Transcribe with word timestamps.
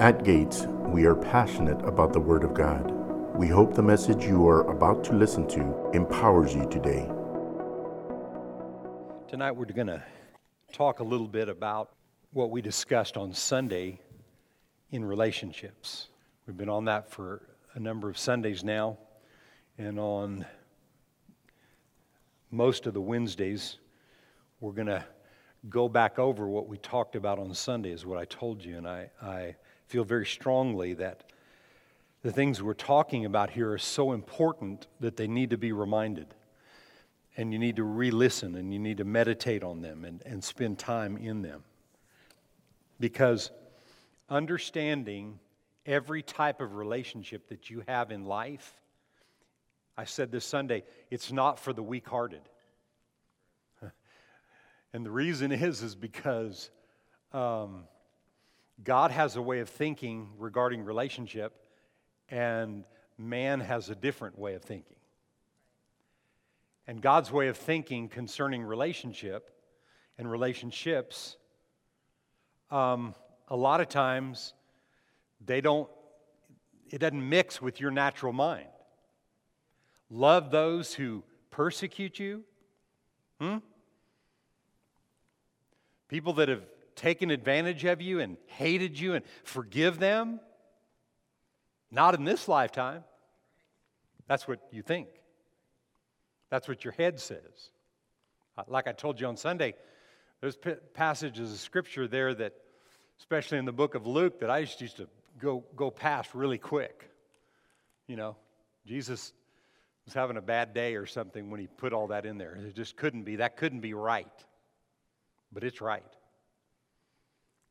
At 0.00 0.24
Gates, 0.24 0.66
we 0.88 1.04
are 1.06 1.14
passionate 1.14 1.80
about 1.86 2.12
the 2.12 2.18
Word 2.18 2.42
of 2.42 2.52
God. 2.52 2.90
We 3.36 3.46
hope 3.46 3.74
the 3.74 3.82
message 3.82 4.24
you 4.24 4.44
are 4.48 4.68
about 4.68 5.04
to 5.04 5.12
listen 5.12 5.46
to 5.50 5.90
empowers 5.94 6.52
you 6.52 6.68
today. 6.68 7.08
Tonight 9.28 9.52
we're 9.52 9.66
going 9.66 9.86
to 9.86 10.02
talk 10.72 10.98
a 10.98 11.04
little 11.04 11.28
bit 11.28 11.48
about 11.48 11.92
what 12.32 12.50
we 12.50 12.60
discussed 12.60 13.16
on 13.16 13.32
Sunday 13.32 14.00
in 14.90 15.04
relationships. 15.04 16.08
We've 16.44 16.56
been 16.56 16.68
on 16.68 16.86
that 16.86 17.08
for 17.08 17.42
a 17.74 17.78
number 17.78 18.10
of 18.10 18.18
Sundays 18.18 18.64
now, 18.64 18.98
and 19.78 20.00
on 20.00 20.44
most 22.50 22.86
of 22.86 22.94
the 22.94 23.00
Wednesdays, 23.00 23.78
we're 24.58 24.72
going 24.72 24.88
to 24.88 25.04
go 25.68 25.88
back 25.88 26.18
over 26.18 26.48
what 26.48 26.66
we 26.66 26.78
talked 26.78 27.14
about 27.14 27.38
on 27.38 27.54
Sunday, 27.54 27.92
is 27.92 28.04
what 28.04 28.18
I 28.18 28.24
told 28.24 28.64
you, 28.64 28.76
and 28.76 28.88
I, 28.88 29.08
I 29.22 29.54
feel 29.86 30.04
very 30.04 30.26
strongly 30.26 30.94
that 30.94 31.24
the 32.22 32.32
things 32.32 32.62
we're 32.62 32.72
talking 32.72 33.26
about 33.26 33.50
here 33.50 33.70
are 33.72 33.78
so 33.78 34.12
important 34.12 34.86
that 35.00 35.16
they 35.16 35.28
need 35.28 35.50
to 35.50 35.58
be 35.58 35.72
reminded. 35.72 36.34
And 37.36 37.52
you 37.52 37.58
need 37.58 37.76
to 37.76 37.84
re 37.84 38.10
listen 38.10 38.54
and 38.54 38.72
you 38.72 38.78
need 38.78 38.96
to 38.98 39.04
meditate 39.04 39.62
on 39.62 39.82
them 39.82 40.04
and, 40.04 40.22
and 40.24 40.42
spend 40.42 40.78
time 40.78 41.16
in 41.18 41.42
them. 41.42 41.64
Because 42.98 43.50
understanding 44.30 45.38
every 45.84 46.22
type 46.22 46.60
of 46.62 46.76
relationship 46.76 47.48
that 47.48 47.68
you 47.68 47.82
have 47.86 48.10
in 48.10 48.24
life, 48.24 48.80
I 49.96 50.04
said 50.04 50.32
this 50.32 50.46
Sunday, 50.46 50.84
it's 51.10 51.30
not 51.30 51.58
for 51.58 51.72
the 51.72 51.82
weak 51.82 52.08
hearted. 52.08 52.48
and 54.94 55.04
the 55.04 55.10
reason 55.10 55.52
is, 55.52 55.82
is 55.82 55.94
because 55.94 56.70
um, 57.32 57.84
God 58.82 59.10
has 59.10 59.36
a 59.36 59.42
way 59.42 59.60
of 59.60 59.68
thinking 59.68 60.28
regarding 60.38 60.84
relationship, 60.84 61.54
and 62.28 62.84
man 63.16 63.60
has 63.60 63.88
a 63.88 63.94
different 63.94 64.38
way 64.38 64.54
of 64.54 64.62
thinking. 64.62 64.96
And 66.86 67.00
God's 67.00 67.30
way 67.30 67.48
of 67.48 67.56
thinking 67.56 68.08
concerning 68.08 68.62
relationship 68.62 69.50
and 70.18 70.30
relationships, 70.30 71.36
um, 72.70 73.14
a 73.48 73.56
lot 73.56 73.80
of 73.80 73.88
times 73.88 74.52
they 75.44 75.60
don't, 75.60 75.88
it 76.90 76.98
doesn't 76.98 77.28
mix 77.28 77.62
with 77.62 77.80
your 77.80 77.90
natural 77.90 78.32
mind. 78.32 78.66
Love 80.10 80.50
those 80.50 80.94
who 80.94 81.22
persecute 81.50 82.18
you. 82.18 82.44
Hmm? 83.40 83.58
People 86.08 86.34
that 86.34 86.48
have 86.48 86.62
taken 87.04 87.30
advantage 87.30 87.84
of 87.84 88.00
you 88.00 88.20
and 88.20 88.38
hated 88.46 88.98
you 88.98 89.12
and 89.12 89.22
forgive 89.42 89.98
them? 89.98 90.40
Not 91.90 92.14
in 92.14 92.24
this 92.24 92.48
lifetime. 92.48 93.04
That's 94.26 94.48
what 94.48 94.60
you 94.72 94.80
think. 94.80 95.08
That's 96.48 96.66
what 96.66 96.82
your 96.82 96.94
head 96.94 97.20
says. 97.20 97.70
Uh, 98.56 98.62
like 98.68 98.86
I 98.86 98.92
told 98.92 99.20
you 99.20 99.26
on 99.26 99.36
Sunday, 99.36 99.74
there's 100.40 100.56
passages 100.94 101.52
of 101.52 101.58
scripture 101.58 102.08
there 102.08 102.32
that, 102.32 102.54
especially 103.18 103.58
in 103.58 103.66
the 103.66 103.72
book 103.72 103.94
of 103.94 104.06
Luke, 104.06 104.40
that 104.40 104.50
I 104.50 104.62
just 104.62 104.80
used 104.80 104.96
to 104.96 105.06
go, 105.38 105.62
go 105.76 105.90
past 105.90 106.34
really 106.34 106.58
quick. 106.58 107.10
You 108.06 108.16
know, 108.16 108.34
Jesus 108.86 109.34
was 110.06 110.14
having 110.14 110.38
a 110.38 110.42
bad 110.42 110.72
day 110.72 110.94
or 110.94 111.04
something 111.04 111.50
when 111.50 111.60
he 111.60 111.66
put 111.66 111.92
all 111.92 112.06
that 112.06 112.24
in 112.24 112.38
there. 112.38 112.54
It 112.54 112.74
just 112.74 112.96
couldn't 112.96 113.24
be. 113.24 113.36
That 113.36 113.58
couldn't 113.58 113.80
be 113.80 113.92
right. 113.92 114.26
But 115.52 115.64
it's 115.64 115.82
right. 115.82 116.02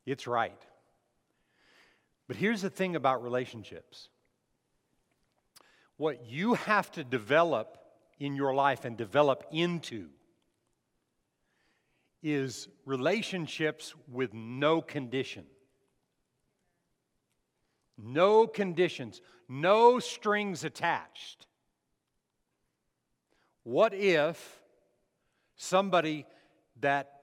It's 0.06 0.26
right. 0.26 0.60
But 2.26 2.36
here's 2.36 2.62
the 2.62 2.70
thing 2.70 2.96
about 2.96 3.22
relationships 3.22 4.08
what 5.96 6.26
you 6.26 6.54
have 6.54 6.90
to 6.92 7.04
develop 7.04 7.78
in 8.18 8.34
your 8.34 8.54
life 8.54 8.84
and 8.84 8.96
develop 8.96 9.44
into 9.52 10.08
is 12.22 12.68
relationships 12.84 13.94
with 14.10 14.32
no 14.32 14.80
condition. 14.80 15.44
No 17.96 18.46
conditions, 18.46 19.20
no 19.48 20.00
strings 20.00 20.64
attached. 20.64 21.46
What 23.62 23.94
if 23.94 24.62
somebody 25.56 26.26
that 26.80 27.13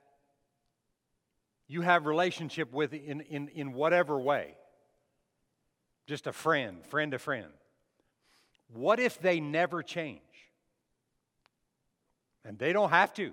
you 1.71 1.79
have 1.79 2.05
relationship 2.05 2.73
with 2.73 2.93
in, 2.93 3.21
in, 3.21 3.47
in 3.47 3.71
whatever 3.71 4.19
way. 4.19 4.55
Just 6.05 6.27
a 6.27 6.33
friend 6.33 6.85
friend 6.85 7.13
to 7.13 7.19
friend. 7.19 7.47
What 8.73 8.99
if 8.99 9.21
they 9.21 9.39
never 9.39 9.81
change? 9.81 10.19
And 12.43 12.59
they 12.59 12.73
don't 12.73 12.89
have 12.89 13.13
to. 13.13 13.31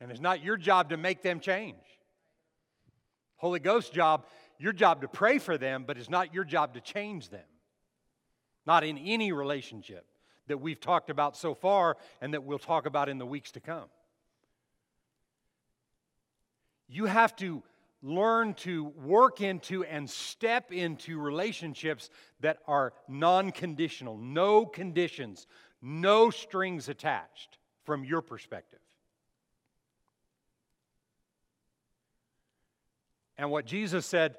And 0.00 0.12
it's 0.12 0.20
not 0.20 0.44
your 0.44 0.56
job 0.56 0.90
to 0.90 0.96
make 0.96 1.22
them 1.22 1.40
change. 1.40 1.82
Holy 3.36 3.58
ghost 3.58 3.92
job 3.92 4.24
your 4.58 4.72
job 4.72 5.00
to 5.00 5.08
pray 5.08 5.38
for 5.38 5.58
them 5.58 5.84
but 5.84 5.98
it's 5.98 6.10
not 6.10 6.32
your 6.32 6.44
job 6.44 6.74
to 6.74 6.80
change 6.80 7.30
them. 7.30 7.50
Not 8.64 8.84
in 8.84 8.96
any 8.96 9.32
relationship 9.32 10.06
that 10.46 10.60
we've 10.60 10.80
talked 10.80 11.10
about 11.10 11.36
so 11.36 11.52
far 11.52 11.96
and 12.20 12.32
that 12.32 12.44
we'll 12.44 12.60
talk 12.60 12.86
about 12.86 13.08
in 13.08 13.18
the 13.18 13.26
weeks 13.26 13.50
to 13.52 13.60
come 13.60 13.88
you 16.90 17.06
have 17.06 17.34
to 17.36 17.62
learn 18.02 18.54
to 18.54 18.84
work 18.84 19.40
into 19.40 19.84
and 19.84 20.08
step 20.08 20.72
into 20.72 21.18
relationships 21.18 22.10
that 22.40 22.58
are 22.66 22.92
non 23.08 23.52
conditional, 23.52 24.16
no 24.16 24.66
conditions, 24.66 25.46
no 25.80 26.30
strings 26.30 26.88
attached 26.88 27.58
from 27.84 28.04
your 28.04 28.22
perspective. 28.22 28.80
And 33.38 33.50
what 33.50 33.64
Jesus 33.64 34.04
said 34.04 34.36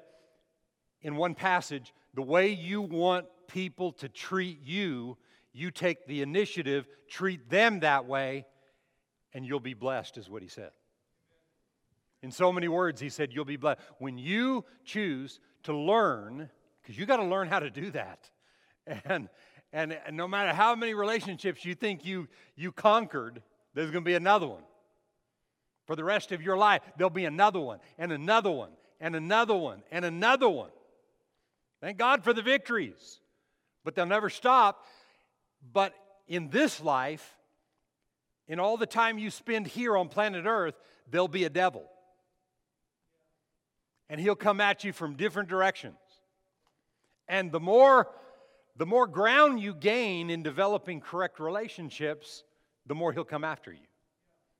in 1.00 1.16
one 1.16 1.34
passage 1.34 1.92
the 2.14 2.22
way 2.22 2.48
you 2.48 2.82
want 2.82 3.26
people 3.48 3.92
to 3.92 4.08
treat 4.08 4.60
you, 4.62 5.16
you 5.52 5.70
take 5.70 6.06
the 6.06 6.20
initiative, 6.22 6.86
treat 7.08 7.48
them 7.48 7.80
that 7.80 8.06
way, 8.06 8.44
and 9.32 9.46
you'll 9.46 9.60
be 9.60 9.74
blessed, 9.74 10.18
is 10.18 10.28
what 10.28 10.42
he 10.42 10.48
said. 10.48 10.70
In 12.22 12.30
so 12.30 12.52
many 12.52 12.68
words, 12.68 13.00
he 13.00 13.08
said, 13.08 13.32
You'll 13.32 13.44
be 13.44 13.56
blessed. 13.56 13.80
When 13.98 14.16
you 14.16 14.64
choose 14.84 15.40
to 15.64 15.76
learn, 15.76 16.48
because 16.80 16.96
you 16.96 17.06
got 17.06 17.16
to 17.16 17.24
learn 17.24 17.48
how 17.48 17.60
to 17.60 17.70
do 17.70 17.90
that. 17.92 18.30
And, 19.04 19.28
and, 19.72 19.96
and 20.04 20.16
no 20.16 20.26
matter 20.26 20.52
how 20.52 20.74
many 20.74 20.92
relationships 20.92 21.64
you 21.64 21.76
think 21.76 22.04
you, 22.04 22.26
you 22.56 22.72
conquered, 22.72 23.40
there's 23.74 23.92
going 23.92 24.04
to 24.04 24.08
be 24.08 24.16
another 24.16 24.46
one. 24.46 24.64
For 25.86 25.94
the 25.96 26.02
rest 26.04 26.32
of 26.32 26.42
your 26.42 26.56
life, 26.56 26.82
there'll 26.96 27.10
be 27.10 27.24
another 27.24 27.60
one, 27.60 27.78
and 27.96 28.10
another 28.10 28.50
one, 28.50 28.70
and 29.00 29.14
another 29.14 29.54
one, 29.54 29.82
and 29.92 30.04
another 30.04 30.48
one. 30.48 30.72
Thank 31.80 31.96
God 31.96 32.22
for 32.22 32.32
the 32.32 32.42
victories, 32.42 33.20
but 33.84 33.94
they'll 33.94 34.04
never 34.04 34.28
stop. 34.28 34.84
But 35.72 35.94
in 36.26 36.50
this 36.50 36.80
life, 36.80 37.36
in 38.48 38.58
all 38.58 38.76
the 38.76 38.84
time 38.84 39.16
you 39.16 39.30
spend 39.30 39.68
here 39.68 39.96
on 39.96 40.08
planet 40.08 40.44
Earth, 40.44 40.74
there'll 41.08 41.28
be 41.28 41.44
a 41.44 41.50
devil 41.50 41.84
and 44.08 44.20
he'll 44.20 44.36
come 44.36 44.60
at 44.60 44.84
you 44.84 44.92
from 44.92 45.14
different 45.14 45.48
directions. 45.48 45.96
And 47.28 47.50
the 47.50 47.60
more 47.60 48.08
the 48.76 48.86
more 48.86 49.06
ground 49.06 49.60
you 49.60 49.74
gain 49.74 50.30
in 50.30 50.42
developing 50.42 51.00
correct 51.00 51.38
relationships, 51.38 52.42
the 52.86 52.94
more 52.94 53.12
he'll 53.12 53.24
come 53.24 53.44
after 53.44 53.70
you. 53.70 53.86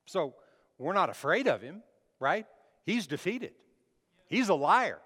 So, 0.07 0.35
we're 0.79 0.93
not 0.93 1.09
afraid 1.09 1.47
of 1.47 1.63
him, 1.63 1.83
right? 2.19 2.47
He's 2.85 3.07
defeated. 3.07 3.53
He's 4.27 4.49
a 4.49 4.55
liar. 4.55 4.99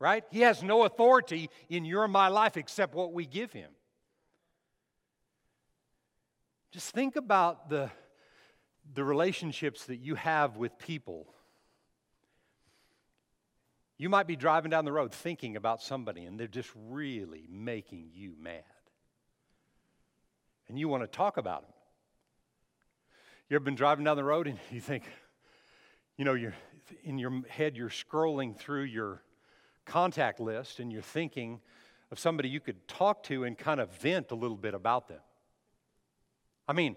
Right? 0.00 0.22
He 0.30 0.42
has 0.42 0.62
no 0.62 0.84
authority 0.84 1.50
in 1.68 1.84
your 1.84 2.04
and 2.04 2.12
my 2.12 2.28
life 2.28 2.56
except 2.56 2.94
what 2.94 3.12
we 3.12 3.26
give 3.26 3.52
him. 3.52 3.70
Just 6.70 6.94
think 6.94 7.16
about 7.16 7.68
the, 7.68 7.90
the 8.94 9.02
relationships 9.02 9.86
that 9.86 9.96
you 9.96 10.14
have 10.14 10.56
with 10.56 10.78
people 10.78 11.26
you 13.98 14.08
might 14.08 14.28
be 14.28 14.36
driving 14.36 14.70
down 14.70 14.84
the 14.84 14.92
road 14.92 15.12
thinking 15.12 15.56
about 15.56 15.82
somebody 15.82 16.24
and 16.24 16.38
they're 16.38 16.46
just 16.46 16.70
really 16.88 17.46
making 17.50 18.10
you 18.14 18.34
mad. 18.40 18.62
And 20.68 20.78
you 20.78 20.88
want 20.88 21.02
to 21.02 21.08
talk 21.08 21.36
about 21.36 21.62
them. 21.62 21.72
You 23.48 23.56
ever 23.56 23.64
been 23.64 23.74
driving 23.74 24.04
down 24.04 24.16
the 24.16 24.24
road 24.24 24.46
and 24.46 24.58
you 24.70 24.80
think, 24.80 25.02
you 26.16 26.24
know, 26.24 26.34
you're, 26.34 26.54
in 27.02 27.18
your 27.18 27.42
head, 27.48 27.76
you're 27.76 27.88
scrolling 27.88 28.56
through 28.56 28.84
your 28.84 29.22
contact 29.84 30.38
list 30.38 30.78
and 30.78 30.92
you're 30.92 31.02
thinking 31.02 31.60
of 32.12 32.18
somebody 32.18 32.48
you 32.48 32.60
could 32.60 32.86
talk 32.86 33.24
to 33.24 33.44
and 33.44 33.58
kind 33.58 33.80
of 33.80 33.90
vent 33.98 34.30
a 34.30 34.34
little 34.34 34.56
bit 34.56 34.74
about 34.74 35.08
them. 35.08 35.20
I 36.68 36.72
mean, 36.72 36.96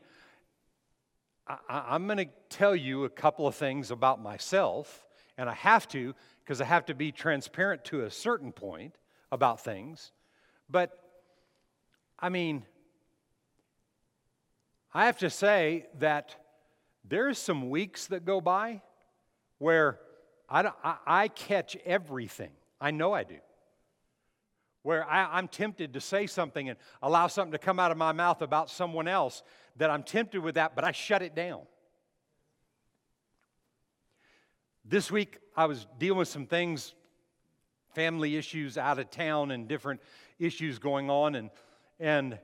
I, 1.48 1.96
am 1.96 2.06
going 2.06 2.18
to 2.18 2.30
tell 2.50 2.76
you 2.76 3.06
a 3.06 3.10
couple 3.10 3.48
of 3.48 3.56
things 3.56 3.90
about 3.90 4.22
myself 4.22 5.08
and 5.38 5.50
I 5.50 5.54
have 5.54 5.88
to 5.90 6.14
because 6.44 6.62
I 6.62 6.66
have 6.66 6.86
to 6.88 6.94
be 6.94 7.12
transparent 7.12 7.86
to 7.86 8.04
a 8.04 8.12
certain 8.12 8.52
point 8.52 8.96
about 9.32 9.64
things. 9.64 10.12
But 10.70 10.98
I 12.20 12.30
mean, 12.30 12.66
I 14.94 15.06
have 15.06 15.18
to 15.20 15.30
say 15.30 15.88
that 16.00 16.36
there's 17.04 17.38
some 17.38 17.70
weeks 17.70 18.08
that 18.08 18.26
go 18.26 18.42
by 18.42 18.82
where 19.58 20.00
I, 20.50 20.70
I, 20.84 20.96
I 21.06 21.28
catch 21.30 21.78
everything. 21.86 22.52
I 22.80 22.92
know 22.92 23.14
I 23.14 23.24
do. 23.24 23.38
Where 24.84 25.08
I, 25.08 25.38
I'm 25.38 25.48
tempted 25.48 25.94
to 25.94 26.02
say 26.02 26.28
something 26.28 26.70
and 26.70 26.78
allow 27.02 27.28
something 27.28 27.52
to 27.52 27.60
come 27.60 27.80
out 27.80 27.92
of 27.92 27.98
my 27.98 28.12
mouth 28.12 28.42
about 28.42 28.70
someone 28.70 29.08
else 29.08 29.44
that 29.78 29.90
I'm 29.90 30.04
tempted 30.04 30.42
with 30.42 30.56
that, 30.56 30.76
but 30.76 30.84
I 30.84 30.92
shut 30.92 31.22
it 31.22 31.36
down. 31.36 31.62
This 34.92 35.10
week, 35.10 35.38
I 35.56 35.68
was 35.68 35.88
dealing 36.00 36.18
with 36.18 36.28
some 36.28 36.46
things, 36.46 36.96
family 37.96 38.36
issues 38.36 38.78
out 38.78 39.00
of 39.00 39.10
town, 39.10 39.52
and 39.52 39.66
different 39.66 40.02
issues 40.38 40.80
going 40.80 41.10
on. 41.10 41.36
And, 41.36 41.50
and 41.98 42.38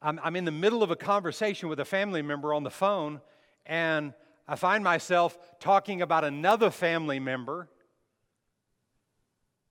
I'm, 0.00 0.18
I'm 0.24 0.34
in 0.36 0.46
the 0.46 0.52
middle 0.52 0.82
of 0.82 0.90
a 0.90 0.96
conversation 0.96 1.68
with 1.68 1.78
a 1.80 1.84
family 1.84 2.22
member 2.22 2.54
on 2.54 2.62
the 2.62 2.70
phone, 2.70 3.20
and 3.66 4.14
I 4.48 4.56
find 4.56 4.82
myself 4.82 5.36
talking 5.60 6.00
about 6.00 6.24
another 6.24 6.70
family 6.70 7.20
member. 7.20 7.68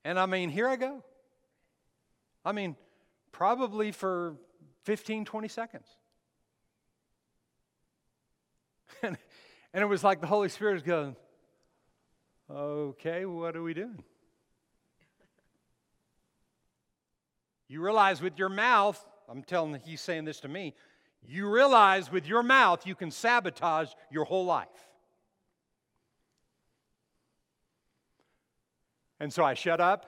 And 0.06 0.20
I 0.20 0.28
mean, 0.28 0.52
here 0.52 0.68
I 0.68 0.76
go. 0.76 1.04
I 2.46 2.52
mean, 2.52 2.76
probably 3.32 3.92
for 3.92 4.36
15, 4.84 5.26
20 5.26 5.48
seconds. 5.48 5.88
and, 9.02 9.18
and 9.74 9.82
it 9.82 9.88
was 9.88 10.04
like 10.04 10.22
the 10.22 10.28
Holy 10.28 10.50
Spirit 10.50 10.74
was 10.74 10.84
going, 10.84 11.16
okay, 12.56 13.26
what 13.26 13.56
are 13.56 13.64
we 13.64 13.74
doing? 13.74 14.04
You 17.68 17.82
realize 17.82 18.22
with 18.22 18.38
your 18.38 18.50
mouth, 18.50 19.04
I'm 19.30 19.44
telling 19.44 19.80
he's 19.86 20.02
saying 20.02 20.26
this 20.26 20.42
to 20.42 20.48
me, 20.48 20.76
you 21.26 21.50
realize 21.50 22.12
with 22.12 22.28
your 22.28 22.44
mouth 22.44 22.86
you 22.86 22.96
can 22.96 23.12
sabotage 23.12 23.90
your 24.12 24.26
whole 24.26 24.46
life. 24.46 24.68
And 29.20 29.32
so 29.32 29.46
I 29.46 29.54
shut 29.54 29.80
up. 29.80 30.06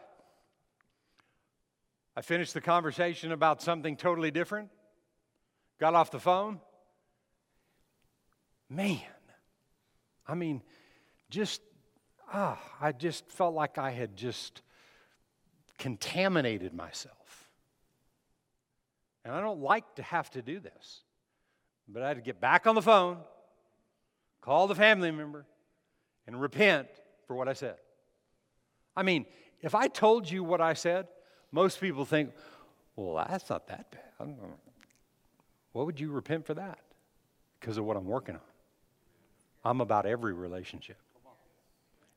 I 2.15 2.21
finished 2.21 2.53
the 2.53 2.61
conversation 2.61 3.31
about 3.31 3.61
something 3.61 3.95
totally 3.95 4.31
different. 4.31 4.69
Got 5.79 5.93
off 5.93 6.11
the 6.11 6.19
phone. 6.19 6.59
Man, 8.69 8.99
I 10.27 10.33
mean, 10.33 10.61
just, 11.29 11.61
ah, 12.31 12.59
I 12.79 12.91
just 12.91 13.29
felt 13.31 13.53
like 13.53 13.77
I 13.77 13.91
had 13.91 14.15
just 14.15 14.61
contaminated 15.77 16.73
myself. 16.73 17.49
And 19.25 19.33
I 19.33 19.41
don't 19.41 19.61
like 19.61 19.95
to 19.95 20.03
have 20.03 20.29
to 20.31 20.41
do 20.41 20.59
this. 20.59 21.01
But 21.87 22.03
I 22.03 22.07
had 22.09 22.17
to 22.17 22.23
get 22.23 22.39
back 22.39 22.67
on 22.67 22.75
the 22.75 22.81
phone, 22.81 23.17
call 24.41 24.67
the 24.67 24.75
family 24.75 25.11
member, 25.11 25.45
and 26.27 26.39
repent 26.39 26.87
for 27.27 27.35
what 27.35 27.47
I 27.47 27.53
said. 27.53 27.75
I 28.95 29.03
mean, 29.03 29.25
if 29.61 29.75
I 29.75 29.87
told 29.87 30.29
you 30.29 30.43
what 30.43 30.61
I 30.61 30.73
said, 30.73 31.07
most 31.51 31.79
people 31.79 32.05
think, 32.05 32.31
well, 32.95 33.25
that's 33.27 33.49
not 33.49 33.67
that 33.67 33.91
bad. 33.91 34.35
What 35.71 35.85
would 35.85 35.99
you 35.99 36.11
repent 36.11 36.45
for 36.45 36.53
that? 36.53 36.79
Because 37.59 37.77
of 37.77 37.85
what 37.85 37.97
I'm 37.97 38.05
working 38.05 38.35
on. 38.35 38.41
I'm 39.65 39.81
about 39.81 40.05
every 40.05 40.33
relationship. 40.33 40.97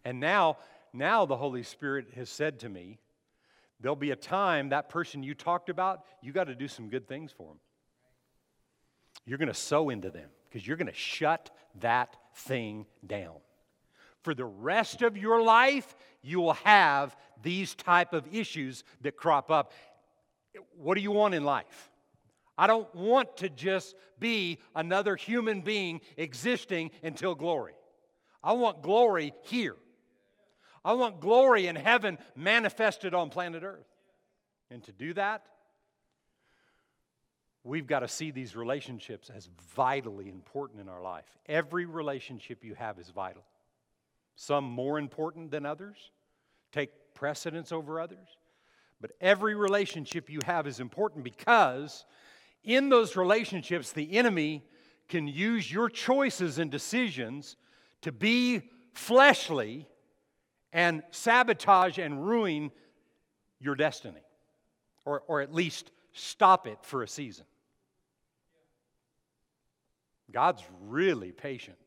And 0.07 0.21
now, 0.21 0.59
now 0.93 1.27
the 1.27 1.37
Holy 1.37 1.65
Spirit 1.65 2.07
has 2.15 2.31
said 2.31 2.61
to 2.61 2.69
me, 2.69 3.01
there'll 3.81 3.97
be 3.97 4.13
a 4.13 4.17
time 4.17 4.69
that 4.69 4.89
person 4.89 5.25
you 5.25 5.35
talked 5.35 5.69
about, 5.69 6.05
you 6.23 6.31
got 6.31 6.45
to 6.45 6.55
do 6.55 6.69
some 6.69 6.89
good 6.89 7.09
things 7.09 7.33
for 7.33 7.49
them. 7.49 7.59
You're 9.25 9.39
going 9.39 9.49
to 9.49 9.55
sow 9.55 9.91
into 9.91 10.11
them 10.11 10.29
because 10.49 10.65
you're 10.65 10.77
going 10.77 10.87
to 10.87 10.95
shut 10.95 11.51
that 11.81 12.17
thing 12.37 12.87
down. 13.05 13.35
For 14.23 14.33
the 14.33 14.45
rest 14.45 15.03
of 15.03 15.17
your 15.17 15.43
life, 15.43 15.97
you 16.23 16.39
will 16.39 16.53
have 16.53 17.17
these 17.43 17.75
type 17.75 18.13
of 18.13 18.33
issues 18.33 18.85
that 19.01 19.17
crop 19.17 19.51
up. 19.51 19.73
What 20.77 20.95
do 20.95 21.01
you 21.01 21.11
want 21.11 21.35
in 21.35 21.43
life? 21.43 21.91
I 22.57 22.69
don't 22.69 22.95
want 22.95 23.39
to 23.39 23.49
just 23.49 23.97
be 24.21 24.61
another 24.73 25.17
human 25.17 25.63
being 25.63 26.01
existing 26.17 26.93
until 27.03 27.35
glory. 27.35 27.75
I 28.45 28.53
want 28.53 28.83
glory 28.83 29.35
here. 29.43 29.75
I 30.87 30.93
want 30.93 31.19
glory 31.19 31.67
in 31.67 31.75
heaven 31.75 32.17
manifested 32.37 33.13
on 33.13 33.29
planet 33.29 33.65
Earth. 33.65 33.89
And 34.71 34.85
to 34.85 34.93
do 34.93 35.15
that, 35.15 35.45
we've 37.65 37.89
got 37.89 38.01
to 38.01 38.09
see 38.09 38.31
these 38.31 38.55
relationships 38.55 39.29
as 39.29 39.49
vitally 39.75 40.29
important 40.29 40.81
in 40.81 40.89
our 40.89 41.03
life. 41.03 41.27
Every 41.47 41.87
relationship 41.87 42.63
you 42.63 42.75
have 42.75 43.01
is 43.01 43.09
vital. 43.09 43.43
Some 44.37 44.63
more 44.63 45.01
important 45.01 45.51
than 45.51 45.67
others, 45.67 45.97
take 46.71 46.91
precedence 47.15 47.73
over 47.73 48.01
others. 48.01 48.29
But 49.01 49.11
every 49.21 49.57
relationship 49.57 50.31
you 50.31 50.39
have 50.47 50.69
is 50.69 50.79
important 50.79 51.25
because 51.25 52.07
in 52.63 52.91
those 52.91 53.17
relationships, 53.17 53.91
the 53.91 54.17
enemy 54.17 54.63
can 55.09 55.27
use 55.27 55.71
your 55.71 55.89
choices 55.89 56.61
and 56.61 56.71
decisions 56.71 57.57
to 58.03 58.13
be 58.13 58.71
fleshly 58.95 59.89
and 60.73 61.03
sabotage 61.11 61.99
and 61.99 62.27
ruin 62.27 62.71
your 63.61 63.75
destiny, 63.75 64.23
or, 65.05 65.23
or 65.27 65.41
at 65.41 65.55
least 65.55 65.91
stop 66.13 66.67
it 66.67 66.79
for 66.83 67.03
a 67.03 67.09
season. 67.09 67.45
God's 70.31 70.63
really 70.83 71.33
patient. 71.33 71.79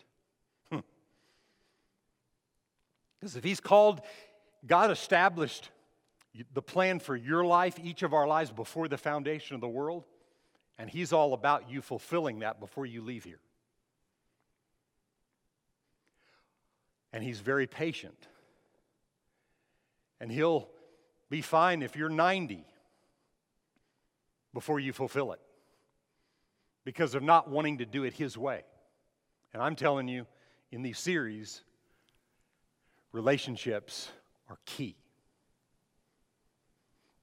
Because 0.69 0.83
hmm. 3.33 3.37
if 3.37 3.43
He's 3.43 3.59
called, 3.59 4.01
God 4.65 4.91
established 4.91 5.69
the 6.53 6.61
plan 6.61 6.99
for 6.99 7.15
your 7.15 7.43
life, 7.43 7.77
each 7.83 8.03
of 8.03 8.13
our 8.13 8.27
lives, 8.27 8.51
before 8.51 8.87
the 8.87 8.97
foundation 8.97 9.55
of 9.55 9.61
the 9.61 9.67
world, 9.67 10.05
and 10.77 10.89
He's 10.89 11.11
all 11.11 11.33
about 11.33 11.69
you 11.69 11.81
fulfilling 11.81 12.39
that 12.39 12.59
before 12.59 12.85
you 12.85 13.01
leave 13.01 13.23
here. 13.23 13.39
And 17.11 17.23
He's 17.23 17.39
very 17.39 17.67
patient. 17.67 18.27
And 20.19 20.31
he'll 20.31 20.67
be 21.29 21.41
fine 21.41 21.81
if 21.81 21.95
you're 21.95 22.09
90 22.09 22.65
before 24.53 24.79
you 24.79 24.93
fulfill 24.93 25.31
it 25.31 25.39
because 26.83 27.15
of 27.15 27.23
not 27.23 27.49
wanting 27.49 27.77
to 27.77 27.85
do 27.85 28.03
it 28.03 28.13
his 28.13 28.37
way. 28.37 28.63
And 29.53 29.61
I'm 29.61 29.75
telling 29.75 30.07
you, 30.07 30.25
in 30.71 30.81
these 30.81 30.99
series, 30.99 31.61
relationships 33.11 34.09
are 34.49 34.57
key 34.65 34.95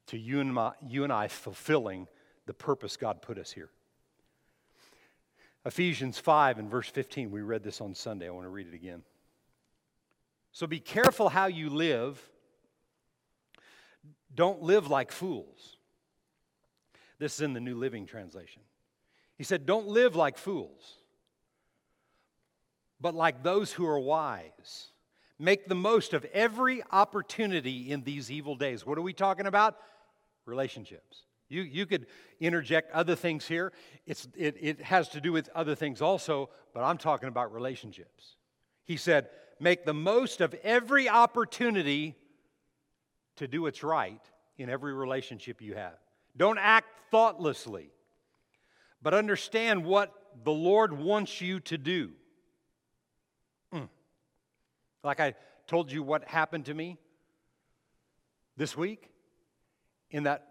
to 0.07 0.19
you 0.19 0.41
and, 0.41 0.53
my, 0.53 0.73
you 0.87 1.05
and 1.05 1.13
I 1.13 1.29
fulfilling 1.29 2.07
the 2.47 2.55
purpose 2.55 2.97
God 2.97 3.23
put 3.23 3.39
us 3.39 3.51
here. 3.51 3.71
Ephesians 5.65 6.19
5 6.19 6.59
and 6.59 6.71
verse 6.71 6.89
15, 6.89 7.31
we 7.33 7.41
read 7.41 7.65
this 7.65 7.81
on 7.81 7.95
Sunday. 7.95 8.29
I 8.29 8.31
want 8.31 8.45
to 8.45 8.51
read 8.51 8.69
it 8.69 8.75
again. 8.75 9.03
So 10.53 10.67
be 10.67 10.79
careful 10.79 11.29
how 11.29 11.47
you 11.47 11.71
live 11.71 12.23
don't 14.35 14.63
live 14.63 14.89
like 14.89 15.13
fools. 15.13 15.77
This 17.19 17.35
is 17.35 17.41
in 17.41 17.55
the 17.55 17.61
New 17.61 17.77
Living 17.77 18.07
Translation. 18.07 18.63
He 19.37 19.45
said, 19.45 19.67
Don't 19.67 19.89
live 19.89 20.17
like 20.17 20.39
fools, 20.39 20.97
but 23.01 23.15
like 23.15 23.43
those 23.43 23.73
who 23.73 23.87
are 23.87 23.99
wise. 23.99 24.89
Make 25.39 25.69
the 25.69 25.75
most 25.75 26.15
of 26.15 26.25
every 26.33 26.83
opportunity 26.91 27.91
in 27.91 28.03
these 28.05 28.31
evil 28.31 28.57
days. 28.57 28.87
What 28.87 28.97
are 28.97 29.03
we 29.03 29.13
talking 29.13 29.47
about? 29.47 29.77
Relationships. 30.47 31.25
You, 31.49 31.63
you 31.63 31.85
could 31.85 32.07
interject 32.41 32.91
other 32.93 33.15
things 33.15 33.47
here. 33.47 33.73
It's, 34.07 34.27
it, 34.35 34.57
it 34.59 34.81
has 34.81 35.11
to 35.11 35.21
do 35.21 35.33
with 35.33 35.51
other 35.55 35.75
things 35.75 36.01
also, 36.01 36.49
but 36.73 36.83
I'm 36.83 36.99
talking 36.99 37.29
about 37.29 37.53
relationships. 37.53 38.37
He 38.85 38.97
said, 38.97 39.29
Make 39.61 39.85
the 39.85 39.95
most 39.95 40.41
of 40.41 40.55
every 40.63 41.09
opportunity 41.09 42.15
to 43.37 43.49
do 43.49 43.63
what's 43.63 43.83
right 43.83 44.21
in 44.59 44.69
every 44.69 44.95
relationship 44.95 45.61
you 45.61 45.75
have. 45.75 45.95
Don't 46.37 46.59
act 46.59 46.89
thoughtlessly, 47.11 47.91
but 49.03 49.15
understand 49.15 49.85
what 49.85 50.13
the 50.45 50.53
Lord 50.53 50.93
wants 50.93 51.41
you 51.41 51.61
to 51.61 51.79
do. 51.79 52.13
Mm. 53.73 53.89
Like 55.03 55.21
I 55.21 55.35
told 55.67 55.91
you 55.91 56.03
what 56.03 56.25
happened 56.25 56.67
to 56.67 56.75
me 56.75 56.99
this 58.57 58.77
week 58.77 59.11
in 60.11 60.25
that 60.25 60.47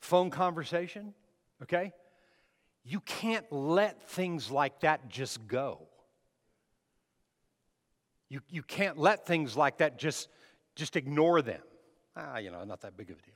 phone 0.00 0.30
conversation, 0.30 1.14
okay? 1.62 1.92
You 2.84 3.00
can't 3.00 3.50
let 3.50 4.08
things 4.08 4.50
like 4.50 4.80
that 4.80 5.08
just 5.08 5.46
go. 5.46 5.88
You, 8.28 8.40
you 8.50 8.62
can't 8.62 8.98
let 8.98 9.26
things 9.26 9.56
like 9.56 9.78
that 9.78 9.98
just, 9.98 10.28
just 10.74 10.96
ignore 10.96 11.42
them. 11.42 11.62
Ah, 12.16 12.38
you 12.38 12.50
know, 12.50 12.64
not 12.64 12.80
that 12.80 12.96
big 12.96 13.10
of 13.10 13.18
a 13.18 13.22
deal. 13.22 13.34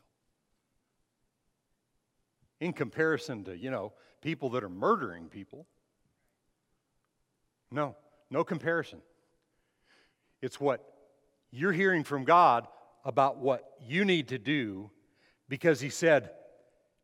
In 2.60 2.72
comparison 2.72 3.44
to, 3.44 3.56
you 3.56 3.70
know, 3.70 3.92
people 4.22 4.50
that 4.50 4.64
are 4.64 4.70
murdering 4.70 5.28
people. 5.28 5.66
No, 7.70 7.96
no 8.30 8.42
comparison. 8.42 9.00
It's 10.42 10.58
what 10.58 10.82
you're 11.50 11.72
hearing 11.72 12.04
from 12.04 12.24
God 12.24 12.66
about 13.04 13.38
what 13.38 13.74
you 13.86 14.04
need 14.04 14.28
to 14.28 14.38
do 14.38 14.90
because 15.48 15.80
He 15.80 15.90
said, 15.90 16.30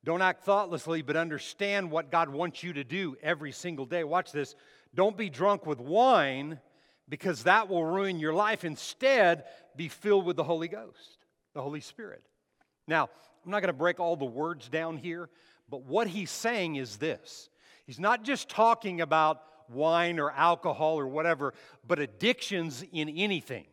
don't 0.05 0.23
act 0.23 0.45
thoughtlessly, 0.45 1.03
but 1.03 1.17
understand 1.17 1.91
what 1.91 2.13
God 2.13 2.29
wants 2.29 2.63
you 2.63 2.73
to 2.75 2.85
do 2.85 3.17
every 3.23 3.51
single 3.51 3.87
day. 3.87 4.05
Watch 4.05 4.31
this. 4.31 4.55
Don't 4.95 5.17
be 5.17 5.29
drunk 5.29 5.67
with 5.67 5.81
wine 5.81 6.61
because 7.09 7.43
that 7.43 7.69
will 7.69 7.85
ruin 7.85 8.19
your 8.19 8.33
life. 8.33 8.65
Instead, 8.65 9.45
be 9.75 9.89
filled 9.89 10.25
with 10.25 10.37
the 10.37 10.45
Holy 10.45 10.69
Ghost, 10.69 11.16
the 11.57 11.63
Holy 11.63 11.81
Spirit. 11.81 12.23
Now, 12.87 13.09
I'm 13.45 13.51
not 13.51 13.61
going 13.61 13.73
to 13.73 13.79
break 13.79 13.99
all 13.99 14.15
the 14.15 14.25
words 14.25 14.69
down 14.69 14.99
here, 14.99 15.31
but 15.69 15.83
what 15.85 16.07
he's 16.07 16.31
saying 16.31 16.77
is 16.77 16.99
this 16.99 17.49
He's 17.87 17.99
not 17.99 18.23
just 18.23 18.49
talking 18.49 19.01
about 19.01 19.43
wine 19.69 20.21
or 20.21 20.31
alcohol 20.31 20.99
or 20.99 21.07
whatever, 21.07 21.55
but 21.87 21.99
addictions 21.99 22.85
in 22.93 23.09
anything, 23.09 23.65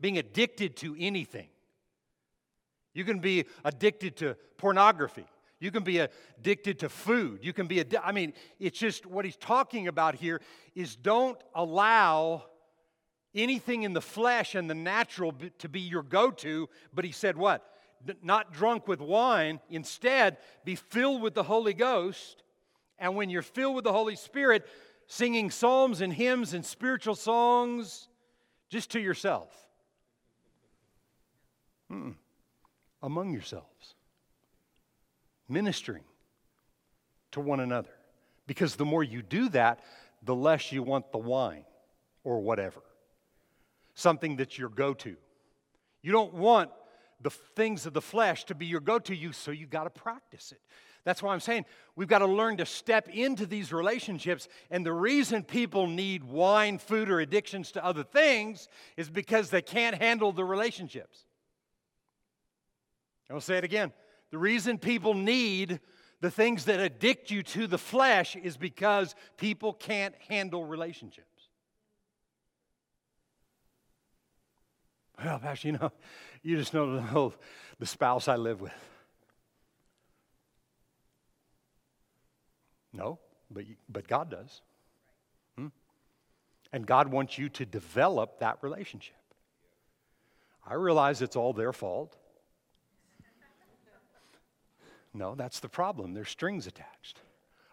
being 0.00 0.18
addicted 0.18 0.76
to 0.76 0.94
anything. 0.98 1.48
You 2.92 3.04
can 3.04 3.18
be 3.18 3.46
addicted 3.64 4.16
to 4.18 4.36
pornography. 4.56 5.26
You 5.60 5.70
can 5.70 5.82
be 5.82 5.98
addicted 5.98 6.80
to 6.80 6.88
food. 6.88 7.40
You 7.42 7.52
can 7.52 7.66
be, 7.66 7.80
adi- 7.80 7.98
I 7.98 8.12
mean, 8.12 8.34
it's 8.60 8.78
just 8.78 9.06
what 9.06 9.24
he's 9.24 9.36
talking 9.36 9.88
about 9.88 10.14
here 10.14 10.40
is 10.74 10.94
don't 10.94 11.38
allow 11.54 12.44
anything 13.34 13.82
in 13.82 13.92
the 13.92 14.00
flesh 14.00 14.54
and 14.54 14.68
the 14.70 14.74
natural 14.74 15.34
to 15.58 15.68
be 15.68 15.80
your 15.80 16.02
go 16.02 16.30
to. 16.30 16.68
But 16.92 17.04
he 17.04 17.12
said, 17.12 17.36
what? 17.36 17.68
Not 18.22 18.52
drunk 18.52 18.86
with 18.86 19.00
wine. 19.00 19.60
Instead, 19.70 20.38
be 20.64 20.74
filled 20.76 21.22
with 21.22 21.34
the 21.34 21.42
Holy 21.42 21.74
Ghost. 21.74 22.42
And 22.98 23.16
when 23.16 23.30
you're 23.30 23.42
filled 23.42 23.74
with 23.74 23.84
the 23.84 23.92
Holy 23.92 24.16
Spirit, 24.16 24.66
singing 25.06 25.50
psalms 25.50 26.00
and 26.00 26.12
hymns 26.12 26.54
and 26.54 26.64
spiritual 26.64 27.14
songs 27.14 28.08
just 28.70 28.90
to 28.92 29.00
yourself. 29.00 29.50
Mm-mm. 31.90 32.14
Among 33.02 33.32
yourselves. 33.32 33.94
Ministering 35.48 36.04
to 37.32 37.40
one 37.40 37.60
another. 37.60 37.90
Because 38.46 38.76
the 38.76 38.84
more 38.84 39.02
you 39.02 39.22
do 39.22 39.48
that, 39.50 39.80
the 40.22 40.34
less 40.34 40.72
you 40.72 40.82
want 40.82 41.10
the 41.12 41.18
wine 41.18 41.64
or 42.22 42.40
whatever 42.40 42.80
something 43.94 44.36
that's 44.36 44.58
your 44.58 44.68
go 44.68 44.94
to. 44.94 45.16
You 46.02 46.12
don't 46.12 46.34
want 46.34 46.70
the 47.20 47.30
things 47.30 47.86
of 47.86 47.92
the 47.92 48.02
flesh 48.02 48.44
to 48.44 48.54
be 48.54 48.66
your 48.66 48.80
go 48.80 48.98
to 48.98 49.14
you, 49.14 49.32
so 49.32 49.50
you 49.50 49.66
got 49.66 49.84
to 49.84 49.90
practice 49.90 50.52
it. 50.52 50.60
That's 51.04 51.22
why 51.22 51.32
I'm 51.32 51.40
saying 51.40 51.66
we've 51.96 52.08
got 52.08 52.20
to 52.20 52.26
learn 52.26 52.56
to 52.58 52.66
step 52.66 53.08
into 53.08 53.46
these 53.46 53.72
relationships. 53.72 54.48
And 54.70 54.84
the 54.84 54.92
reason 54.92 55.42
people 55.42 55.86
need 55.86 56.24
wine, 56.24 56.78
food, 56.78 57.10
or 57.10 57.20
addictions 57.20 57.72
to 57.72 57.84
other 57.84 58.02
things 58.02 58.68
is 58.96 59.10
because 59.10 59.50
they 59.50 59.62
can't 59.62 59.96
handle 59.96 60.32
the 60.32 60.44
relationships. 60.44 61.26
I'll 63.30 63.40
say 63.40 63.58
it 63.58 63.64
again. 63.64 63.92
The 64.30 64.38
reason 64.38 64.78
people 64.78 65.14
need 65.14 65.80
the 66.20 66.30
things 66.30 66.64
that 66.64 66.80
addict 66.80 67.30
you 67.30 67.42
to 67.42 67.66
the 67.66 67.78
flesh 67.78 68.34
is 68.34 68.56
because 68.56 69.14
people 69.36 69.74
can't 69.74 70.14
handle 70.28 70.64
relationships. 70.64 71.33
Well, 75.24 75.38
Pastor, 75.38 75.68
you 75.68 75.72
know, 75.72 75.90
you 76.42 76.58
just 76.58 76.72
don't 76.72 76.96
know 77.12 77.32
the 77.78 77.86
spouse 77.86 78.28
I 78.28 78.36
live 78.36 78.60
with. 78.60 78.74
No, 82.92 83.18
but, 83.50 83.64
but 83.88 84.06
God 84.06 84.30
does. 84.30 84.60
Hmm? 85.56 85.68
And 86.72 86.86
God 86.86 87.08
wants 87.08 87.38
you 87.38 87.48
to 87.50 87.64
develop 87.64 88.40
that 88.40 88.58
relationship. 88.60 89.16
I 90.66 90.74
realize 90.74 91.22
it's 91.22 91.36
all 91.36 91.54
their 91.54 91.72
fault. 91.72 92.16
No, 95.14 95.34
that's 95.34 95.60
the 95.60 95.68
problem. 95.68 96.12
There's 96.12 96.28
strings 96.28 96.66
attached. 96.66 97.20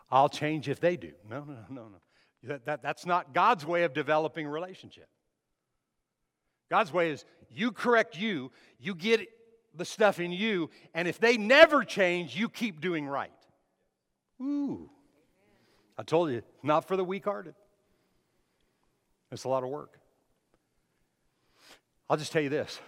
I'll 0.09 0.29
change 0.29 0.69
if 0.69 0.79
they 0.79 0.95
do. 0.95 1.11
No, 1.29 1.43
no, 1.43 1.57
no, 1.69 1.81
no. 1.89 1.97
That, 2.43 2.65
that, 2.65 2.81
that's 2.81 3.05
not 3.05 3.33
God's 3.33 3.65
way 3.65 3.83
of 3.83 3.93
developing 3.93 4.47
relationship. 4.47 5.07
God's 6.71 6.93
way 6.93 7.11
is 7.11 7.25
you 7.49 7.73
correct 7.73 8.17
you, 8.17 8.49
you 8.79 8.95
get 8.95 9.27
the 9.75 9.83
stuff 9.83 10.21
in 10.21 10.31
you, 10.31 10.69
and 10.93 11.05
if 11.05 11.19
they 11.19 11.35
never 11.35 11.83
change, 11.83 12.33
you 12.33 12.47
keep 12.47 12.79
doing 12.79 13.05
right. 13.05 13.29
Ooh. 14.41 14.89
I 15.97 16.03
told 16.03 16.31
you, 16.31 16.43
not 16.63 16.87
for 16.87 16.95
the 16.95 17.03
weak 17.03 17.25
hearted. 17.25 17.55
It's 19.33 19.43
a 19.43 19.49
lot 19.49 19.63
of 19.63 19.69
work. 19.69 19.99
I'll 22.09 22.15
just 22.15 22.31
tell 22.31 22.41
you 22.41 22.49
this 22.49 22.79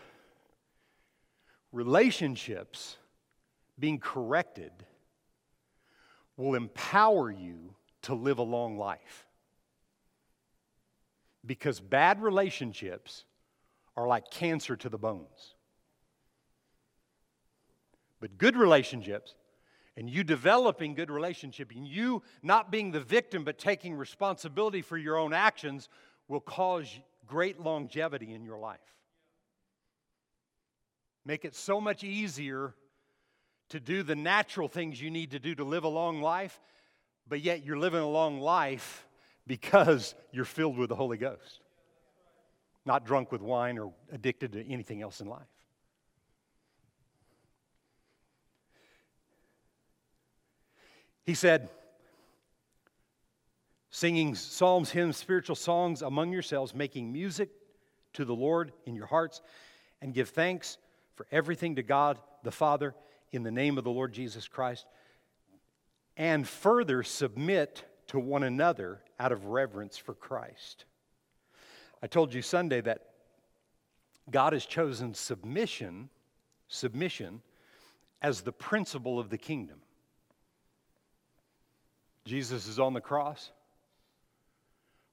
relationships 1.73 2.95
being 3.77 3.99
corrected 3.99 4.71
will 6.37 6.55
empower 6.55 7.29
you 7.29 7.75
to 8.03 8.13
live 8.13 8.37
a 8.37 8.43
long 8.43 8.77
life. 8.77 9.27
Because 11.45 11.81
bad 11.81 12.21
relationships 12.21 13.25
are 13.95 14.07
like 14.07 14.29
cancer 14.29 14.75
to 14.75 14.89
the 14.89 14.97
bones. 14.97 15.55
But 18.19 18.38
good 18.38 18.55
relationships, 18.55 19.35
and 19.95 20.09
you 20.09 20.23
developing 20.23 20.95
good 20.95 21.12
relationship, 21.12 21.71
and 21.71 21.85
you 21.88 22.23
not 22.41 22.71
being 22.71 22.91
the 22.91 23.00
victim 23.00 23.43
but 23.43 23.57
taking 23.59 23.95
responsibility 23.95 24.81
for 24.81 24.97
your 24.97 25.17
own 25.17 25.33
actions, 25.33 25.89
will 26.27 26.39
cause 26.39 26.88
great 27.27 27.59
longevity 27.59 28.33
in 28.33 28.43
your 28.43 28.57
life. 28.57 28.79
Make 31.25 31.45
it 31.45 31.55
so 31.55 31.79
much 31.79 32.03
easier 32.03 32.73
to 33.69 33.79
do 33.79 34.03
the 34.03 34.15
natural 34.15 34.67
things 34.67 35.01
you 35.01 35.09
need 35.09 35.31
to 35.31 35.39
do 35.39 35.55
to 35.55 35.63
live 35.63 35.83
a 35.83 35.89
long 35.89 36.21
life, 36.21 36.59
but 37.27 37.41
yet 37.41 37.65
you're 37.65 37.77
living 37.77 38.01
a 38.01 38.09
long 38.09 38.39
life 38.39 39.07
because 39.47 40.15
you're 40.31 40.45
filled 40.45 40.77
with 40.77 40.89
the 40.89 40.95
Holy 40.95 41.17
Ghost 41.17 41.62
not 42.85 43.05
drunk 43.05 43.31
with 43.31 43.41
wine 43.41 43.77
or 43.77 43.93
addicted 44.11 44.53
to 44.53 44.67
anything 44.67 45.01
else 45.01 45.21
in 45.21 45.27
life. 45.27 45.47
He 51.25 51.33
said, 51.33 51.69
singing 53.89 54.35
psalms, 54.35 54.91
hymns, 54.91 55.15
spiritual 55.15 55.55
songs 55.55 56.01
among 56.01 56.33
yourselves, 56.33 56.75
making 56.75 57.13
music 57.13 57.49
to 58.13 58.25
the 58.25 58.35
Lord 58.35 58.73
in 58.85 58.95
your 58.95 59.05
hearts, 59.05 59.41
and 60.01 60.13
give 60.13 60.29
thanks 60.29 60.77
for 61.15 61.25
everything 61.31 61.77
to 61.77 61.83
God 61.83 62.19
the 62.43 62.51
Father 62.51 62.93
in 63.31 63.43
the 63.43 63.51
name 63.51 63.77
of 63.77 63.83
the 63.83 63.91
Lord 63.91 64.11
Jesus 64.11 64.47
Christ, 64.47 64.85
and 66.17 66.47
further 66.47 67.03
submit 67.03 67.85
to 68.07 68.19
one 68.19 68.43
another 68.43 69.01
out 69.19 69.31
of 69.31 69.45
reverence 69.45 69.97
for 69.97 70.13
Christ. 70.13 70.85
I 72.03 72.07
told 72.07 72.33
you 72.33 72.41
Sunday 72.41 72.81
that 72.81 73.01
God 74.29 74.51
has 74.51 74.65
chosen 74.65 75.13
submission, 75.13 76.10
submission 76.67 77.41
as 78.22 78.41
the 78.41 78.51
principle 78.51 79.19
of 79.19 79.29
the 79.29 79.38
kingdom. 79.38 79.77
Jesus 82.25 82.67
is 82.67 82.77
on 82.77 82.93
the 82.93 83.00
cross, 83.00 83.51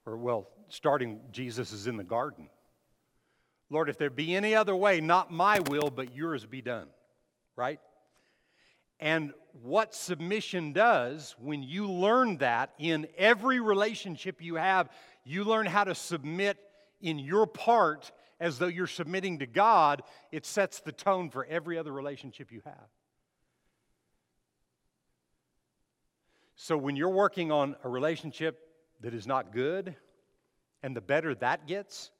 or 0.04 0.16
well, 0.16 0.48
starting, 0.68 1.20
Jesus 1.30 1.70
is 1.70 1.86
in 1.86 1.96
the 1.96 2.02
garden. 2.02 2.48
Lord, 3.70 3.88
if 3.88 3.96
there 3.96 4.10
be 4.10 4.34
any 4.34 4.56
other 4.56 4.74
way, 4.74 5.00
not 5.00 5.30
my 5.30 5.60
will, 5.60 5.90
but 5.90 6.12
yours 6.12 6.44
be 6.44 6.60
done, 6.60 6.88
right? 7.54 7.78
And 8.98 9.32
what 9.62 9.94
submission 9.94 10.72
does, 10.72 11.36
when 11.38 11.62
you 11.62 11.88
learn 11.88 12.38
that 12.38 12.72
in 12.80 13.06
every 13.16 13.60
relationship 13.60 14.42
you 14.42 14.56
have, 14.56 14.90
you 15.24 15.44
learn 15.44 15.66
how 15.66 15.84
to 15.84 15.94
submit 15.94 16.58
in 17.00 17.18
your 17.18 17.46
part 17.46 18.12
as 18.38 18.58
though 18.58 18.66
you're 18.66 18.86
submitting 18.86 19.40
to 19.40 19.46
God, 19.46 20.02
it 20.32 20.46
sets 20.46 20.80
the 20.80 20.92
tone 20.92 21.30
for 21.30 21.44
every 21.44 21.76
other 21.78 21.92
relationship 21.92 22.50
you 22.50 22.62
have. 22.64 22.88
So 26.56 26.76
when 26.76 26.96
you're 26.96 27.08
working 27.08 27.50
on 27.50 27.76
a 27.84 27.88
relationship 27.88 28.58
that 29.00 29.14
is 29.14 29.26
not 29.26 29.52
good, 29.52 29.94
and 30.82 30.96
the 30.96 31.00
better 31.00 31.34
that 31.36 31.66
gets, 31.66 32.10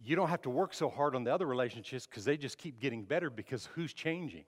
you 0.00 0.16
don't 0.16 0.28
have 0.28 0.42
to 0.42 0.50
work 0.50 0.74
so 0.74 0.88
hard 0.88 1.14
on 1.14 1.24
the 1.24 1.32
other 1.32 1.46
relationships 1.46 2.06
because 2.06 2.24
they 2.24 2.36
just 2.36 2.58
keep 2.58 2.80
getting 2.80 3.04
better 3.04 3.30
because 3.30 3.66
who's 3.74 3.92
changing? 3.92 4.44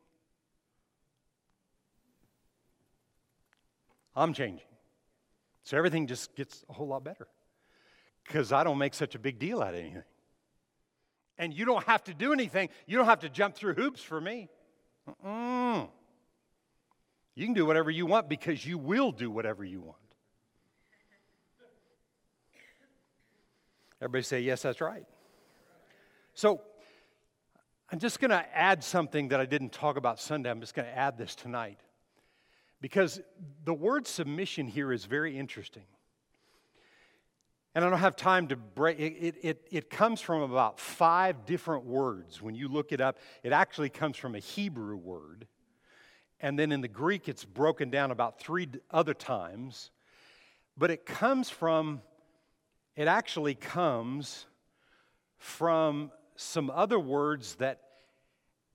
I'm 4.17 4.33
changing. 4.33 4.67
So 5.65 5.77
everything 5.77 6.07
just 6.07 6.35
gets 6.37 6.65
a 6.69 6.73
whole 6.73 6.89
lot 6.89 7.05
better. 7.05 7.27
Because 8.27 8.53
I 8.53 8.65
don't 8.65 8.79
make 8.79 8.95
such 8.95 9.15
a 9.15 9.19
big 9.19 9.39
deal 9.39 9.61
out 9.61 9.75
of 9.75 9.81
anything. 9.81 10.03
And 11.37 11.53
you 11.53 11.65
don't 11.65 11.85
have 11.85 12.05
to 12.05 12.15
do 12.15 12.33
anything. 12.33 12.69
You 12.87 12.97
don't 12.97 13.07
have 13.07 13.21
to 13.21 13.29
jump 13.29 13.55
through 13.57 13.75
hoops 13.75 14.03
for 14.03 14.21
me. 14.21 14.49
Mm-mm. 15.09 15.89
You 17.35 17.45
can 17.45 17.55
do 17.55 17.67
whatever 17.67 17.91
you 17.91 18.07
want 18.07 18.29
because 18.29 18.65
you 18.65 18.79
will 18.79 19.11
do 19.11 19.31
whatever 19.31 19.65
you 19.65 19.81
want. 19.81 19.99
Everybody 24.01 24.23
say, 24.23 24.41
Yes, 24.41 24.63
that's 24.63 24.81
right. 24.81 25.05
So, 26.35 26.61
I'm 27.91 27.99
just 27.99 28.19
going 28.19 28.31
to 28.31 28.45
add 28.57 28.83
something 28.83 29.29
that 29.29 29.41
I 29.41 29.47
didn't 29.47 29.73
talk 29.73 29.97
about 29.97 30.19
Sunday. 30.19 30.51
I'm 30.51 30.61
just 30.61 30.75
going 30.75 30.89
to 30.89 30.99
add 30.99 31.17
this 31.17 31.35
tonight. 31.35 31.79
Because 32.81 33.21
the 33.65 33.75
word 33.75 34.07
submission 34.07 34.67
here 34.67 34.93
is 34.93 35.05
very 35.05 35.39
interesting. 35.39 35.85
And 37.75 37.85
I 37.85 37.91
don't 37.91 37.99
have 37.99 38.15
time 38.15 38.47
to 38.49 38.57
break 38.57 39.01
it, 39.01 39.37
it, 39.43 39.69
it 39.71 39.91
comes 39.91 40.21
from 40.21 40.43
about 40.43 40.79
five 40.79 41.45
different 41.45 41.85
words. 41.85 42.41
When 42.41 42.55
you 42.55 42.69
look 42.69 42.93
it 42.93 43.01
up, 43.01 43.19
it 43.43 43.53
actually 43.53 43.91
comes 43.91 44.17
from 44.17 44.37
a 44.37 44.39
Hebrew 44.39 44.97
word. 44.97 45.49
And 46.41 46.59
then 46.59 46.73
in 46.73 46.83
the 46.83 46.89
Greek, 46.89 47.29
it's 47.29 47.45
broken 47.45 47.91
down 47.91 48.11
about 48.11 48.39
three 48.39 48.69
other 48.91 49.15
times. 49.15 49.91
But 50.77 50.91
it 50.91 51.05
comes 51.07 51.51
from, 51.51 52.01
it 52.97 53.09
actually 53.09 53.55
comes 53.55 54.47
from 55.39 56.13
some 56.37 56.71
other 56.71 56.99
words 56.99 57.57
that 57.57 57.81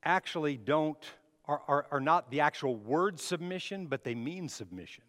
actually 0.03 0.58
don't, 0.58 0.98
are, 1.46 1.62
are, 1.68 1.86
are 1.91 2.00
not 2.00 2.32
the 2.32 2.41
actual 2.41 2.75
word 2.75 3.20
submission, 3.20 3.88
but 3.88 4.03
they 4.03 4.15
mean 4.15 4.50
submission. 4.50 5.03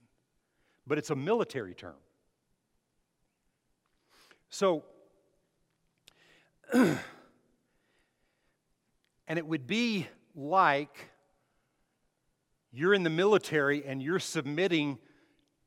But 0.86 0.98
it's 0.98 1.10
a 1.10 1.16
military 1.16 1.74
term. 1.74 1.94
So, 4.50 4.82
and 6.72 6.98
it 9.28 9.46
would 9.46 9.68
be 9.68 10.08
like 10.34 11.10
you're 12.72 12.94
in 12.94 13.04
the 13.04 13.10
military 13.10 13.84
and 13.86 14.02
you're 14.02 14.18
submitting 14.18 14.98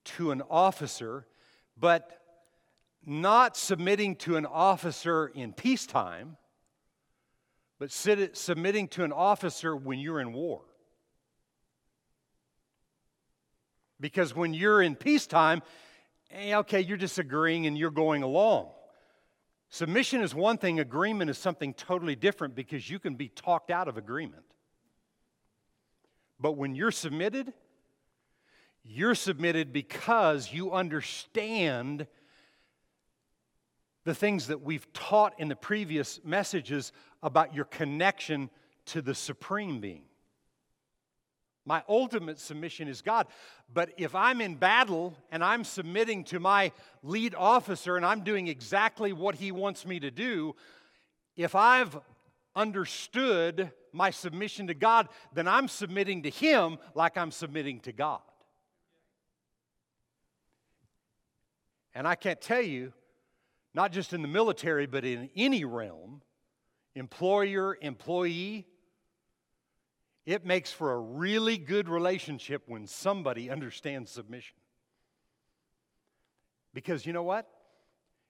to 0.04 0.32
an 0.32 0.42
officer, 0.50 1.26
but 1.80 2.20
not 3.06 3.56
submitting 3.56 4.18
to 4.18 4.36
an 4.36 4.46
officer 4.46 5.28
in 5.28 5.54
peacetime, 5.54 6.36
but 7.80 7.90
submitting 7.92 8.90
to 8.90 9.06
an 9.06 9.14
officer 9.14 9.76
when 9.76 10.00
you're 10.00 10.20
in 10.20 10.34
war. 10.34 10.62
Because 14.00 14.36
when 14.36 14.54
you're 14.54 14.82
in 14.82 14.96
peacetime, 14.96 15.62
eh, 16.34 16.56
okay, 16.58 16.82
you're 16.82 16.98
just 16.98 17.20
agreeing 17.20 17.68
and 17.68 17.78
you're 17.78 17.92
going 17.92 18.24
along. 18.24 18.70
Submission 19.70 20.22
is 20.22 20.36
one 20.36 20.58
thing, 20.58 20.80
agreement 20.80 21.30
is 21.30 21.38
something 21.38 21.74
totally 21.74 22.16
different 22.16 22.56
because 22.56 22.90
you 22.90 23.00
can 23.00 23.16
be 23.16 23.28
talked 23.30 23.72
out 23.72 23.88
of 23.88 23.98
agreement. 23.98 24.44
But 26.40 26.54
when 26.54 26.76
you're 26.76 26.92
submitted, 26.92 27.54
you're 28.84 29.16
submitted 29.16 29.72
because 29.72 30.52
you 30.52 30.74
understand 30.74 32.06
the 34.04 34.14
things 34.14 34.48
that 34.48 34.62
we've 34.62 34.92
taught 34.94 35.40
in 35.40 35.48
the 35.48 35.56
previous 35.56 36.20
messages 36.24 36.92
about 37.22 37.56
your 37.56 37.66
connection 37.66 38.50
to 38.88 39.02
the 39.02 39.16
Supreme 39.16 39.80
Being. 39.80 40.04
My 41.66 41.84
ultimate 41.88 42.40
submission 42.40 42.88
is 42.88 43.02
God. 43.02 43.28
But 43.74 43.92
if 43.98 44.16
I'm 44.16 44.42
in 44.42 44.56
battle 44.56 45.16
and 45.32 45.44
I'm 45.44 45.64
submitting 45.64 46.26
to 46.26 46.40
my 46.40 46.72
lead 47.02 47.36
officer 47.36 47.96
and 47.96 48.06
I'm 48.06 48.22
doing 48.22 48.48
exactly 48.48 49.14
what 49.14 49.36
he 49.36 49.52
wants 49.52 49.86
me 49.86 50.00
to 50.02 50.12
do, 50.12 50.56
if 51.36 51.56
I've 51.56 51.98
understood 52.56 53.72
my 53.92 54.10
submission 54.10 54.68
to 54.68 54.74
God, 54.74 55.08
then 55.34 55.48
I'm 55.48 55.68
submitting 55.68 56.24
to 56.24 56.30
Him 56.30 56.78
like 56.96 57.18
I'm 57.18 57.32
submitting 57.32 57.80
to 57.82 57.92
God. 57.92 58.22
And 61.96 62.08
I 62.08 62.16
can't 62.16 62.42
tell 62.42 62.62
you, 62.62 62.94
not 63.76 63.92
just 63.92 64.14
in 64.14 64.22
the 64.22 64.28
military, 64.28 64.88
but 64.88 65.06
in 65.06 65.30
any 65.36 65.64
realm, 65.64 66.22
employer, 66.96 67.78
employee, 67.82 68.68
it 70.26 70.46
makes 70.46 70.72
for 70.72 70.94
a 70.94 71.00
really 71.00 71.58
good 71.58 71.90
relationship 71.90 72.64
when 72.68 72.88
somebody 72.88 73.50
understands 73.50 74.12
submission. 74.12 74.56
Because 76.74 77.06
you 77.06 77.14
know 77.14 77.24
what? 77.24 77.48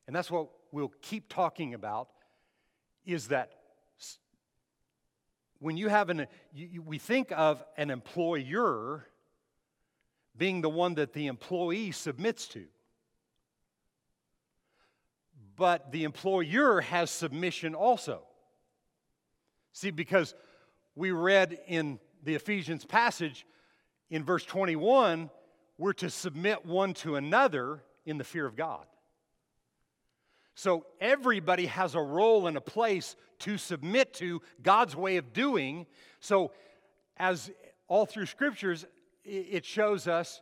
And 0.07 0.15
that's 0.15 0.31
what 0.31 0.49
we'll 0.71 0.91
keep 1.01 1.29
talking 1.29 1.73
about 1.73 2.09
is 3.05 3.27
that 3.27 3.51
when 5.59 5.77
you 5.77 5.87
have 5.87 6.09
an, 6.09 6.27
you, 6.53 6.81
we 6.81 6.97
think 6.97 7.31
of 7.31 7.63
an 7.77 7.89
employer 7.89 9.05
being 10.35 10.61
the 10.61 10.69
one 10.69 10.95
that 10.95 11.13
the 11.13 11.27
employee 11.27 11.91
submits 11.91 12.47
to. 12.49 12.65
But 15.55 15.91
the 15.91 16.03
employer 16.03 16.81
has 16.81 17.11
submission 17.11 17.75
also. 17.75 18.23
See, 19.71 19.91
because 19.91 20.35
we 20.95 21.11
read 21.11 21.59
in 21.67 21.99
the 22.23 22.35
Ephesians 22.35 22.85
passage 22.85 23.45
in 24.09 24.23
verse 24.23 24.45
21, 24.45 25.29
we're 25.77 25.93
to 25.93 26.09
submit 26.09 26.65
one 26.65 26.93
to 26.93 27.15
another 27.15 27.83
in 28.05 28.17
the 28.17 28.23
fear 28.23 28.45
of 28.45 28.55
God. 28.55 28.85
So 30.55 30.85
everybody 31.01 31.65
has 31.65 31.95
a 31.95 32.01
role 32.01 32.47
and 32.47 32.57
a 32.57 32.61
place 32.61 33.15
to 33.39 33.57
submit 33.57 34.13
to 34.15 34.41
God's 34.61 34.95
way 34.95 35.17
of 35.17 35.33
doing. 35.33 35.87
So, 36.19 36.51
as 37.17 37.51
all 37.87 38.05
through 38.05 38.27
scriptures, 38.27 38.85
it 39.23 39.65
shows 39.65 40.07
us, 40.07 40.41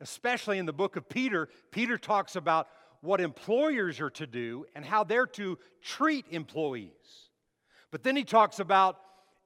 especially 0.00 0.58
in 0.58 0.66
the 0.66 0.72
book 0.72 0.96
of 0.96 1.08
Peter, 1.08 1.48
Peter 1.70 1.96
talks 1.96 2.34
about 2.34 2.68
what 3.00 3.20
employers 3.20 4.00
are 4.00 4.10
to 4.10 4.26
do 4.26 4.64
and 4.74 4.84
how 4.84 5.04
they're 5.04 5.26
to 5.26 5.58
treat 5.80 6.26
employees. 6.30 7.30
But 7.90 8.02
then 8.02 8.16
he 8.16 8.24
talks 8.24 8.58
about 8.58 8.98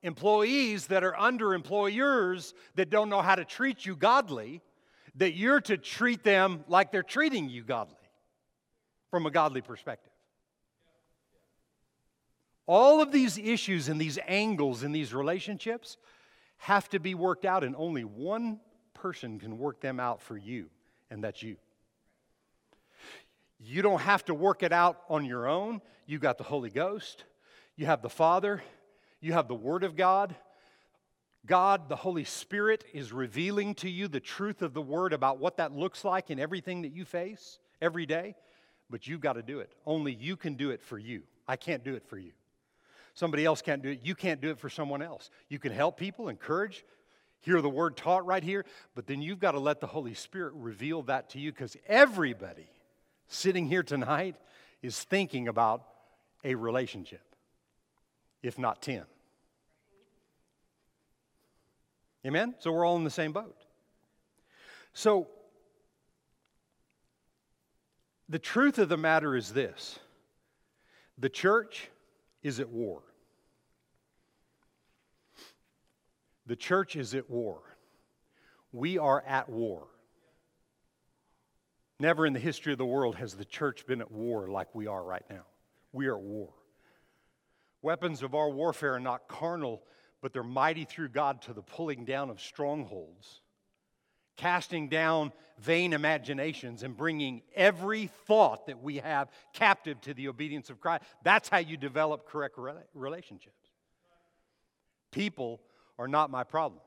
employees 0.06 0.86
that 0.86 1.02
are 1.02 1.18
under 1.18 1.52
employers 1.52 2.54
that 2.76 2.90
don't 2.90 3.08
know 3.08 3.20
how 3.20 3.34
to 3.34 3.44
treat 3.44 3.84
you 3.84 3.96
godly, 3.96 4.62
that 5.16 5.34
you're 5.34 5.60
to 5.62 5.76
treat 5.76 6.22
them 6.22 6.64
like 6.68 6.92
they're 6.92 7.02
treating 7.02 7.48
you 7.48 7.64
godly 7.64 7.96
from 9.10 9.26
a 9.26 9.30
godly 9.30 9.60
perspective. 9.60 10.12
All 12.66 13.00
of 13.00 13.12
these 13.12 13.38
issues 13.38 13.88
and 13.88 14.00
these 14.00 14.18
angles 14.26 14.82
in 14.82 14.92
these 14.92 15.12
relationships 15.12 15.96
have 16.58 16.88
to 16.90 17.00
be 17.00 17.14
worked 17.14 17.44
out, 17.44 17.64
and 17.64 17.74
only 17.76 18.04
one 18.04 18.60
person 18.94 19.38
can 19.38 19.58
work 19.58 19.80
them 19.80 20.00
out 20.00 20.20
for 20.22 20.36
you, 20.36 20.66
and 21.10 21.22
that's 21.22 21.42
you. 21.42 21.56
You 23.58 23.82
don't 23.82 24.00
have 24.00 24.24
to 24.26 24.34
work 24.34 24.62
it 24.62 24.72
out 24.72 25.00
on 25.08 25.24
your 25.24 25.46
own. 25.46 25.80
You 26.06 26.18
got 26.18 26.38
the 26.38 26.44
Holy 26.44 26.70
Ghost, 26.70 27.24
you 27.76 27.86
have 27.86 28.02
the 28.02 28.10
Father, 28.10 28.62
you 29.20 29.32
have 29.32 29.48
the 29.48 29.54
Word 29.54 29.84
of 29.84 29.96
God. 29.96 30.34
God, 31.46 31.88
the 31.88 31.96
Holy 31.96 32.24
Spirit, 32.24 32.84
is 32.92 33.12
revealing 33.12 33.74
to 33.76 33.88
you 33.88 34.08
the 34.08 34.20
truth 34.20 34.62
of 34.62 34.74
the 34.74 34.82
Word 34.82 35.12
about 35.12 35.38
what 35.38 35.58
that 35.58 35.72
looks 35.72 36.04
like 36.04 36.30
in 36.30 36.40
everything 36.40 36.82
that 36.82 36.92
you 36.92 37.04
face 37.04 37.58
every 37.80 38.06
day, 38.06 38.34
but 38.90 39.06
you've 39.06 39.20
got 39.20 39.34
to 39.34 39.42
do 39.42 39.60
it. 39.60 39.72
Only 39.86 40.12
you 40.12 40.36
can 40.36 40.54
do 40.54 40.70
it 40.70 40.82
for 40.82 40.98
you. 40.98 41.22
I 41.46 41.56
can't 41.56 41.84
do 41.84 41.94
it 41.94 42.04
for 42.06 42.18
you. 42.18 42.32
Somebody 43.14 43.44
else 43.44 43.62
can't 43.62 43.82
do 43.82 43.90
it. 43.90 44.00
You 44.02 44.14
can't 44.14 44.40
do 44.40 44.50
it 44.50 44.58
for 44.58 44.68
someone 44.68 45.02
else. 45.02 45.30
You 45.48 45.58
can 45.58 45.72
help 45.72 45.96
people, 45.96 46.28
encourage, 46.28 46.84
hear 47.40 47.62
the 47.62 47.70
Word 47.70 47.96
taught 47.96 48.26
right 48.26 48.42
here, 48.42 48.64
but 48.94 49.06
then 49.06 49.22
you've 49.22 49.38
got 49.38 49.52
to 49.52 49.60
let 49.60 49.80
the 49.80 49.86
Holy 49.86 50.14
Spirit 50.14 50.52
reveal 50.56 51.02
that 51.02 51.30
to 51.30 51.38
you 51.38 51.52
because 51.52 51.76
everybody 51.86 52.68
sitting 53.28 53.66
here 53.66 53.84
tonight 53.84 54.36
is 54.82 55.02
thinking 55.04 55.48
about 55.48 55.82
a 56.44 56.56
relationship, 56.56 57.35
if 58.46 58.58
not 58.58 58.80
10. 58.80 59.04
Amen? 62.24 62.54
So 62.58 62.72
we're 62.72 62.84
all 62.84 62.96
in 62.96 63.04
the 63.04 63.10
same 63.10 63.32
boat. 63.32 63.56
So, 64.92 65.28
the 68.28 68.38
truth 68.38 68.78
of 68.78 68.88
the 68.88 68.96
matter 68.96 69.36
is 69.36 69.52
this 69.52 69.98
the 71.18 71.28
church 71.28 71.88
is 72.42 72.60
at 72.60 72.68
war. 72.68 73.02
The 76.46 76.56
church 76.56 76.96
is 76.96 77.14
at 77.14 77.28
war. 77.28 77.60
We 78.72 78.98
are 78.98 79.22
at 79.26 79.48
war. 79.48 79.88
Never 81.98 82.26
in 82.26 82.32
the 82.32 82.40
history 82.40 82.72
of 82.72 82.78
the 82.78 82.86
world 82.86 83.16
has 83.16 83.34
the 83.34 83.44
church 83.44 83.86
been 83.86 84.00
at 84.00 84.10
war 84.10 84.48
like 84.48 84.74
we 84.74 84.86
are 84.86 85.02
right 85.02 85.24
now. 85.30 85.46
We 85.92 86.06
are 86.06 86.16
at 86.16 86.22
war. 86.22 86.50
Weapons 87.86 88.24
of 88.24 88.34
our 88.34 88.50
warfare 88.50 88.94
are 88.94 88.98
not 89.00 89.28
carnal, 89.28 89.80
but 90.20 90.32
they're 90.32 90.42
mighty 90.42 90.84
through 90.84 91.10
God 91.10 91.40
to 91.42 91.52
the 91.52 91.62
pulling 91.62 92.04
down 92.04 92.30
of 92.30 92.40
strongholds, 92.40 93.42
casting 94.36 94.88
down 94.88 95.32
vain 95.60 95.92
imaginations 95.92 96.82
and 96.82 96.96
bringing 96.96 97.42
every 97.54 98.08
thought 98.26 98.66
that 98.66 98.82
we 98.82 98.96
have 98.96 99.30
captive 99.52 100.00
to 100.00 100.14
the 100.14 100.26
obedience 100.26 100.68
of 100.68 100.80
Christ. 100.80 101.04
That's 101.22 101.48
how 101.48 101.58
you 101.58 101.76
develop 101.76 102.26
correct 102.26 102.58
relationships. 102.92 103.70
People 105.12 105.60
are 105.96 106.08
not 106.08 106.28
my 106.28 106.42
problem. 106.42 106.80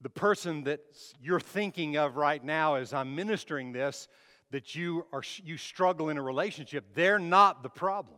The 0.00 0.08
person 0.08 0.64
that 0.64 0.80
you're 1.20 1.40
thinking 1.40 1.98
of 1.98 2.16
right 2.16 2.42
now 2.42 2.76
as 2.76 2.94
I'm 2.94 3.14
ministering 3.14 3.72
this, 3.72 4.08
that 4.50 4.74
you 4.74 5.04
are 5.12 5.22
you 5.44 5.58
struggle 5.58 6.08
in 6.08 6.16
a 6.16 6.22
relationship, 6.22 6.86
they're 6.94 7.18
not 7.18 7.62
the 7.62 7.68
problem. 7.68 8.16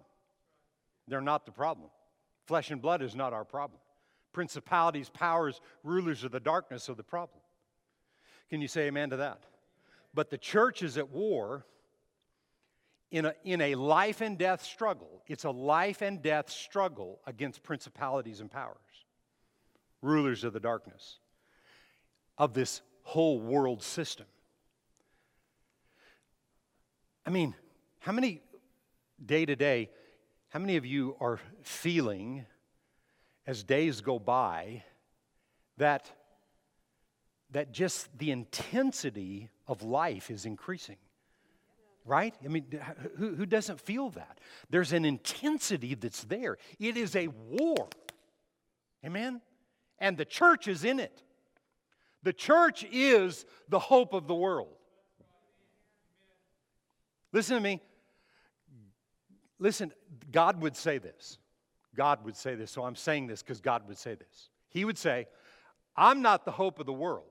They're 1.10 1.20
not 1.20 1.44
the 1.44 1.52
problem. 1.52 1.90
Flesh 2.46 2.70
and 2.70 2.80
blood 2.80 3.02
is 3.02 3.14
not 3.14 3.32
our 3.32 3.44
problem. 3.44 3.80
Principalities, 4.32 5.10
powers, 5.10 5.60
rulers 5.82 6.24
of 6.24 6.30
the 6.30 6.40
darkness 6.40 6.88
are 6.88 6.94
the 6.94 7.02
problem. 7.02 7.40
Can 8.48 8.60
you 8.60 8.68
say 8.68 8.82
amen 8.82 9.10
to 9.10 9.16
that? 9.16 9.42
But 10.14 10.30
the 10.30 10.38
church 10.38 10.82
is 10.82 10.96
at 10.96 11.10
war 11.10 11.66
in 13.10 13.26
a, 13.26 13.34
in 13.44 13.60
a 13.60 13.74
life 13.74 14.20
and 14.20 14.38
death 14.38 14.64
struggle. 14.64 15.22
It's 15.26 15.44
a 15.44 15.50
life 15.50 16.00
and 16.00 16.22
death 16.22 16.48
struggle 16.48 17.20
against 17.26 17.62
principalities 17.62 18.40
and 18.40 18.50
powers, 18.50 18.76
rulers 20.02 20.44
of 20.44 20.52
the 20.52 20.60
darkness, 20.60 21.18
of 22.38 22.54
this 22.54 22.82
whole 23.02 23.40
world 23.40 23.82
system. 23.82 24.26
I 27.26 27.30
mean, 27.30 27.54
how 27.98 28.12
many 28.12 28.42
day 29.24 29.44
to 29.44 29.56
day, 29.56 29.90
how 30.50 30.58
many 30.60 30.76
of 30.76 30.86
you 30.86 31.16
are 31.20 31.40
feeling 31.62 32.44
as 33.46 33.64
days 33.64 34.00
go 34.00 34.18
by 34.18 34.84
that 35.78 36.10
that 37.52 37.72
just 37.72 38.16
the 38.18 38.30
intensity 38.30 39.48
of 39.66 39.82
life 39.82 40.30
is 40.30 40.46
increasing. 40.46 40.96
Right? 42.04 42.34
I 42.44 42.48
mean, 42.48 42.64
who, 43.18 43.34
who 43.34 43.46
doesn't 43.46 43.80
feel 43.80 44.10
that? 44.10 44.38
There's 44.70 44.92
an 44.92 45.04
intensity 45.04 45.94
that's 45.94 46.24
there. 46.24 46.56
It 46.78 46.96
is 46.96 47.14
a 47.14 47.28
war. 47.28 47.88
Amen? 49.04 49.40
And 49.98 50.16
the 50.16 50.24
church 50.24 50.66
is 50.66 50.84
in 50.84 50.98
it. 50.98 51.22
The 52.22 52.32
church 52.32 52.84
is 52.90 53.44
the 53.68 53.78
hope 53.78 54.12
of 54.12 54.26
the 54.26 54.34
world. 54.34 54.74
Listen 57.32 57.56
to 57.56 57.62
me. 57.62 57.80
Listen, 59.60 59.92
God 60.32 60.60
would 60.62 60.74
say 60.74 60.98
this. 60.98 61.38
God 61.94 62.24
would 62.24 62.36
say 62.36 62.54
this. 62.54 62.70
So 62.70 62.82
I'm 62.82 62.96
saying 62.96 63.26
this 63.28 63.42
because 63.42 63.60
God 63.60 63.86
would 63.86 63.98
say 63.98 64.14
this. 64.14 64.48
He 64.70 64.84
would 64.84 64.98
say, 64.98 65.28
I'm 65.96 66.22
not 66.22 66.44
the 66.44 66.50
hope 66.50 66.80
of 66.80 66.86
the 66.86 66.92
world. 66.92 67.26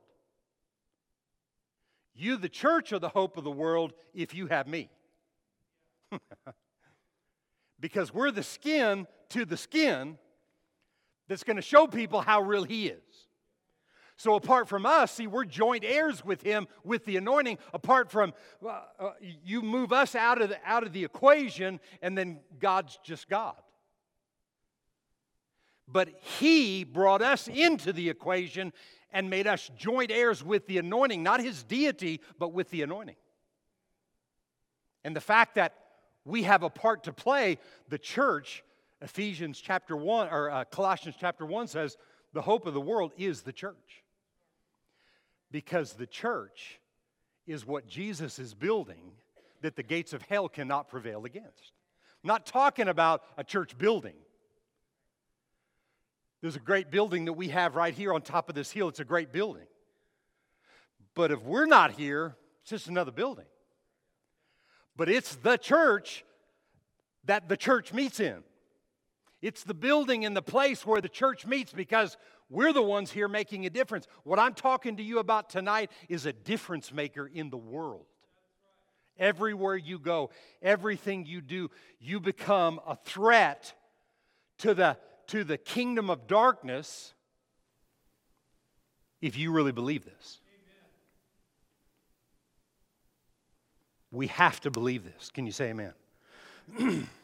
You, 2.15 2.37
the 2.37 2.49
church, 2.49 2.93
are 2.93 2.99
the 2.99 3.09
hope 3.09 3.37
of 3.37 3.43
the 3.43 3.51
world 3.51 3.93
if 4.13 4.35
you 4.35 4.47
have 4.47 4.67
me. 4.67 4.89
because 7.79 8.13
we're 8.13 8.31
the 8.31 8.43
skin 8.43 9.07
to 9.29 9.45
the 9.45 9.57
skin 9.57 10.17
that's 11.27 11.43
going 11.43 11.55
to 11.55 11.61
show 11.61 11.87
people 11.87 12.21
how 12.21 12.41
real 12.41 12.63
He 12.63 12.87
is. 12.87 13.01
So, 14.19 14.35
apart 14.35 14.67
from 14.67 14.85
us, 14.85 15.13
see, 15.13 15.27
we're 15.27 15.45
joint 15.45 15.85
heirs 15.85 16.25
with 16.25 16.41
Him 16.41 16.67
with 16.83 17.05
the 17.05 17.15
anointing. 17.15 17.57
Apart 17.73 18.11
from 18.11 18.33
uh, 18.61 18.81
uh, 18.99 19.11
you 19.45 19.61
move 19.61 19.93
us 19.93 20.13
out 20.13 20.41
of, 20.41 20.49
the, 20.49 20.57
out 20.65 20.83
of 20.83 20.91
the 20.91 21.05
equation, 21.05 21.79
and 22.01 22.17
then 22.17 22.41
God's 22.59 22.99
just 23.01 23.29
God. 23.29 23.55
But 25.87 26.09
He 26.19 26.83
brought 26.83 27.21
us 27.21 27.47
into 27.47 27.93
the 27.93 28.09
equation, 28.09 28.73
and 29.11 29.29
made 29.29 29.47
us 29.47 29.71
joint 29.77 30.11
heirs 30.11 30.43
with 30.43 30.67
the 30.67 30.79
anointing, 30.79 31.23
not 31.23 31.39
his 31.39 31.63
deity, 31.63 32.19
but 32.37 32.51
with 32.51 32.69
the 32.71 32.81
anointing. 32.81 33.15
And 35.05 35.15
the 35.15 35.21
fact 35.21 35.55
that 35.55 35.75
we 36.25 36.43
have 36.43 36.63
a 36.63 36.69
part 36.69 37.05
to 37.05 37.13
play, 37.13 37.57
the 37.87 37.97
church, 37.97 38.65
Ephesians 39.01 39.61
chapter 39.61 39.95
1, 39.95 40.27
or 40.29 40.51
uh, 40.51 40.65
Colossians 40.65 41.15
chapter 41.17 41.45
1 41.45 41.67
says, 41.67 41.97
the 42.33 42.41
hope 42.41 42.67
of 42.67 42.73
the 42.73 42.81
world 42.81 43.11
is 43.17 43.41
the 43.41 43.53
church. 43.53 44.03
Because 45.51 45.93
the 45.93 46.07
church 46.07 46.79
is 47.47 47.65
what 47.65 47.87
Jesus 47.87 48.39
is 48.39 48.53
building 48.53 49.11
that 49.61 49.75
the 49.75 49.83
gates 49.83 50.13
of 50.13 50.21
hell 50.23 50.47
cannot 50.47 50.89
prevail 50.89 51.25
against. 51.25 51.73
I'm 52.23 52.27
not 52.27 52.45
talking 52.45 52.87
about 52.87 53.23
a 53.37 53.43
church 53.43 53.77
building. 53.77 54.15
There's 56.41 56.55
a 56.55 56.59
great 56.59 56.91
building 56.91 57.25
that 57.25 57.33
we 57.33 57.49
have 57.49 57.75
right 57.75 57.93
here 57.93 58.13
on 58.13 58.21
top 58.21 58.49
of 58.49 58.55
this 58.55 58.71
hill. 58.71 58.87
It's 58.87 58.99
a 58.99 59.05
great 59.05 59.31
building. 59.31 59.67
But 61.15 61.31
if 61.31 61.41
we're 61.41 61.65
not 61.65 61.91
here, 61.91 62.35
it's 62.61 62.69
just 62.69 62.87
another 62.87 63.11
building. 63.11 63.45
But 64.95 65.09
it's 65.09 65.35
the 65.35 65.57
church 65.57 66.23
that 67.25 67.49
the 67.49 67.57
church 67.57 67.93
meets 67.93 68.19
in. 68.19 68.43
It's 69.41 69.63
the 69.63 69.73
building 69.73 70.25
and 70.25 70.35
the 70.35 70.41
place 70.41 70.85
where 70.85 71.01
the 71.01 71.09
church 71.09 71.45
meets 71.45 71.71
because 71.71 72.17
we're 72.49 72.73
the 72.73 72.81
ones 72.81 73.11
here 73.11 73.27
making 73.27 73.65
a 73.65 73.69
difference. 73.69 74.07
What 74.23 74.39
I'm 74.39 74.53
talking 74.53 74.97
to 74.97 75.03
you 75.03 75.19
about 75.19 75.49
tonight 75.49 75.91
is 76.07 76.25
a 76.25 76.33
difference 76.33 76.91
maker 76.91 77.29
in 77.31 77.49
the 77.49 77.57
world. 77.57 78.05
Everywhere 79.17 79.75
you 79.75 79.99
go, 79.99 80.31
everything 80.61 81.25
you 81.25 81.41
do, 81.41 81.69
you 81.99 82.19
become 82.19 82.79
a 82.87 82.95
threat 82.95 83.73
to 84.59 84.73
the 84.73 84.97
to 85.27 85.43
the 85.43 85.57
kingdom 85.57 86.09
of 86.09 86.25
darkness 86.25 87.13
if 89.21 89.37
you 89.37 89.51
really 89.51 89.71
believe 89.71 90.05
this. 90.05 90.39
We 94.11 94.27
have 94.27 94.59
to 94.61 94.71
believe 94.71 95.03
this. 95.03 95.29
Can 95.29 95.45
you 95.45 95.51
say 95.51 95.69
amen? 95.69 95.93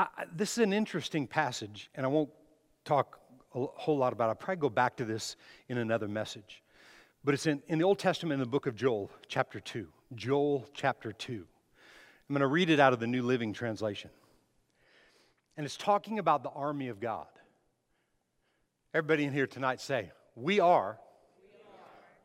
I, 0.00 0.24
this 0.34 0.52
is 0.52 0.58
an 0.64 0.72
interesting 0.72 1.26
passage, 1.26 1.90
and 1.94 2.06
I 2.06 2.08
won't 2.08 2.30
talk 2.86 3.20
a 3.54 3.66
whole 3.66 3.98
lot 3.98 4.14
about 4.14 4.26
it. 4.26 4.28
I'll 4.28 4.34
probably 4.36 4.60
go 4.60 4.70
back 4.70 4.96
to 4.96 5.04
this 5.04 5.36
in 5.68 5.76
another 5.76 6.08
message. 6.08 6.62
But 7.22 7.34
it's 7.34 7.46
in, 7.46 7.62
in 7.66 7.78
the 7.78 7.84
Old 7.84 7.98
Testament, 7.98 8.34
in 8.34 8.40
the 8.40 8.50
book 8.50 8.66
of 8.66 8.74
Joel, 8.74 9.10
chapter 9.28 9.60
2. 9.60 9.86
Joel, 10.14 10.66
chapter 10.72 11.12
2. 11.12 11.34
I'm 11.34 12.34
going 12.34 12.40
to 12.40 12.46
read 12.46 12.70
it 12.70 12.80
out 12.80 12.94
of 12.94 13.00
the 13.00 13.06
New 13.06 13.22
Living 13.22 13.52
Translation. 13.52 14.08
And 15.58 15.66
it's 15.66 15.76
talking 15.76 16.18
about 16.18 16.42
the 16.42 16.50
army 16.50 16.88
of 16.88 16.98
God. 16.98 17.26
Everybody 18.94 19.24
in 19.24 19.34
here 19.34 19.46
tonight 19.46 19.82
say, 19.82 20.12
We 20.34 20.60
are, 20.60 20.98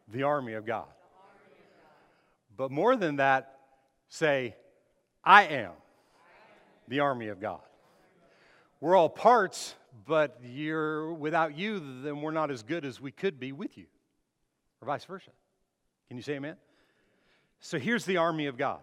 the 0.07 0.23
army 0.23 0.53
of 0.53 0.65
God. 0.65 0.87
But 2.55 2.71
more 2.71 2.95
than 2.95 3.17
that, 3.17 3.59
say, 4.07 4.55
I 5.25 5.43
am 5.43 5.71
the 6.87 6.99
army 6.99 7.27
of 7.27 7.39
God. 7.39 7.61
We're 8.79 8.95
all 8.95 9.09
parts, 9.09 9.75
but 10.05 10.39
you're 10.43 11.13
without 11.13 11.57
you, 11.57 12.01
then 12.03 12.21
we're 12.21 12.31
not 12.31 12.51
as 12.51 12.63
good 12.63 12.85
as 12.85 12.99
we 12.99 13.11
could 13.11 13.39
be 13.39 13.51
with 13.51 13.77
you, 13.77 13.85
or 14.81 14.85
vice 14.85 15.05
versa. 15.05 15.31
Can 16.07 16.17
you 16.17 16.23
say 16.23 16.33
amen? 16.33 16.57
So 17.59 17.79
here's 17.79 18.05
the 18.05 18.17
army 18.17 18.45
of 18.47 18.57
God. 18.57 18.81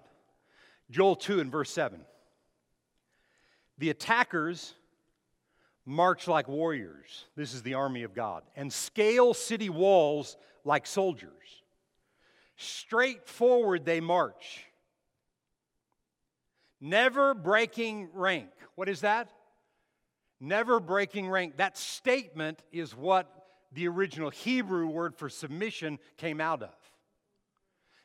Joel 0.90 1.16
2 1.16 1.40
and 1.40 1.52
verse 1.52 1.70
7. 1.70 2.00
The 3.78 3.90
attackers 3.90 4.74
march 5.84 6.28
like 6.28 6.48
warriors. 6.48 7.26
This 7.36 7.54
is 7.54 7.62
the 7.62 7.74
army 7.74 8.02
of 8.02 8.14
God. 8.14 8.42
And 8.56 8.72
scale 8.72 9.34
city 9.34 9.70
walls 9.70 10.36
like 10.64 10.86
soldiers. 10.86 11.30
Straight 12.56 13.26
forward 13.26 13.84
they 13.84 14.00
march, 14.00 14.66
never 16.82 17.32
breaking 17.32 18.10
rank. 18.12 18.50
What 18.74 18.90
is 18.90 19.00
that? 19.00 19.30
Never 20.40 20.80
breaking 20.80 21.30
rank. 21.30 21.56
That 21.56 21.78
statement 21.78 22.62
is 22.72 22.94
what 22.94 23.30
the 23.72 23.88
original 23.88 24.28
Hebrew 24.28 24.88
word 24.88 25.16
for 25.16 25.28
submission 25.28 25.98
came 26.16 26.40
out 26.40 26.62
of. 26.62 26.74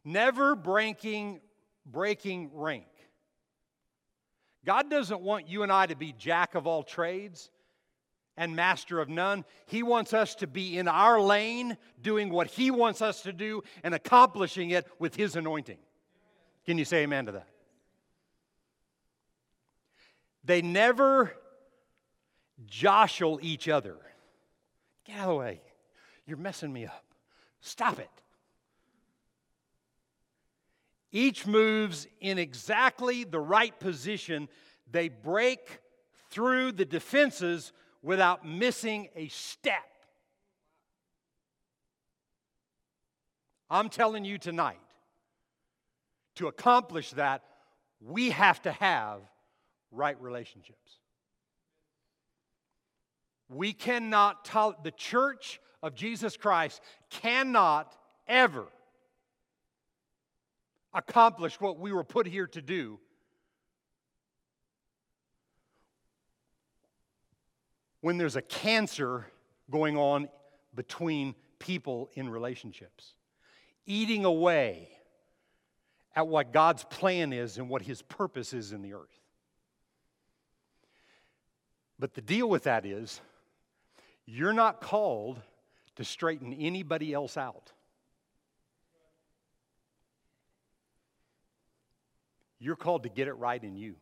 Never 0.06 0.56
breaking 0.56 1.42
breaking 1.86 2.52
rank. 2.54 2.86
God 4.64 4.90
doesn't 4.90 5.22
want 5.22 5.50
you 5.50 5.64
and 5.64 5.72
I 5.72 5.88
to 5.88 5.96
be 5.96 6.14
jack 6.14 6.54
of 6.54 6.68
all 6.68 6.84
trades 6.84 7.50
and 8.36 8.56
master 8.56 9.00
of 9.00 9.10
none. 9.10 9.46
He 9.66 9.82
wants 9.82 10.14
us 10.14 10.36
to 10.36 10.48
be 10.48 10.78
in 10.78 10.88
our 10.88 11.20
lane, 11.20 11.78
doing 12.02 12.30
what 12.30 12.48
He 12.48 12.70
wants 12.70 13.02
us 13.02 13.24
to 13.24 13.34
do 13.34 13.64
and 13.84 13.96
accomplishing 13.96 14.70
it 14.70 14.86
with 15.00 15.16
His 15.16 15.36
anointing. 15.36 15.80
Can 16.66 16.78
you 16.78 16.86
say 16.86 17.04
amen 17.04 17.26
to 17.26 17.32
that? 17.32 17.48
They 20.48 20.62
never 20.62 21.34
jostle 22.66 23.38
each 23.42 23.68
other. 23.68 23.98
Get 25.06 25.18
out 25.18 25.24
of 25.24 25.28
the 25.28 25.36
way. 25.36 25.62
You're 26.26 26.38
messing 26.38 26.72
me 26.72 26.86
up. 26.86 27.04
Stop 27.60 28.00
it. 28.00 28.10
Each 31.12 31.46
moves 31.46 32.08
in 32.22 32.38
exactly 32.38 33.26
the 33.26 33.42
right 33.42 33.78
position. 33.78 34.48
They 34.90 35.10
break 35.10 35.82
through 36.30 36.72
the 36.72 36.86
defenses 36.86 37.74
without 38.02 38.48
missing 38.48 39.10
a 39.18 39.28
step. 39.28 39.84
I'm 43.70 43.90
telling 43.90 44.24
you 44.24 44.38
tonight, 44.38 44.80
to 46.36 46.48
accomplish 46.48 47.12
that, 47.12 47.44
we 48.00 48.30
have 48.30 48.62
to 48.62 48.72
have 48.72 49.20
right 49.92 50.20
relationships. 50.22 51.00
We 53.50 53.74
cannot, 53.74 54.46
tol- 54.46 54.76
the 54.84 54.92
church 54.92 55.60
of 55.82 55.96
Jesus 55.96 56.36
Christ 56.36 56.82
cannot 57.10 57.96
ever 58.28 58.68
accomplish 60.94 61.60
what 61.62 61.80
we 61.80 61.92
were 61.92 62.04
put 62.04 62.28
here 62.28 62.48
to 62.48 62.62
do 62.62 63.00
when 68.02 68.18
there's 68.18 68.36
a 68.36 68.42
cancer 68.42 69.28
going 69.70 69.98
on 69.98 70.30
between 70.74 71.36
people 71.60 72.10
in 72.14 72.30
relationships, 72.30 73.14
eating 73.86 74.26
away 74.26 74.90
at 76.16 76.28
what 76.28 76.52
God's 76.52 76.84
plan 76.84 77.34
is 77.34 77.58
and 77.58 77.70
what 77.70 77.82
His 77.82 78.02
purpose 78.02 78.54
is 78.54 78.72
in 78.72 78.82
the 78.82 78.94
earth. 78.94 79.22
But 82.00 82.14
the 82.14 82.22
deal 82.22 82.48
with 82.48 82.64
that 82.64 82.86
is, 82.86 83.22
you're 84.26 84.54
not 84.54 84.82
called 84.82 85.42
to 85.96 86.04
straighten 86.04 86.54
anybody 86.54 87.14
else 87.14 87.38
out. 87.38 87.72
You're 92.60 92.76
called 92.76 93.04
to 93.04 93.10
get 93.10 93.28
it 93.28 93.34
right 93.34 93.64
in 93.64 93.76
you. 93.76 93.96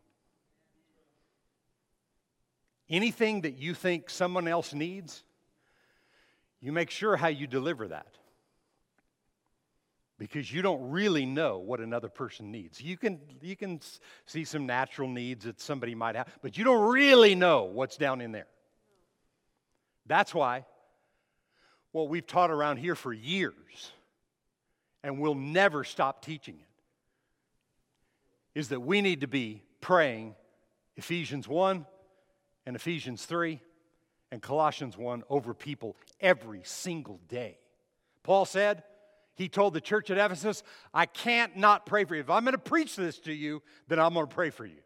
Anything 2.90 3.42
that 3.42 3.58
you 3.58 3.74
think 3.74 4.10
someone 4.10 4.48
else 4.48 4.74
needs, 4.74 5.24
you 6.62 6.72
make 6.72 6.90
sure 6.90 7.16
how 7.16 7.28
you 7.28 7.48
deliver 7.48 7.88
that. 7.90 8.18
Because 10.18 10.52
you 10.52 10.62
don't 10.62 10.92
really 10.92 11.26
know 11.26 11.58
what 11.58 11.82
another 11.82 12.08
person 12.08 12.52
needs. 12.52 12.82
You 12.82 12.98
can, 12.98 13.20
you 13.42 13.58
can 13.58 13.82
see 14.26 14.46
some 14.46 14.66
natural 14.66 15.10
needs 15.10 15.44
that 15.44 15.60
somebody 15.60 15.94
might 15.94 16.16
have, 16.16 16.30
but 16.42 16.58
you 16.58 16.64
don't 16.64 16.90
really 16.90 17.36
know 17.36 17.66
what's 17.66 17.98
down 17.98 18.22
in 18.22 18.32
there. 18.32 18.48
That's 20.06 20.34
why 20.34 20.66
what 21.92 22.10
we've 22.10 22.28
taught 22.28 22.52
around 22.52 22.78
here 22.78 22.96
for 22.96 23.14
years, 23.14 23.92
and 25.04 25.20
we'll 25.20 25.36
never 25.36 25.84
stop 25.84 26.24
teaching 26.24 26.56
it, 26.56 28.60
is 28.60 28.70
that 28.70 28.82
we 28.82 29.02
need 29.02 29.22
to 29.22 29.28
be 29.28 29.64
praying 29.82 30.36
Ephesians 30.96 31.48
1 31.48 31.86
and 32.66 32.76
Ephesians 32.76 33.26
3 33.26 33.60
and 34.32 34.42
Colossians 34.42 34.98
1 34.98 35.24
over 35.30 35.54
people 35.54 35.96
every 36.20 36.62
single 36.64 37.20
day. 37.28 37.58
Paul 38.24 38.46
said, 38.46 38.84
he 39.36 39.50
told 39.50 39.74
the 39.74 39.82
church 39.82 40.10
at 40.10 40.18
Ephesus, 40.18 40.64
I 40.94 41.06
can't 41.06 41.58
not 41.58 41.86
pray 41.86 42.06
for 42.06 42.16
you. 42.16 42.22
If 42.22 42.30
I'm 42.30 42.44
going 42.44 42.54
to 42.54 42.58
preach 42.58 42.96
this 42.96 43.20
to 43.20 43.34
you, 43.34 43.62
then 43.88 44.00
I'm 44.00 44.14
going 44.14 44.28
to 44.28 44.34
pray 44.34 44.50
for 44.50 44.66
you. 44.66 44.78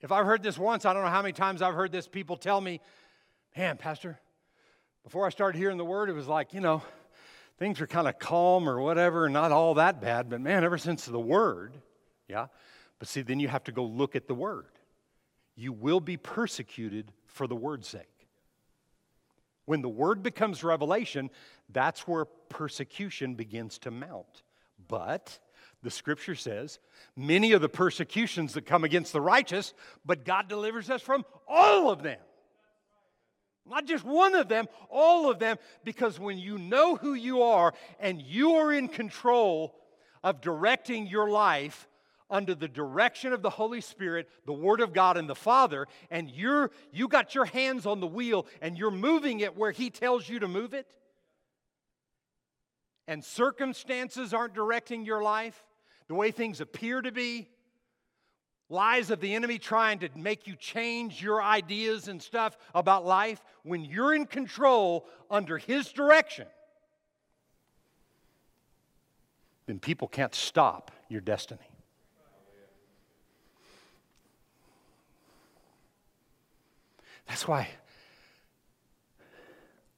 If 0.00 0.12
I've 0.12 0.26
heard 0.26 0.42
this 0.42 0.58
once, 0.58 0.84
I 0.84 0.92
don't 0.92 1.02
know 1.04 1.10
how 1.10 1.22
many 1.22 1.32
times 1.32 1.62
I've 1.62 1.74
heard 1.74 1.92
this. 1.92 2.06
People 2.06 2.36
tell 2.36 2.60
me, 2.60 2.80
man, 3.56 3.76
Pastor, 3.76 4.18
before 5.04 5.26
I 5.26 5.30
started 5.30 5.58
hearing 5.58 5.78
the 5.78 5.84
word, 5.84 6.10
it 6.10 6.14
was 6.14 6.26
like, 6.26 6.52
you 6.52 6.60
know, 6.60 6.82
things 7.58 7.80
are 7.80 7.86
kind 7.86 8.08
of 8.08 8.18
calm 8.18 8.68
or 8.68 8.80
whatever, 8.80 9.28
not 9.28 9.52
all 9.52 9.74
that 9.74 10.00
bad. 10.00 10.28
But 10.28 10.40
man, 10.40 10.64
ever 10.64 10.78
since 10.78 11.06
the 11.06 11.20
word, 11.20 11.74
yeah. 12.28 12.46
But 12.98 13.08
see, 13.08 13.22
then 13.22 13.40
you 13.40 13.48
have 13.48 13.64
to 13.64 13.72
go 13.72 13.84
look 13.84 14.16
at 14.16 14.26
the 14.26 14.34
word. 14.34 14.66
You 15.54 15.72
will 15.72 16.00
be 16.00 16.16
persecuted 16.16 17.12
for 17.24 17.46
the 17.46 17.56
word's 17.56 17.88
sake. 17.88 18.15
When 19.66 19.82
the 19.82 19.88
word 19.88 20.22
becomes 20.22 20.64
revelation, 20.64 21.30
that's 21.68 22.08
where 22.08 22.24
persecution 22.24 23.34
begins 23.34 23.78
to 23.80 23.90
mount. 23.90 24.42
But 24.88 25.38
the 25.82 25.90
scripture 25.90 26.34
says, 26.34 26.78
many 27.16 27.52
of 27.52 27.60
the 27.60 27.68
persecutions 27.68 28.54
that 28.54 28.66
come 28.66 28.84
against 28.84 29.12
the 29.12 29.20
righteous, 29.20 29.74
but 30.04 30.24
God 30.24 30.48
delivers 30.48 30.88
us 30.88 31.02
from 31.02 31.24
all 31.46 31.90
of 31.90 32.02
them. 32.02 32.18
Not 33.68 33.86
just 33.86 34.04
one 34.04 34.36
of 34.36 34.48
them, 34.48 34.66
all 34.88 35.28
of 35.28 35.40
them, 35.40 35.58
because 35.84 36.20
when 36.20 36.38
you 36.38 36.56
know 36.56 36.94
who 36.94 37.14
you 37.14 37.42
are 37.42 37.74
and 37.98 38.22
you 38.22 38.52
are 38.54 38.72
in 38.72 38.86
control 38.86 39.74
of 40.22 40.40
directing 40.40 41.08
your 41.08 41.28
life 41.28 41.88
under 42.28 42.54
the 42.54 42.68
direction 42.68 43.32
of 43.32 43.42
the 43.42 43.50
Holy 43.50 43.80
Spirit, 43.80 44.28
the 44.46 44.52
Word 44.52 44.80
of 44.80 44.92
God, 44.92 45.16
and 45.16 45.28
the 45.28 45.34
Father, 45.34 45.86
and 46.10 46.30
you're 46.30 46.70
you 46.92 47.08
got 47.08 47.34
your 47.34 47.44
hands 47.44 47.86
on 47.86 48.00
the 48.00 48.06
wheel 48.06 48.46
and 48.60 48.76
you're 48.76 48.90
moving 48.90 49.40
it 49.40 49.56
where 49.56 49.70
He 49.70 49.90
tells 49.90 50.28
you 50.28 50.40
to 50.40 50.48
move 50.48 50.74
it, 50.74 50.86
and 53.06 53.24
circumstances 53.24 54.34
aren't 54.34 54.54
directing 54.54 55.04
your 55.04 55.22
life 55.22 55.62
the 56.08 56.14
way 56.14 56.30
things 56.30 56.60
appear 56.60 57.02
to 57.02 57.10
be, 57.10 57.48
lies 58.68 59.10
of 59.10 59.20
the 59.20 59.34
enemy 59.34 59.58
trying 59.58 59.98
to 60.00 60.08
make 60.16 60.46
you 60.46 60.56
change 60.56 61.22
your 61.22 61.42
ideas 61.42 62.08
and 62.08 62.22
stuff 62.22 62.56
about 62.74 63.04
life, 63.04 63.42
when 63.62 63.84
you're 63.84 64.14
in 64.14 64.26
control 64.26 65.06
under 65.30 65.58
His 65.58 65.92
direction, 65.92 66.46
then 69.66 69.78
people 69.78 70.08
can't 70.08 70.34
stop 70.34 70.90
your 71.08 71.20
destiny. 71.20 71.65
That's 77.28 77.46
why 77.46 77.68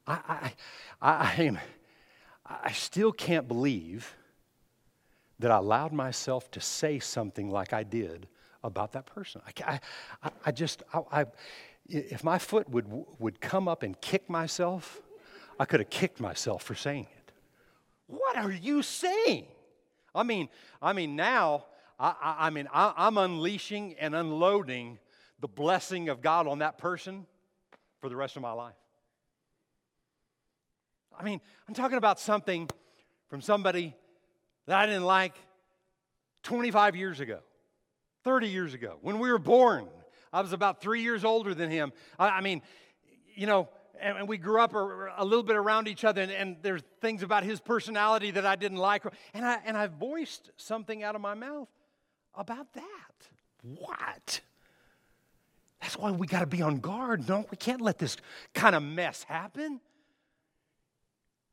I, 0.07 0.13
I, 0.13 0.53
I, 1.03 1.35
I, 1.39 1.43
am, 1.43 1.59
I 2.47 2.73
still 2.73 3.13
can't 3.13 3.47
believe 3.47 4.15
that 5.39 5.51
I 5.51 5.59
allowed 5.59 5.93
myself 5.93 6.51
to 6.53 6.61
say 6.61 6.99
something 6.99 7.51
like 7.51 7.73
I 7.73 7.83
did 7.83 8.27
about 8.65 8.93
that 8.93 9.07
person. 9.07 9.41
I, 9.47 9.81
I, 10.23 10.31
I 10.47 10.53
just, 10.53 10.83
I, 10.93 11.01
I, 11.13 11.25
if 11.89 12.25
my 12.25 12.39
foot 12.39 12.69
would, 12.71 12.87
would 13.19 13.41
come 13.41 13.69
up 13.69 13.83
and 13.83 14.01
kick 14.01 14.29
myself, 14.29 15.01
I 15.61 15.65
could 15.65 15.81
have 15.81 15.91
kicked 15.91 16.21
myself 16.21 16.63
for 16.63 16.75
saying 16.75 17.07
it. 17.17 17.33
What 18.07 18.37
are 18.37 18.51
you 18.51 18.83
saying? 18.83 19.47
I 20.15 20.23
mean, 20.23 20.49
I 20.81 20.93
mean 20.93 21.15
now, 21.15 21.67
I, 22.01 22.37
I, 22.39 22.51
mean, 22.51 22.69
I, 22.73 22.95
I'm 22.97 23.19
unleashing 23.19 23.95
and 24.01 24.15
unloading 24.15 24.99
the 25.41 25.49
blessing 25.49 26.09
of 26.09 26.21
God 26.21 26.47
on 26.47 26.59
that 26.59 26.79
person 26.79 27.27
for 28.01 28.09
the 28.09 28.17
rest 28.17 28.37
of 28.37 28.43
my 28.43 28.53
life. 28.53 28.75
I 31.19 31.25
mean, 31.25 31.41
I'm 31.67 31.75
talking 31.75 31.99
about 31.99 32.21
something 32.21 32.69
from 33.29 33.41
somebody 33.41 33.95
that 34.67 34.79
I 34.79 34.87
didn't 34.87 35.05
like 35.05 35.35
25 36.45 36.97
years 36.97 37.21
ago, 37.21 37.41
30 38.25 38.49
years 38.49 38.75
ago, 38.75 38.99
when 39.03 39.19
we 39.19 39.31
were 39.31 39.39
born. 39.39 39.89
I 40.33 40.43
was 40.43 40.53
about 40.53 40.81
three 40.81 41.03
years 41.03 41.25
older 41.25 41.55
than 41.55 41.71
him. 41.71 41.93
I, 42.19 42.29
I 42.29 42.41
mean, 42.41 42.63
you 43.35 43.47
know, 43.47 43.69
and, 44.01 44.19
and, 44.19 44.29
we 44.29 44.39
grew 44.39 44.61
up 44.61 44.75
a, 44.75 45.13
a, 45.17 45.25
little 45.25 45.43
bit 45.43 45.57
around 45.57 45.89
each 45.89 46.05
other, 46.05 46.23
and, 46.23 46.31
and 46.31 46.57
there's 46.63 46.83
things 47.01 47.23
about 47.23 47.43
his 47.43 47.61
personality 47.61 48.31
that 48.31 48.47
I 48.47 48.55
didn't 48.55 48.79
like. 48.79 49.05
And 49.35 49.45
I, 49.45 49.59
and 49.65 49.77
I 49.77 49.89
voiced 49.89 50.51
something 50.57 51.03
out 51.03 51.15
of 51.17 51.21
my 51.21 51.35
mouth 51.35 51.69
about 52.35 52.73
that. 52.75 52.85
What? 53.63 54.41
That's 55.81 55.97
why 55.97 56.11
we 56.11 56.27
got 56.27 56.41
to 56.41 56.47
be 56.47 56.63
on 56.63 56.79
guard. 56.79 57.29
No, 57.29 57.47
we 57.51 57.57
can't 57.57 57.81
let 57.81 57.99
this 57.99 58.17
kind 58.55 58.75
of 58.75 58.83
mess 58.83 59.23
happen. 59.23 59.81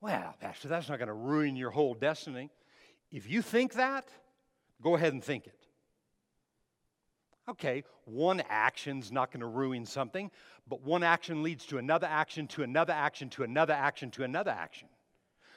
Well, 0.01 0.35
Pastor, 0.39 0.67
that's 0.67 0.89
not 0.89 0.97
going 0.97 1.07
to 1.07 1.13
ruin 1.13 1.55
your 1.55 1.71
whole 1.71 1.93
destiny. 1.93 2.49
If 3.11 3.29
you 3.29 3.41
think 3.41 3.73
that, 3.73 4.07
go 4.81 4.95
ahead 4.95 5.13
and 5.13 5.23
think 5.23 5.47
it. 5.47 5.59
Okay, 7.47 7.83
one 8.05 8.41
action's 8.49 9.11
not 9.11 9.31
going 9.31 9.41
to 9.41 9.47
ruin 9.47 9.85
something, 9.85 10.31
but 10.67 10.81
one 10.81 11.03
action 11.03 11.43
leads 11.43 11.65
to 11.67 11.77
another 11.77 12.07
action, 12.07 12.47
to 12.47 12.63
another 12.63 12.93
action, 12.93 13.29
to 13.29 13.43
another 13.43 13.73
action, 13.73 14.09
to 14.11 14.23
another 14.23 14.51
action. 14.51 14.87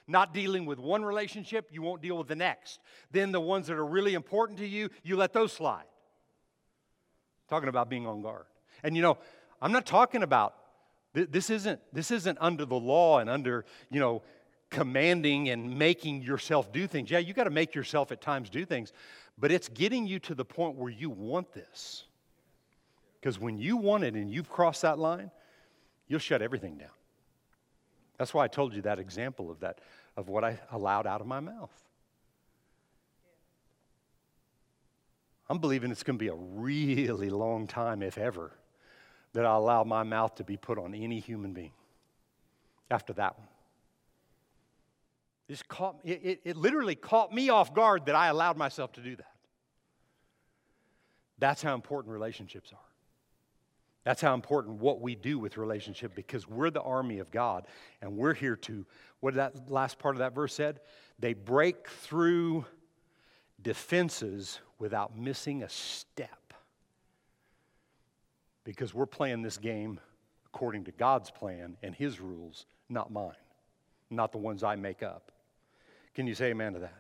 Not 0.07 0.35
dealing 0.35 0.67
with 0.67 0.79
one 0.79 1.05
relationship, 1.05 1.69
you 1.71 1.81
won't 1.83 2.03
deal 2.03 2.17
with 2.19 2.29
the 2.29 2.37
next. 2.37 2.81
Then 3.11 3.33
the 3.33 3.41
ones 3.41 3.67
that 3.67 3.77
are 3.77 3.87
really 3.87 4.15
important 4.15 4.59
to 4.59 4.67
you, 4.67 4.91
you 5.03 5.17
let 5.17 5.33
those 5.33 5.53
slide. 5.53 5.85
Talking 7.49 7.71
about 7.71 7.89
being 7.89 8.07
on 8.07 8.21
guard. 8.21 8.45
And 8.83 8.97
you 8.97 9.03
know, 9.03 9.19
I'm 9.61 9.73
not 9.73 9.87
talking 9.87 10.23
about 10.23 10.55
this 11.13 11.51
isn't 11.51 11.81
this 11.93 12.11
isn't 12.11 12.39
under 12.41 12.65
the 12.65 12.77
law 12.77 13.19
and 13.19 13.29
under, 13.29 13.65
you 13.91 14.01
know, 14.01 14.23
commanding 14.71 15.49
and 15.49 15.79
making 15.79 16.23
yourself 16.23 16.73
do 16.73 16.87
things. 16.87 17.11
Yeah, 17.11 17.19
you 17.19 17.33
got 17.33 17.45
to 17.45 17.51
make 17.51 17.75
yourself 17.75 18.13
at 18.13 18.21
times 18.21 18.51
do 18.51 18.65
things, 18.65 18.93
but 19.39 19.51
it's 19.51 19.69
getting 19.69 20.07
you 20.07 20.19
to 20.21 20.35
the 20.35 20.45
point 20.45 20.77
where 20.77 20.91
you 20.91 21.11
want 21.11 21.53
this. 21.53 22.05
Because 23.21 23.39
when 23.39 23.59
you 23.59 23.77
want 23.77 24.05
it 24.05 24.15
and 24.15 24.31
you've 24.31 24.49
crossed 24.49 24.83
that 24.83 24.99
line, 24.99 25.31
you'll 26.07 26.21
shut 26.21 26.43
everything 26.43 26.77
down. 26.79 26.91
That's 28.17 28.35
why 28.35 28.45
I 28.45 28.49
told 28.49 28.75
you 28.75 28.83
that 28.83 28.99
example 28.99 29.51
of 29.51 29.61
that 29.61 29.81
of 30.17 30.29
what 30.29 30.45
I 30.45 30.59
allowed 30.73 31.07
out 31.07 31.21
of 31.21 31.27
my 31.27 31.41
mouth. 31.41 31.71
I'm 35.49 35.59
believing 35.59 35.91
it's 35.91 36.03
going 36.03 36.19
to 36.19 36.23
be 36.23 36.29
a 36.29 36.35
really 36.35 37.31
long 37.31 37.67
time, 37.67 38.03
if 38.03 38.19
ever, 38.19 38.53
that 39.39 39.47
I 39.47 39.55
allow 39.55 39.85
my 39.85 40.03
mouth 40.03 40.35
to 40.35 40.43
be 40.43 40.57
put 40.57 40.79
on 40.79 40.97
any 40.97 41.21
human 41.21 41.53
being 41.53 41.71
after 42.91 43.13
that 43.13 43.39
one. 43.39 43.47
This 45.47 45.63
caught, 45.63 46.01
it, 46.03 46.21
it, 46.25 46.41
it 46.43 46.57
literally 46.57 46.97
caught 46.97 47.33
me 47.33 47.49
off 47.49 47.73
guard 47.73 48.07
that 48.07 48.17
I 48.17 48.27
allowed 48.27 48.57
myself 48.57 48.95
to 48.95 49.01
do 49.01 49.15
that. 49.15 49.31
That's 51.39 51.63
how 51.63 51.77
important 51.77 52.13
relationships 52.13 52.73
are. 52.73 52.81
That's 54.03 54.21
how 54.21 54.35
important 54.35 54.81
what 54.81 55.01
we 55.01 55.15
do 55.15 55.39
with 55.39 55.57
relationship 55.57 56.17
because 56.17 56.49
we're 56.49 56.71
the 56.71 56.83
army 56.83 57.21
of 57.21 57.31
God 57.31 57.69
and 58.03 58.17
we're 58.17 58.35
here 58.35 58.57
to 58.57 58.85
what 59.21 59.35
did 59.35 59.39
that 59.39 59.71
last 59.71 60.01
part 60.01 60.17
of 60.17 60.19
that 60.19 60.35
verse 60.35 60.53
said? 60.53 60.81
They 61.21 61.35
break 61.35 61.87
through 61.87 62.65
defenses 63.63 64.59
without 64.81 65.17
missing 65.17 65.63
a 65.63 65.69
step. 65.69 66.48
Because 68.69 68.93
we're 68.93 69.07
playing 69.07 69.41
this 69.41 69.57
game 69.57 69.99
according 70.45 70.85
to 70.85 70.93
God's 70.93 71.31
plan 71.31 71.79
and 71.83 71.95
his 71.95 72.21
rules, 72.21 72.67
not 72.91 73.11
mine, 73.11 73.33
not 74.11 74.31
the 74.31 74.37
ones 74.37 74.63
I 74.63 74.77
make 74.77 75.03
up. 75.03 75.33
Can 76.15 76.27
you 76.27 76.35
say 76.35 76.51
amen 76.51 76.75
to 76.75 76.81
that? 76.81 76.93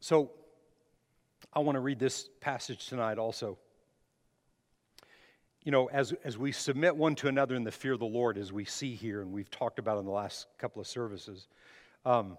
So, 0.00 0.30
I 1.52 1.58
want 1.58 1.76
to 1.76 1.80
read 1.80 1.98
this 1.98 2.30
passage 2.40 2.86
tonight 2.86 3.18
also. 3.18 3.58
You 5.64 5.72
know, 5.72 5.90
as, 5.90 6.14
as 6.24 6.38
we 6.38 6.52
submit 6.52 6.96
one 6.96 7.14
to 7.16 7.28
another 7.28 7.56
in 7.56 7.64
the 7.64 7.70
fear 7.70 7.92
of 7.92 7.98
the 7.98 8.06
Lord, 8.06 8.38
as 8.38 8.54
we 8.54 8.64
see 8.64 8.94
here 8.94 9.20
and 9.20 9.30
we've 9.30 9.50
talked 9.50 9.78
about 9.78 9.98
in 9.98 10.06
the 10.06 10.12
last 10.12 10.46
couple 10.56 10.80
of 10.80 10.88
services, 10.88 11.46
um, 12.06 12.38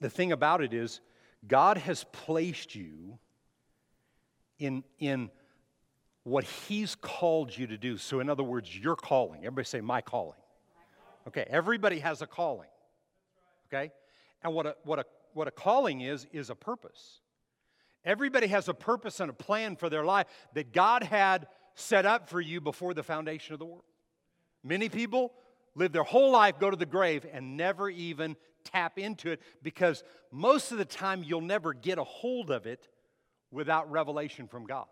the 0.00 0.10
thing 0.10 0.32
about 0.32 0.62
it 0.62 0.74
is, 0.74 1.00
God 1.46 1.78
has 1.78 2.04
placed 2.04 2.74
you 2.74 3.18
in, 4.58 4.84
in 4.98 5.30
what 6.22 6.44
He's 6.44 6.94
called 6.94 7.56
you 7.56 7.66
to 7.66 7.76
do. 7.76 7.96
So, 7.98 8.20
in 8.20 8.28
other 8.28 8.42
words, 8.42 8.76
your 8.76 8.96
calling. 8.96 9.40
Everybody 9.40 9.66
say, 9.66 9.80
my 9.80 10.00
calling. 10.00 10.38
Okay, 11.26 11.46
everybody 11.48 12.00
has 12.00 12.22
a 12.22 12.26
calling. 12.26 12.68
Okay? 13.68 13.92
And 14.42 14.52
what 14.52 14.66
a, 14.66 14.76
what 14.84 14.98
a 14.98 15.04
what 15.34 15.48
a 15.48 15.50
calling 15.50 16.00
is, 16.00 16.26
is 16.32 16.48
a 16.48 16.54
purpose. 16.54 17.20
Everybody 18.04 18.46
has 18.46 18.68
a 18.68 18.74
purpose 18.74 19.20
and 19.20 19.30
a 19.30 19.34
plan 19.34 19.76
for 19.76 19.90
their 19.90 20.04
life 20.04 20.26
that 20.54 20.72
God 20.72 21.02
had 21.02 21.48
set 21.74 22.06
up 22.06 22.28
for 22.28 22.40
you 22.40 22.60
before 22.60 22.94
the 22.94 23.02
foundation 23.02 23.52
of 23.52 23.58
the 23.58 23.66
world. 23.66 23.84
Many 24.62 24.88
people 24.88 25.32
live 25.74 25.92
their 25.92 26.04
whole 26.04 26.30
life, 26.30 26.58
go 26.58 26.70
to 26.70 26.76
the 26.76 26.86
grave, 26.86 27.26
and 27.32 27.56
never 27.56 27.90
even 27.90 28.36
tap 28.64 28.98
into 28.98 29.30
it 29.30 29.40
because 29.62 30.02
most 30.30 30.72
of 30.72 30.78
the 30.78 30.84
time 30.84 31.22
you'll 31.22 31.40
never 31.40 31.74
get 31.74 31.98
a 31.98 32.04
hold 32.04 32.50
of 32.50 32.66
it 32.66 32.88
without 33.50 33.90
revelation 33.90 34.48
from 34.48 34.66
God. 34.66 34.86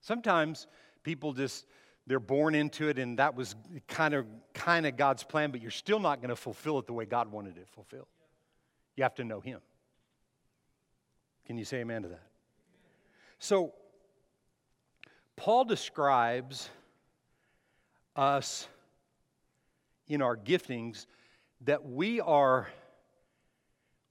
Sometimes 0.00 0.66
people 1.02 1.32
just 1.32 1.66
they're 2.06 2.20
born 2.20 2.54
into 2.54 2.88
it 2.88 2.98
and 2.98 3.18
that 3.18 3.34
was 3.34 3.54
kind 3.88 4.12
of 4.12 4.26
kind 4.52 4.86
of 4.86 4.96
God's 4.96 5.24
plan, 5.24 5.50
but 5.50 5.62
you're 5.62 5.70
still 5.70 6.00
not 6.00 6.20
going 6.20 6.28
to 6.28 6.36
fulfill 6.36 6.78
it 6.78 6.86
the 6.86 6.92
way 6.92 7.06
God 7.06 7.30
wanted 7.32 7.56
it 7.56 7.68
fulfilled. 7.68 8.08
You 8.96 9.04
have 9.04 9.14
to 9.14 9.24
know 9.24 9.40
Him. 9.40 9.60
Can 11.46 11.56
you 11.56 11.64
say 11.64 11.78
amen 11.78 12.02
to 12.02 12.08
that? 12.08 12.26
So, 13.38 13.72
Paul 15.36 15.64
describes 15.64 16.68
us 18.14 18.68
in 20.06 20.22
our 20.22 20.36
giftings 20.36 21.06
that 21.62 21.84
we 21.84 22.20
are 22.20 22.68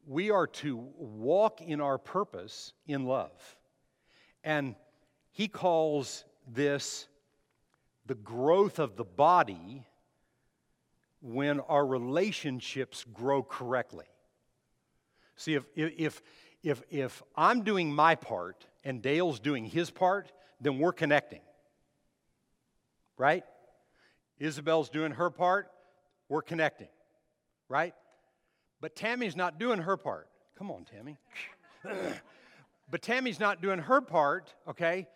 we 0.06 0.32
are 0.32 0.48
to 0.48 0.76
walk 0.98 1.62
in 1.62 1.80
our 1.80 1.98
purpose 1.98 2.74
in 2.88 3.06
love. 3.06 3.32
And 4.44 4.76
he 5.32 5.48
calls 5.48 6.26
this 6.46 7.08
the 8.06 8.16
growth 8.16 8.80
of 8.80 8.98
the 8.98 9.06
body 9.06 9.86
when 11.22 11.62
our 11.62 11.86
relationships 11.86 13.06
grow 13.14 13.42
correctly. 13.42 14.06
See, 15.38 15.54
if, 15.54 15.64
if, 15.76 16.22
if, 16.64 16.84
if 16.90 17.24
I'm 17.36 17.64
doing 17.64 17.94
my 17.94 18.16
part 18.16 18.66
and 18.84 19.02
Dale's 19.02 19.40
doing 19.40 19.66
his 19.66 19.90
part, 19.90 20.32
then 20.60 20.80
we're 20.80 20.94
connecting. 20.94 21.42
Right? 23.18 23.46
Isabel's 24.38 24.90
doing 24.90 25.14
her 25.14 25.30
part, 25.30 25.72
we're 26.34 26.42
connecting. 26.42 26.88
Right? 27.70 27.94
But 28.82 28.96
Tammy's 28.96 29.36
not 29.36 29.60
doing 29.60 29.80
her 29.80 29.98
part. 29.98 30.28
Come 30.58 30.72
on, 30.72 30.84
Tammy. 30.84 31.18
but 32.90 33.02
Tammy's 33.02 33.40
not 33.40 33.62
doing 33.62 33.80
her 33.80 34.02
part, 34.02 34.54
okay, 34.68 35.08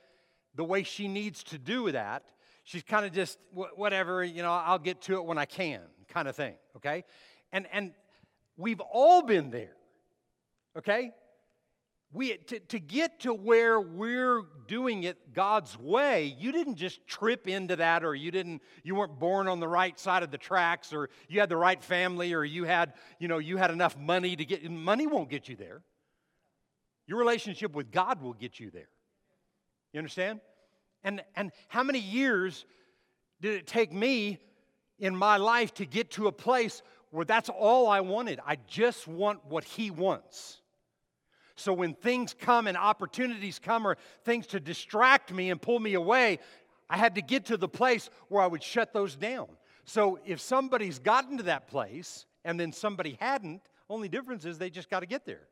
the 0.55 0.63
way 0.63 0.83
she 0.83 1.07
needs 1.07 1.43
to 1.45 1.57
do 1.57 1.91
that. 1.91 2.23
She's 2.63 2.83
kind 2.83 3.05
of 3.05 3.13
just, 3.13 3.39
whatever, 3.53 4.23
you 4.23 4.43
know, 4.43 4.51
I'll 4.51 4.79
get 4.79 5.01
to 5.03 5.15
it 5.15 5.25
when 5.25 5.37
I 5.37 5.45
can, 5.45 5.81
kind 6.09 6.27
of 6.27 6.35
thing, 6.35 6.53
okay? 6.75 7.03
And, 7.51 7.65
and 7.71 7.93
we've 8.57 8.81
all 8.81 9.23
been 9.23 9.49
there 9.49 9.77
okay? 10.77 11.11
We, 12.13 12.37
to, 12.37 12.59
to 12.59 12.79
get 12.79 13.19
to 13.21 13.33
where 13.33 13.81
we're 13.81 14.43
doing 14.67 15.03
it 15.03 15.33
God's 15.33 15.77
way, 15.77 16.35
you 16.39 16.53
didn't 16.53 16.75
just 16.75 17.05
trip 17.05 17.47
into 17.47 17.75
that, 17.75 18.05
or 18.05 18.15
you 18.15 18.31
didn't, 18.31 18.61
you 18.83 18.95
weren't 18.95 19.19
born 19.19 19.47
on 19.47 19.59
the 19.59 19.67
right 19.67 19.99
side 19.99 20.23
of 20.23 20.31
the 20.31 20.37
tracks, 20.37 20.93
or 20.93 21.09
you 21.27 21.41
had 21.41 21.49
the 21.49 21.57
right 21.57 21.83
family, 21.83 22.33
or 22.33 22.45
you 22.45 22.63
had, 22.63 22.93
you 23.19 23.27
know, 23.27 23.39
you 23.39 23.57
had 23.57 23.71
enough 23.71 23.97
money 23.97 24.35
to 24.35 24.45
get, 24.45 24.69
money 24.71 25.05
won't 25.05 25.29
get 25.29 25.49
you 25.49 25.57
there. 25.57 25.81
Your 27.07 27.19
relationship 27.19 27.73
with 27.73 27.91
God 27.91 28.21
will 28.21 28.33
get 28.33 28.59
you 28.59 28.71
there. 28.71 28.89
You 29.91 29.99
understand? 29.99 30.39
And, 31.03 31.23
and 31.35 31.51
how 31.67 31.83
many 31.83 31.99
years 31.99 32.65
did 33.41 33.55
it 33.55 33.67
take 33.67 33.91
me 33.91 34.39
in 34.99 35.15
my 35.15 35.37
life 35.37 35.73
to 35.75 35.85
get 35.85 36.11
to 36.11 36.27
a 36.27 36.31
place 36.31 36.81
where 37.11 37.25
that's 37.25 37.49
all 37.49 37.87
I 37.89 37.99
wanted? 37.99 38.39
I 38.45 38.57
just 38.67 39.07
want 39.07 39.45
what 39.45 39.63
He 39.63 39.91
wants. 39.91 40.61
So 41.57 41.73
when 41.73 41.95
things 41.95 42.35
come 42.39 42.67
and 42.67 42.77
opportunities 42.77 43.57
come 43.57 43.85
or 43.87 43.97
things 44.23 44.45
to 44.47 44.59
distract 44.59 45.33
me 45.33 45.49
and 45.49 45.59
pull 45.59 45.79
me 45.79 45.95
away, 45.95 46.39
I 46.87 46.97
had 46.97 47.15
to 47.15 47.21
get 47.21 47.45
to 47.45 47.57
the 47.57 47.67
place 47.67 48.11
where 48.29 48.43
I 48.43 48.47
would 48.47 48.61
shut 48.61 48.93
those 48.93 49.15
down. 49.15 49.47
So 49.83 50.19
if 50.25 50.39
somebody's 50.39 50.99
gotten 50.99 51.37
to 51.37 51.43
that 51.43 51.67
place 51.67 52.27
and 52.45 52.59
then 52.59 52.71
somebody 52.71 53.17
hadn't, 53.19 53.61
only 53.89 54.07
difference 54.07 54.45
is 54.45 54.59
they 54.59 54.69
just 54.69 54.89
got 54.89 54.99
to 54.99 55.07
get 55.07 55.25
there. 55.25 55.47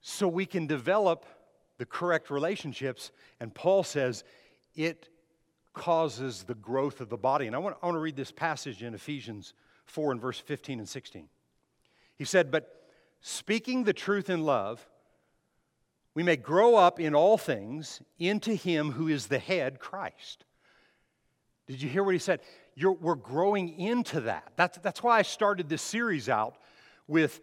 So 0.00 0.26
we 0.26 0.46
can 0.46 0.66
develop 0.66 1.26
the 1.76 1.84
correct 1.84 2.30
relationships. 2.30 3.12
And 3.38 3.54
Paul 3.54 3.84
says 3.84 4.24
it 4.74 5.10
causes 5.74 6.44
the 6.44 6.54
growth 6.54 7.02
of 7.02 7.10
the 7.10 7.18
body. 7.18 7.46
And 7.46 7.54
I 7.54 7.58
want, 7.58 7.76
I 7.82 7.86
want 7.86 7.96
to 7.96 8.00
read 8.00 8.16
this 8.16 8.32
passage 8.32 8.82
in 8.82 8.94
Ephesians 8.94 9.52
4 9.84 10.12
and 10.12 10.20
verse 10.20 10.40
15 10.40 10.78
and 10.78 10.88
16. 10.88 11.28
He 12.20 12.26
said, 12.26 12.50
But 12.50 12.70
speaking 13.22 13.84
the 13.84 13.94
truth 13.94 14.28
in 14.28 14.44
love, 14.44 14.86
we 16.12 16.22
may 16.22 16.36
grow 16.36 16.74
up 16.74 17.00
in 17.00 17.14
all 17.14 17.38
things 17.38 18.02
into 18.18 18.54
Him 18.54 18.92
who 18.92 19.08
is 19.08 19.28
the 19.28 19.38
head, 19.38 19.78
Christ. 19.78 20.44
Did 21.66 21.80
you 21.80 21.88
hear 21.88 22.04
what 22.04 22.12
he 22.12 22.18
said? 22.18 22.40
You're, 22.74 22.92
we're 22.92 23.14
growing 23.14 23.80
into 23.80 24.20
that. 24.22 24.52
That's, 24.56 24.76
that's 24.82 25.02
why 25.02 25.18
I 25.18 25.22
started 25.22 25.70
this 25.70 25.80
series 25.80 26.28
out 26.28 26.56
with 27.08 27.40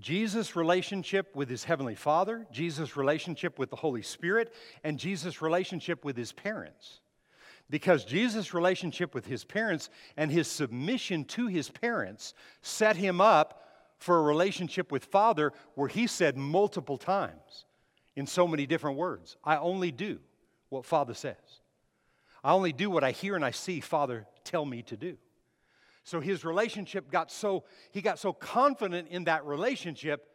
Jesus' 0.00 0.56
relationship 0.56 1.36
with 1.36 1.48
his 1.48 1.62
heavenly 1.62 1.94
Father, 1.94 2.44
Jesus' 2.50 2.96
relationship 2.96 3.56
with 3.56 3.70
the 3.70 3.76
Holy 3.76 4.02
Spirit, 4.02 4.52
and 4.82 4.98
Jesus' 4.98 5.40
relationship 5.40 6.04
with 6.04 6.16
his 6.16 6.32
parents. 6.32 6.98
Because 7.70 8.04
Jesus' 8.04 8.52
relationship 8.52 9.14
with 9.14 9.26
his 9.26 9.44
parents 9.44 9.90
and 10.16 10.32
his 10.32 10.48
submission 10.48 11.24
to 11.26 11.46
his 11.46 11.70
parents 11.70 12.34
set 12.62 12.96
him 12.96 13.20
up 13.20 13.62
for 13.98 14.18
a 14.18 14.22
relationship 14.22 14.90
with 14.92 15.04
Father 15.06 15.52
where 15.74 15.88
he 15.88 16.06
said 16.06 16.36
multiple 16.36 16.96
times 16.96 17.66
in 18.16 18.26
so 18.26 18.46
many 18.46 18.66
different 18.66 18.96
words, 18.96 19.36
I 19.44 19.56
only 19.56 19.90
do 19.90 20.18
what 20.68 20.84
Father 20.84 21.14
says. 21.14 21.36
I 22.42 22.52
only 22.52 22.72
do 22.72 22.90
what 22.90 23.04
I 23.04 23.10
hear 23.10 23.34
and 23.34 23.44
I 23.44 23.50
see 23.50 23.80
Father 23.80 24.26
tell 24.44 24.64
me 24.64 24.82
to 24.82 24.96
do. 24.96 25.18
So 26.04 26.20
his 26.20 26.44
relationship 26.44 27.10
got 27.10 27.30
so, 27.30 27.64
he 27.90 28.00
got 28.00 28.18
so 28.18 28.32
confident 28.32 29.08
in 29.08 29.24
that 29.24 29.44
relationship 29.44 30.26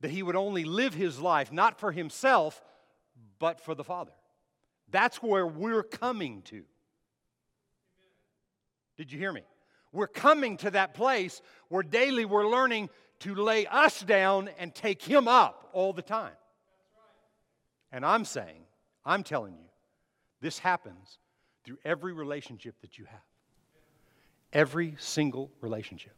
that 0.00 0.10
he 0.10 0.22
would 0.22 0.36
only 0.36 0.64
live 0.64 0.94
his 0.94 1.18
life 1.18 1.50
not 1.50 1.80
for 1.80 1.90
himself, 1.90 2.62
but 3.38 3.60
for 3.60 3.74
the 3.74 3.82
Father. 3.82 4.12
That's 4.90 5.22
where 5.22 5.46
we're 5.46 5.82
coming 5.82 6.42
to. 6.42 6.62
Did 8.96 9.10
you 9.10 9.18
hear 9.18 9.32
me? 9.32 9.42
We're 9.94 10.08
coming 10.08 10.56
to 10.58 10.72
that 10.72 10.92
place 10.92 11.40
where 11.68 11.84
daily 11.84 12.24
we're 12.24 12.48
learning 12.48 12.90
to 13.20 13.34
lay 13.34 13.66
us 13.66 14.02
down 14.02 14.50
and 14.58 14.74
take 14.74 15.00
Him 15.00 15.28
up 15.28 15.70
all 15.72 15.92
the 15.92 16.02
time. 16.02 16.32
And 17.92 18.04
I'm 18.04 18.24
saying, 18.24 18.64
I'm 19.06 19.22
telling 19.22 19.54
you, 19.54 19.68
this 20.40 20.58
happens 20.58 21.18
through 21.64 21.78
every 21.84 22.12
relationship 22.12 22.74
that 22.80 22.98
you 22.98 23.04
have. 23.04 23.20
Every 24.52 24.96
single 24.98 25.52
relationship. 25.60 26.16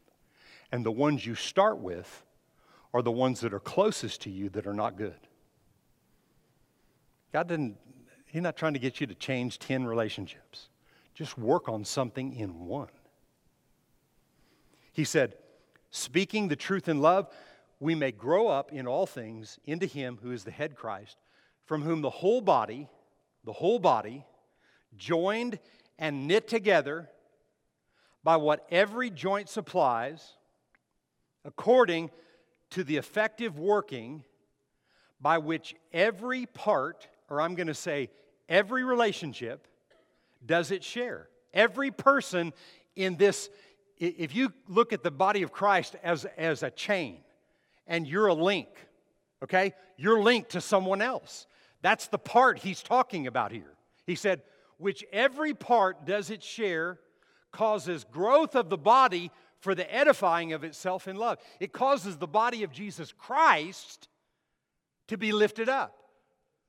And 0.71 0.83
the 0.83 0.91
ones 0.91 1.23
you 1.23 1.35
start 1.35 1.77
with 1.77 2.25
are 2.95 3.03
the 3.03 3.11
ones 3.11 3.41
that 3.41 3.53
are 3.53 3.59
closest 3.59 4.21
to 4.21 4.31
you 4.31 4.49
that 4.49 4.65
are 4.65 4.73
not 4.73 4.97
good. 4.97 5.19
God 7.31 7.47
didn't, 7.47 7.77
He's 8.25 8.41
not 8.41 8.57
trying 8.57 8.73
to 8.73 8.79
get 8.79 8.99
you 8.99 9.05
to 9.05 9.15
change 9.15 9.59
10 9.59 9.85
relationships. 9.85 10.69
Just 11.13 11.37
work 11.37 11.69
on 11.69 11.85
something 11.85 12.35
in 12.35 12.65
one. 12.65 12.89
He 14.97 15.03
said, 15.03 15.35
speaking 15.91 16.47
the 16.47 16.55
truth 16.55 16.89
in 16.89 17.01
love, 17.01 17.31
we 17.79 17.93
may 17.93 18.11
grow 18.11 18.47
up 18.47 18.73
in 18.73 18.87
all 18.87 19.05
things 19.05 19.59
into 19.63 19.85
Him 19.85 20.17
who 20.23 20.31
is 20.31 20.43
the 20.43 20.49
head 20.49 20.75
Christ, 20.75 21.17
from 21.65 21.83
whom 21.83 22.01
the 22.01 22.09
whole 22.09 22.41
body, 22.41 22.89
the 23.43 23.53
whole 23.53 23.77
body, 23.77 24.25
joined 24.97 25.59
and 25.99 26.25
knit 26.27 26.47
together 26.47 27.09
by 28.23 28.37
what 28.37 28.65
every 28.71 29.11
joint 29.11 29.49
supplies, 29.49 30.33
according 31.45 32.09
to 32.71 32.83
the 32.83 32.97
effective 32.97 33.59
working 33.59 34.23
by 35.21 35.37
which 35.37 35.75
every 35.93 36.47
part, 36.47 37.07
or 37.29 37.39
I'm 37.39 37.53
going 37.53 37.67
to 37.67 37.75
say 37.75 38.09
every 38.49 38.83
relationship, 38.83 39.67
does 40.43 40.71
it 40.71 40.83
share. 40.83 41.29
Every 41.53 41.91
person 41.91 42.51
in 42.95 43.15
this, 43.15 43.51
if 43.99 44.35
you 44.35 44.53
look 44.67 44.93
at 44.93 45.03
the 45.03 45.11
body 45.11 45.41
of 45.43 45.51
Christ 45.51 45.95
as, 46.03 46.25
as 46.37 46.63
a 46.63 46.69
chain 46.69 47.19
and 47.87 48.07
you're 48.07 48.27
a 48.27 48.33
link, 48.33 48.69
okay? 49.43 49.73
You're 49.97 50.21
linked 50.21 50.51
to 50.51 50.61
someone 50.61 51.01
else. 51.01 51.47
That's 51.81 52.07
the 52.07 52.17
part 52.17 52.59
he's 52.59 52.83
talking 52.83 53.27
about 53.27 53.51
here. 53.51 53.73
He 54.05 54.15
said, 54.15 54.41
which 54.77 55.03
every 55.11 55.53
part 55.53 56.05
does 56.05 56.29
its 56.29 56.45
share, 56.45 56.99
causes 57.51 58.03
growth 58.03 58.55
of 58.55 58.69
the 58.69 58.77
body 58.77 59.31
for 59.59 59.73
the 59.73 59.91
edifying 59.93 60.53
of 60.53 60.63
itself 60.63 61.07
in 61.07 61.15
love. 61.15 61.39
It 61.59 61.73
causes 61.73 62.17
the 62.17 62.27
body 62.27 62.63
of 62.63 62.71
Jesus 62.71 63.11
Christ 63.11 64.07
to 65.07 65.17
be 65.17 65.31
lifted 65.31 65.69
up. 65.69 65.95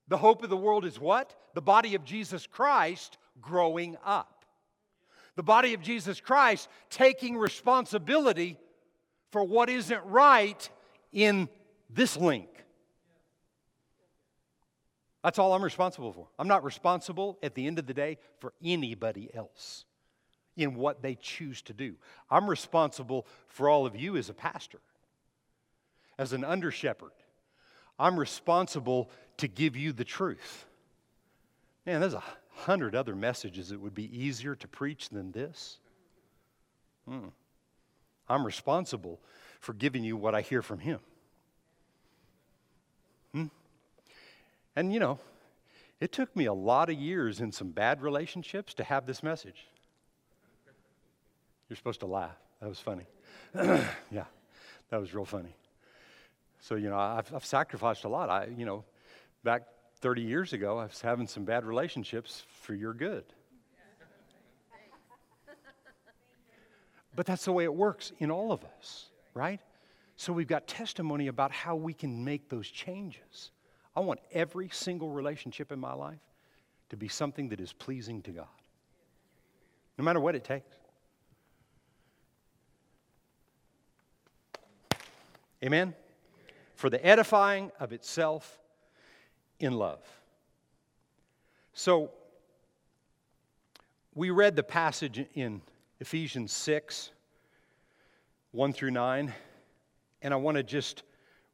The 0.08 0.16
hope 0.16 0.42
of 0.42 0.48
the 0.48 0.56
world 0.56 0.86
is 0.86 0.98
what? 0.98 1.34
The 1.54 1.60
body 1.60 1.94
of 1.94 2.04
Jesus 2.04 2.46
Christ 2.46 3.18
growing 3.40 3.96
up. 4.04 4.37
The 5.38 5.44
body 5.44 5.72
of 5.72 5.82
Jesus 5.82 6.20
Christ 6.20 6.68
taking 6.90 7.36
responsibility 7.36 8.58
for 9.30 9.44
what 9.44 9.70
isn't 9.70 10.04
right 10.04 10.68
in 11.12 11.48
this 11.88 12.16
link. 12.16 12.48
That's 15.22 15.38
all 15.38 15.52
I'm 15.52 15.62
responsible 15.62 16.12
for. 16.12 16.26
I'm 16.40 16.48
not 16.48 16.64
responsible 16.64 17.38
at 17.40 17.54
the 17.54 17.68
end 17.68 17.78
of 17.78 17.86
the 17.86 17.94
day 17.94 18.18
for 18.40 18.52
anybody 18.64 19.30
else 19.32 19.84
in 20.56 20.74
what 20.74 21.02
they 21.02 21.14
choose 21.14 21.62
to 21.62 21.72
do. 21.72 21.94
I'm 22.28 22.50
responsible 22.50 23.24
for 23.46 23.68
all 23.68 23.86
of 23.86 23.94
you 23.94 24.16
as 24.16 24.28
a 24.28 24.34
pastor, 24.34 24.80
as 26.18 26.32
an 26.32 26.42
under 26.42 26.72
shepherd. 26.72 27.12
I'm 27.96 28.18
responsible 28.18 29.08
to 29.36 29.46
give 29.46 29.76
you 29.76 29.92
the 29.92 30.02
truth. 30.02 30.66
Man, 31.86 32.00
there's 32.00 32.14
a 32.14 32.24
hundred 32.58 32.94
other 32.94 33.14
messages 33.14 33.68
that 33.68 33.80
would 33.80 33.94
be 33.94 34.16
easier 34.16 34.54
to 34.56 34.68
preach 34.68 35.08
than 35.08 35.32
this. 35.32 35.78
Hmm. 37.08 37.28
I'm 38.28 38.44
responsible 38.44 39.20
for 39.60 39.72
giving 39.72 40.04
you 40.04 40.16
what 40.16 40.34
I 40.34 40.42
hear 40.42 40.62
from 40.62 40.80
Him. 40.80 41.00
Hmm? 43.32 43.46
And 44.76 44.92
you 44.92 45.00
know, 45.00 45.18
it 46.00 46.12
took 46.12 46.34
me 46.36 46.44
a 46.44 46.52
lot 46.52 46.90
of 46.90 46.98
years 46.98 47.40
in 47.40 47.52
some 47.52 47.70
bad 47.70 48.02
relationships 48.02 48.74
to 48.74 48.84
have 48.84 49.06
this 49.06 49.22
message. 49.22 49.66
You're 51.68 51.76
supposed 51.76 52.00
to 52.00 52.06
laugh. 52.06 52.36
That 52.60 52.68
was 52.68 52.78
funny. 52.78 53.06
yeah, 53.54 54.24
that 54.90 55.00
was 55.00 55.14
real 55.14 55.24
funny. 55.24 55.54
So, 56.60 56.74
you 56.74 56.90
know, 56.90 56.98
I've, 56.98 57.32
I've, 57.34 57.44
sacrificed 57.44 58.04
a 58.04 58.08
lot. 58.08 58.30
I, 58.30 58.46
you 58.46 58.64
know, 58.64 58.84
back 59.44 59.62
30 60.00 60.22
years 60.22 60.52
ago, 60.52 60.78
I 60.78 60.84
was 60.84 61.00
having 61.00 61.26
some 61.26 61.44
bad 61.44 61.64
relationships 61.64 62.44
for 62.60 62.74
your 62.74 62.94
good. 62.94 63.24
But 67.16 67.26
that's 67.26 67.44
the 67.44 67.52
way 67.52 67.64
it 67.64 67.74
works 67.74 68.12
in 68.20 68.30
all 68.30 68.52
of 68.52 68.64
us, 68.78 69.06
right? 69.34 69.60
So 70.16 70.32
we've 70.32 70.46
got 70.46 70.68
testimony 70.68 71.26
about 71.26 71.50
how 71.50 71.74
we 71.74 71.92
can 71.92 72.24
make 72.24 72.48
those 72.48 72.68
changes. 72.68 73.50
I 73.96 74.00
want 74.00 74.20
every 74.30 74.68
single 74.68 75.10
relationship 75.10 75.72
in 75.72 75.80
my 75.80 75.94
life 75.94 76.20
to 76.90 76.96
be 76.96 77.08
something 77.08 77.48
that 77.48 77.60
is 77.60 77.72
pleasing 77.72 78.22
to 78.22 78.30
God, 78.30 78.46
no 79.98 80.04
matter 80.04 80.20
what 80.20 80.36
it 80.36 80.44
takes. 80.44 80.76
Amen? 85.64 85.94
For 86.76 86.88
the 86.88 87.04
edifying 87.04 87.72
of 87.80 87.92
itself 87.92 88.60
in 89.60 89.72
love. 89.72 90.00
So, 91.72 92.10
we 94.14 94.30
read 94.30 94.56
the 94.56 94.62
passage 94.62 95.24
in 95.34 95.60
Ephesians 96.00 96.52
6, 96.52 97.10
1 98.50 98.72
through 98.72 98.90
9, 98.90 99.32
and 100.22 100.34
I 100.34 100.36
want 100.36 100.56
to 100.56 100.62
just 100.62 101.04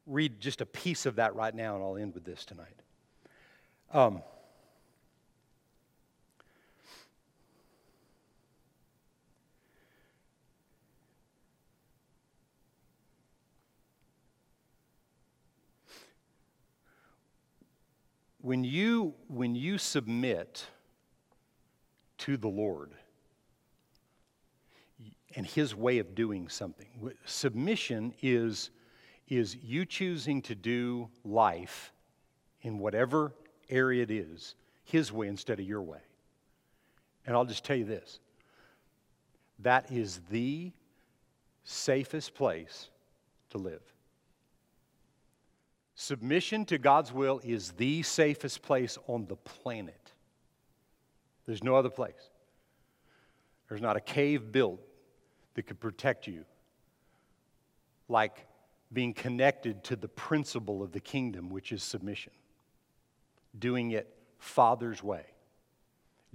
read 0.07 0.39
just 0.39 0.61
a 0.61 0.65
piece 0.65 1.05
of 1.05 1.17
that 1.17 1.35
right 1.35 1.53
now, 1.53 1.75
and 1.75 1.83
I'll 1.83 1.97
end 1.97 2.13
with 2.13 2.25
this 2.25 2.45
tonight. 2.45 2.81
Um, 3.93 4.23
when 18.45 18.63
you 18.63 19.15
when 19.27 19.55
you 19.55 19.79
submit 19.79 20.67
to 22.19 22.37
the 22.37 22.47
lord 22.47 22.91
and 25.35 25.47
his 25.47 25.73
way 25.73 25.97
of 25.97 26.13
doing 26.13 26.47
something 26.47 26.85
submission 27.25 28.13
is 28.21 28.69
is 29.27 29.55
you 29.63 29.83
choosing 29.83 30.43
to 30.43 30.53
do 30.53 31.09
life 31.23 31.91
in 32.61 32.77
whatever 32.77 33.33
area 33.67 34.03
it 34.03 34.11
is 34.11 34.53
his 34.83 35.11
way 35.11 35.27
instead 35.27 35.59
of 35.59 35.65
your 35.65 35.81
way. 35.81 35.97
And 37.25 37.35
i'll 37.35 37.45
just 37.45 37.65
tell 37.65 37.75
you 37.75 37.85
this 37.85 38.19
that 39.57 39.91
is 39.91 40.21
the 40.29 40.71
safest 41.63 42.35
place 42.35 42.89
to 43.49 43.57
live 43.57 43.94
Submission 46.05 46.65
to 46.65 46.77
God's 46.77 47.11
will 47.11 47.41
is 47.43 47.71
the 47.71 48.03
safest 48.03 48.61
place 48.61 48.99
on 49.07 49.25
the 49.25 49.37
planet. 49.37 50.13
There's 51.47 51.63
no 51.63 51.75
other 51.75 51.89
place. 51.89 52.29
There's 53.67 53.81
not 53.81 53.97
a 53.97 53.99
cave 53.99 54.51
built 54.51 54.79
that 55.55 55.63
could 55.63 55.79
protect 55.79 56.27
you 56.27 56.45
like 58.07 58.45
being 58.93 59.15
connected 59.15 59.83
to 59.85 59.95
the 59.95 60.07
principle 60.07 60.83
of 60.83 60.91
the 60.91 60.99
kingdom, 60.99 61.49
which 61.49 61.71
is 61.71 61.81
submission, 61.81 62.33
doing 63.57 63.89
it 63.89 64.15
Father's 64.37 65.01
way. 65.01 65.25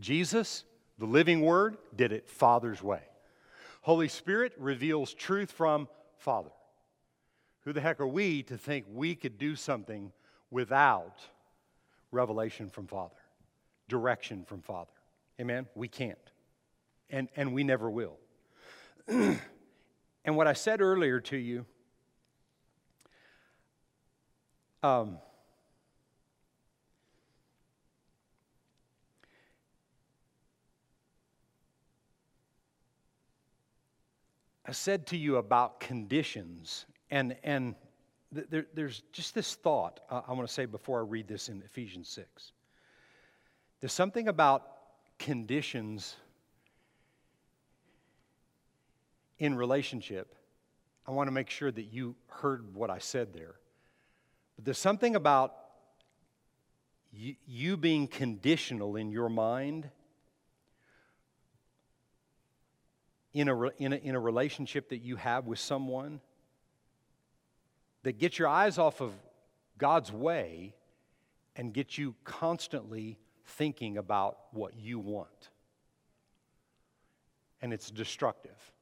Jesus, 0.01 0.65
the 0.99 1.07
living 1.07 1.43
word, 1.43 1.77
did 1.95 2.11
it 2.11 2.29
Father's 2.29 2.83
way. 2.83 3.03
Holy 3.83 4.09
Spirit 4.09 4.53
reveals 4.59 5.15
truth 5.15 5.53
from 5.53 5.87
Father. 6.17 6.51
Who 7.65 7.73
the 7.73 7.81
heck 7.81 8.01
are 8.01 8.07
we 8.07 8.43
to 8.45 8.57
think 8.57 8.87
we 8.91 9.15
could 9.15 9.39
do 9.39 9.55
something 9.55 10.13
without 10.51 11.21
revelation 12.11 12.71
from 12.71 12.87
Father, 12.87 13.15
direction 13.89 14.45
from 14.45 14.63
Father? 14.63 14.91
Amen? 15.41 15.67
We 15.75 15.89
can't. 15.89 16.19
And, 17.11 17.29
and 17.37 17.53
we 17.53 17.65
never 17.65 17.91
will. 17.91 18.17
and 19.09 19.39
what 20.25 20.47
I 20.47 20.55
said 20.55 20.81
earlier 20.81 21.21
to 21.21 21.37
you, 21.37 21.67
um, 24.83 25.19
I 34.65 34.73
said 34.73 35.09
to 35.09 35.17
you 35.17 35.37
about 35.37 35.81
conditions 35.81 36.87
and, 37.11 37.37
and 37.43 37.75
there, 38.33 38.67
there's 38.75 39.03
just 39.13 39.35
this 39.35 39.55
thought 39.55 40.01
uh, 40.11 40.23
I 40.27 40.33
want 40.33 40.47
to 40.47 40.53
say 40.53 40.67
before 40.67 41.01
I 41.01 41.03
read 41.03 41.27
this 41.27 41.49
in 41.49 41.63
Ephesians 41.63 42.09
6. 42.09 42.53
There's 43.81 43.93
something 43.93 44.29
about 44.29 44.67
conditions 45.19 46.17
in 49.39 49.55
relationship. 49.55 50.35
I 51.07 51.13
want 51.13 51.29
to 51.29 51.33
make 51.33 51.51
sure 51.51 51.71
that 51.71 51.93
you 51.93 52.15
heard 52.29 52.75
what 52.75 52.91
I 52.91 52.99
said 52.99 53.33
there. 53.33 53.55
But 54.57 54.67
there's 54.67 54.79
something 54.79 55.17
about 55.17 55.55
you, 57.13 57.35
you 57.47 57.77
being 57.77 58.07
conditional 58.07 58.97
in 58.97 59.11
your 59.11 59.29
mind 59.29 59.91
in 63.33 63.49
a, 63.49 63.69
in, 63.79 63.93
a, 63.93 63.97
in 63.97 64.15
a 64.15 64.21
relationship 64.21 64.91
that 64.91 64.99
you 64.99 65.17
have 65.17 65.47
with 65.47 65.59
someone 65.59 66.21
that 68.03 68.19
get 68.19 68.39
your 68.39 68.49
eyes 68.49 68.79
off 68.79 69.01
of 69.01 69.13
God's 69.79 70.13
way 70.13 70.75
and 71.57 71.73
get 71.73 71.99
you 71.99 72.15
constantly 72.25 73.19
thinking 73.45 73.99
about 73.99 74.39
what 74.53 74.77
you 74.77 74.99
want. 74.99 75.51
And 77.61 77.73
it's 77.73 77.91
destructive. 77.91 78.73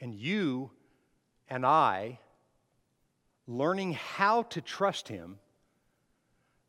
And 0.00 0.14
you 0.14 0.70
and 1.48 1.64
I 1.64 2.18
learning 3.46 3.92
how 3.92 4.42
to 4.42 4.60
trust 4.60 5.08
Him 5.08 5.38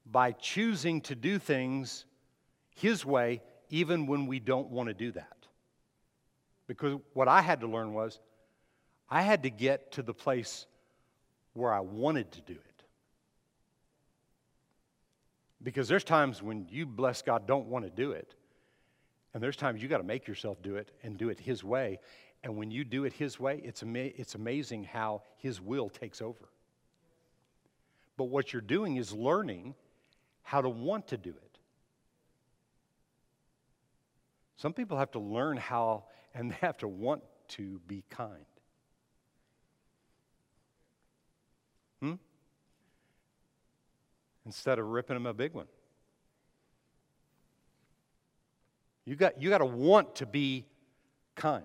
by 0.05 0.33
choosing 0.33 1.01
to 1.01 1.15
do 1.15 1.39
things 1.39 2.05
His 2.75 3.05
way, 3.05 3.41
even 3.69 4.05
when 4.05 4.27
we 4.27 4.39
don't 4.39 4.69
want 4.69 4.89
to 4.89 4.93
do 4.93 5.11
that. 5.13 5.47
Because 6.67 6.99
what 7.13 7.27
I 7.27 7.41
had 7.41 7.61
to 7.61 7.67
learn 7.67 7.93
was 7.93 8.19
I 9.13 9.21
had 9.21 9.43
to 9.43 9.51
get 9.51 9.91
to 9.91 10.01
the 10.01 10.11
place 10.11 10.65
where 11.53 11.71
I 11.71 11.81
wanted 11.81 12.31
to 12.31 12.41
do 12.41 12.53
it. 12.53 12.83
Because 15.61 15.87
there's 15.87 16.03
times 16.03 16.41
when 16.41 16.65
you, 16.71 16.87
bless 16.87 17.21
God, 17.21 17.45
don't 17.45 17.67
want 17.67 17.85
to 17.85 17.91
do 17.91 18.13
it. 18.13 18.33
And 19.35 19.43
there's 19.43 19.55
times 19.55 19.83
you 19.83 19.87
got 19.87 19.99
to 19.99 20.03
make 20.03 20.27
yourself 20.27 20.63
do 20.63 20.77
it 20.77 20.89
and 21.03 21.15
do 21.15 21.29
it 21.29 21.39
His 21.39 21.63
way. 21.63 21.99
And 22.43 22.57
when 22.57 22.71
you 22.71 22.83
do 22.83 23.05
it 23.05 23.13
His 23.13 23.39
way, 23.39 23.61
it's, 23.63 23.83
ama- 23.83 23.99
it's 23.99 24.33
amazing 24.33 24.85
how 24.85 25.21
His 25.37 25.61
will 25.61 25.89
takes 25.89 26.19
over. 26.19 26.49
But 28.17 28.25
what 28.25 28.51
you're 28.51 28.63
doing 28.63 28.95
is 28.95 29.13
learning 29.13 29.75
how 30.41 30.61
to 30.61 30.69
want 30.69 31.09
to 31.09 31.17
do 31.17 31.29
it. 31.29 31.59
Some 34.55 34.73
people 34.73 34.97
have 34.97 35.11
to 35.11 35.19
learn 35.19 35.57
how, 35.57 36.05
and 36.33 36.49
they 36.49 36.57
have 36.61 36.79
to 36.79 36.87
want 36.87 37.21
to 37.49 37.79
be 37.85 38.03
kind. 38.09 38.43
Hmm? 42.03 42.15
Instead 44.45 44.77
of 44.77 44.87
ripping 44.87 45.15
them 45.15 45.25
a 45.25 45.33
big 45.33 45.53
one. 45.53 45.67
You 49.05 49.15
got, 49.15 49.41
you 49.41 49.49
got 49.49 49.59
to 49.59 49.65
want 49.65 50.15
to 50.15 50.25
be 50.25 50.65
kind. 51.35 51.63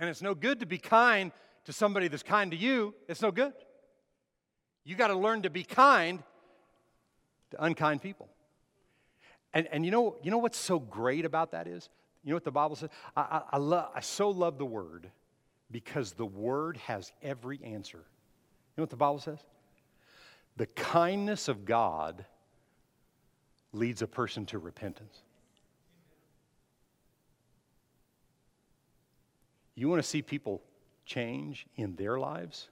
And 0.00 0.08
it's 0.08 0.22
no 0.22 0.34
good 0.34 0.60
to 0.60 0.66
be 0.66 0.78
kind 0.78 1.30
to 1.66 1.74
somebody 1.74 2.08
that's 2.08 2.22
kind 2.22 2.52
to 2.52 2.56
you. 2.56 2.94
It's 3.06 3.20
no 3.20 3.30
good. 3.30 3.52
You 4.84 4.96
got 4.96 5.08
to 5.08 5.14
learn 5.14 5.42
to 5.42 5.50
be 5.50 5.64
kind 5.64 6.22
to 7.50 7.62
unkind 7.62 8.00
people. 8.00 8.30
And, 9.52 9.68
and 9.72 9.84
you, 9.84 9.90
know, 9.90 10.16
you 10.22 10.30
know 10.30 10.38
what's 10.38 10.56
so 10.56 10.78
great 10.78 11.26
about 11.26 11.50
that 11.50 11.66
is? 11.66 11.90
You 12.24 12.30
know 12.30 12.36
what 12.36 12.44
the 12.44 12.50
Bible 12.50 12.76
says? 12.76 12.88
I, 13.14 13.20
I, 13.20 13.42
I, 13.52 13.58
love, 13.58 13.90
I 13.94 14.00
so 14.00 14.30
love 14.30 14.56
the 14.56 14.64
Word 14.64 15.10
because 15.70 16.12
the 16.12 16.26
Word 16.26 16.76
has 16.78 17.12
every 17.22 17.60
answer. 17.62 17.98
You 17.98 18.74
know 18.78 18.82
what 18.82 18.90
the 18.90 18.96
Bible 18.96 19.18
says? 19.18 19.38
The 20.56 20.66
kindness 20.66 21.48
of 21.48 21.64
God 21.64 22.24
leads 23.72 24.02
a 24.02 24.06
person 24.06 24.46
to 24.46 24.58
repentance. 24.58 25.22
You 29.74 29.88
want 29.88 30.02
to 30.02 30.08
see 30.08 30.22
people 30.22 30.62
change 31.04 31.66
in 31.76 31.94
their 31.94 32.18
lives? 32.18 32.68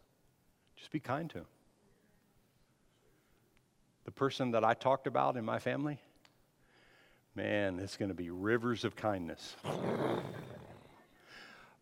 Just 0.76 0.90
be 0.90 0.99
kind 0.99 1.30
to 1.30 1.38
them. 1.38 1.47
The 4.05 4.11
person 4.11 4.53
that 4.53 4.64
I 4.64 4.74
talked 4.74 5.07
about 5.07 5.36
in 5.36 5.44
my 5.44 5.59
family, 5.59 5.99
man, 7.34 7.78
it's 7.78 7.97
going 7.97 8.09
to 8.09 8.14
be 8.14 8.30
rivers 8.30 8.84
of 8.84 8.97
kindness. 8.97 9.55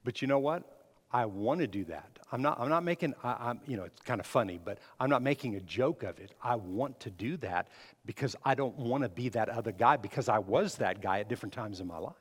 But 0.04 0.20
you 0.20 0.28
know 0.28 0.38
what? 0.38 0.83
I 1.14 1.26
want 1.26 1.60
to 1.60 1.68
do 1.68 1.84
that. 1.84 2.18
I'm 2.32 2.42
not, 2.42 2.58
I'm 2.58 2.68
not 2.68 2.82
making, 2.82 3.14
I, 3.22 3.50
am 3.50 3.60
you 3.68 3.76
know, 3.76 3.84
it's 3.84 4.02
kind 4.02 4.18
of 4.18 4.26
funny, 4.26 4.58
but 4.62 4.80
I'm 4.98 5.08
not 5.08 5.22
making 5.22 5.54
a 5.54 5.60
joke 5.60 6.02
of 6.02 6.18
it. 6.18 6.32
I 6.42 6.56
want 6.56 6.98
to 7.00 7.10
do 7.10 7.36
that 7.36 7.68
because 8.04 8.34
I 8.44 8.56
don't 8.56 8.76
want 8.76 9.04
to 9.04 9.08
be 9.08 9.28
that 9.28 9.48
other 9.48 9.70
guy 9.70 9.96
because 9.96 10.28
I 10.28 10.38
was 10.40 10.74
that 10.78 11.00
guy 11.00 11.20
at 11.20 11.28
different 11.28 11.52
times 11.52 11.78
in 11.78 11.86
my 11.86 11.98
life. 11.98 12.14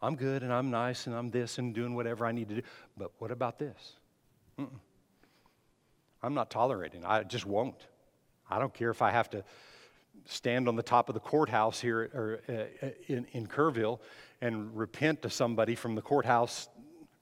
I'm 0.00 0.14
good 0.14 0.44
and 0.44 0.52
I'm 0.52 0.70
nice 0.70 1.08
and 1.08 1.16
I'm 1.16 1.32
this 1.32 1.58
and 1.58 1.74
doing 1.74 1.96
whatever 1.96 2.26
I 2.26 2.30
need 2.30 2.48
to 2.50 2.54
do. 2.56 2.62
But 2.96 3.10
what 3.18 3.32
about 3.32 3.58
this? 3.58 3.94
Mm-mm. 4.56 4.68
I'm 6.22 6.34
not 6.34 6.48
tolerating. 6.48 7.04
I 7.04 7.24
just 7.24 7.44
won't. 7.44 7.88
I 8.48 8.60
don't 8.60 8.72
care 8.72 8.90
if 8.90 9.02
I 9.02 9.10
have 9.10 9.28
to 9.30 9.42
stand 10.26 10.68
on 10.68 10.76
the 10.76 10.82
top 10.82 11.08
of 11.08 11.14
the 11.14 11.20
courthouse 11.20 11.80
here 11.80 12.02
or, 12.14 12.40
uh, 12.48 12.88
in, 13.08 13.26
in 13.32 13.48
Kerrville 13.48 13.98
and 14.40 14.76
repent 14.76 15.22
to 15.22 15.30
somebody 15.30 15.74
from 15.74 15.96
the 15.96 16.02
courthouse 16.02 16.68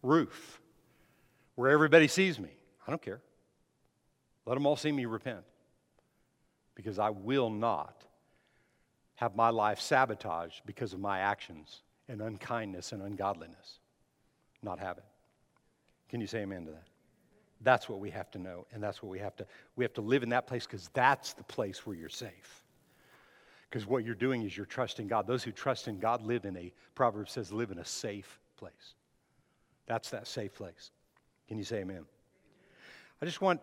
roof 0.02 0.60
where 1.54 1.70
everybody 1.70 2.08
sees 2.08 2.38
me. 2.38 2.50
I 2.86 2.90
don't 2.90 3.02
care. 3.02 3.20
Let 4.46 4.54
them 4.54 4.66
all 4.66 4.76
see 4.76 4.92
me 4.92 5.04
repent 5.04 5.44
because 6.74 6.98
I 6.98 7.10
will 7.10 7.50
not 7.50 8.04
have 9.16 9.36
my 9.36 9.50
life 9.50 9.80
sabotaged 9.80 10.62
because 10.66 10.92
of 10.92 11.00
my 11.00 11.20
actions 11.20 11.82
and 12.08 12.20
unkindness 12.20 12.92
and 12.92 13.02
ungodliness. 13.02 13.78
Not 14.62 14.78
have 14.80 14.98
it. 14.98 15.04
Can 16.08 16.20
you 16.20 16.26
say 16.26 16.40
amen 16.40 16.66
to 16.66 16.72
that? 16.72 16.88
That's 17.60 17.88
what 17.88 18.00
we 18.00 18.10
have 18.10 18.30
to 18.32 18.38
know, 18.38 18.66
and 18.72 18.82
that's 18.82 19.02
what 19.02 19.10
we 19.10 19.20
have 19.20 19.36
to 19.36 19.46
we 19.76 19.84
have 19.84 19.94
to 19.94 20.00
live 20.00 20.24
in 20.24 20.30
that 20.30 20.48
place 20.48 20.66
because 20.66 20.90
that's 20.92 21.32
the 21.34 21.44
place 21.44 21.86
where 21.86 21.94
you're 21.94 22.08
safe. 22.08 22.64
Because 23.70 23.86
what 23.86 24.04
you're 24.04 24.14
doing 24.14 24.42
is 24.42 24.56
you're 24.56 24.66
trusting 24.66 25.06
God. 25.06 25.26
Those 25.26 25.44
who 25.44 25.52
trust 25.52 25.88
in 25.88 25.98
God 25.98 26.22
live 26.22 26.44
in 26.44 26.56
a 26.56 26.72
Proverbs 26.94 27.32
says 27.32 27.52
live 27.52 27.70
in 27.70 27.78
a 27.78 27.84
safe 27.84 28.40
place. 28.56 28.94
That's 29.86 30.10
that 30.10 30.26
safe 30.26 30.54
place. 30.54 30.90
Can 31.48 31.58
you 31.58 31.64
say 31.64 31.78
amen? 31.78 32.04
I 33.20 33.24
just 33.24 33.40
want 33.40 33.60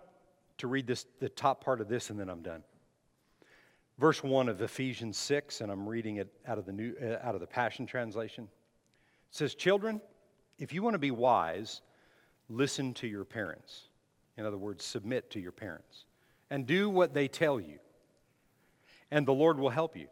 to 0.59 0.67
read 0.67 0.87
this, 0.87 1.05
the 1.19 1.29
top 1.29 1.63
part 1.63 1.81
of 1.81 1.87
this, 1.87 2.09
and 2.09 2.19
then 2.19 2.29
I'm 2.29 2.41
done. 2.41 2.63
Verse 3.97 4.23
1 4.23 4.47
of 4.47 4.61
Ephesians 4.61 5.17
6, 5.17 5.61
and 5.61 5.71
I'm 5.71 5.87
reading 5.87 6.17
it 6.17 6.31
out 6.47 6.57
of 6.57 6.65
the, 6.65 6.71
new, 6.71 6.95
uh, 7.01 7.25
out 7.25 7.35
of 7.35 7.41
the 7.41 7.47
Passion 7.47 7.85
Translation. 7.85 8.45
It 8.45 9.35
says, 9.35 9.55
Children, 9.55 10.01
if 10.57 10.73
you 10.73 10.81
want 10.81 10.93
to 10.93 10.99
be 10.99 11.11
wise, 11.11 11.81
listen 12.49 12.93
to 12.95 13.07
your 13.07 13.25
parents. 13.25 13.89
In 14.37 14.45
other 14.45 14.57
words, 14.57 14.85
submit 14.85 15.29
to 15.31 15.39
your 15.39 15.51
parents. 15.51 16.05
And 16.49 16.65
do 16.65 16.89
what 16.89 17.13
they 17.13 17.27
tell 17.27 17.59
you. 17.59 17.79
And 19.11 19.25
the 19.25 19.33
Lord 19.33 19.59
will 19.59 19.69
help 19.69 19.97
you. 19.97 20.07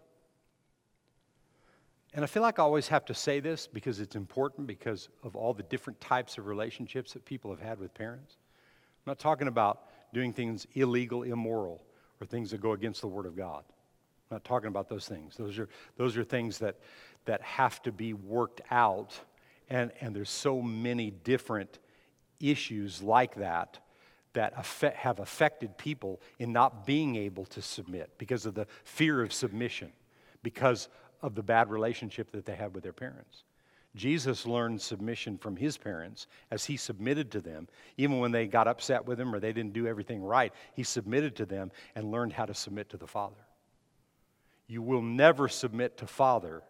And 2.17 2.23
I 2.23 2.27
feel 2.27 2.41
like 2.41 2.57
I 2.57 2.63
always 2.63 2.87
have 2.87 3.05
to 3.05 3.13
say 3.13 3.39
this 3.39 3.67
because 3.67 3.99
it's 3.99 4.15
important 4.15 4.65
because 4.65 5.07
of 5.21 5.35
all 5.35 5.53
the 5.53 5.61
different 5.61 6.01
types 6.01 6.39
of 6.39 6.47
relationships 6.47 7.13
that 7.13 7.23
people 7.25 7.51
have 7.51 7.61
had 7.61 7.79
with 7.79 7.93
parents. 7.93 8.37
I'm 9.05 9.11
not 9.11 9.19
talking 9.19 9.47
about 9.47 9.83
doing 10.15 10.33
things 10.33 10.65
illegal, 10.73 11.21
immoral, 11.21 11.83
or 12.19 12.25
things 12.25 12.49
that 12.49 12.59
go 12.59 12.71
against 12.71 13.01
the 13.01 13.07
Word 13.07 13.27
of 13.27 13.37
God. 13.37 13.63
I'm 14.31 14.37
not 14.37 14.43
talking 14.43 14.67
about 14.67 14.89
those 14.89 15.07
things. 15.07 15.37
Those 15.37 15.59
are, 15.59 15.69
those 15.95 16.17
are 16.17 16.23
things 16.23 16.57
that, 16.57 16.77
that 17.25 17.43
have 17.43 17.83
to 17.83 17.91
be 17.91 18.13
worked 18.13 18.61
out, 18.71 19.13
and, 19.69 19.91
and 20.01 20.15
there's 20.15 20.31
so 20.31 20.59
many 20.59 21.11
different 21.11 21.77
issues 22.39 23.03
like 23.03 23.35
that 23.35 23.77
that 24.33 24.53
affect, 24.57 24.97
have 24.97 25.19
affected 25.19 25.77
people 25.77 26.19
in 26.39 26.51
not 26.51 26.83
being 26.83 27.15
able 27.15 27.45
to 27.45 27.61
submit 27.61 28.09
because 28.17 28.47
of 28.47 28.55
the 28.55 28.65
fear 28.83 29.21
of 29.21 29.31
submission, 29.31 29.91
because 30.41 30.89
of 31.21 31.35
the 31.35 31.43
bad 31.43 31.69
relationship 31.69 32.31
that 32.31 32.45
they 32.45 32.55
had 32.55 32.73
with 32.73 32.83
their 32.83 32.93
parents. 32.93 33.43
Jesus 33.95 34.45
learned 34.45 34.81
submission 34.81 35.37
from 35.37 35.55
his 35.55 35.77
parents 35.77 36.27
as 36.51 36.65
he 36.65 36.77
submitted 36.77 37.31
to 37.31 37.41
them. 37.41 37.67
Even 37.97 38.19
when 38.19 38.31
they 38.31 38.45
got 38.47 38.67
upset 38.67 39.05
with 39.05 39.19
him 39.19 39.33
or 39.33 39.39
they 39.39 39.53
didn't 39.53 39.73
do 39.73 39.87
everything 39.87 40.21
right, 40.21 40.53
he 40.75 40.83
submitted 40.83 41.35
to 41.37 41.45
them 41.45 41.71
and 41.95 42.11
learned 42.11 42.33
how 42.33 42.45
to 42.45 42.53
submit 42.53 42.89
to 42.89 42.97
the 42.97 43.07
Father. 43.07 43.35
You 44.67 44.81
will 44.81 45.01
never 45.01 45.47
submit 45.47 45.97
to 45.97 46.07
Father 46.07 46.61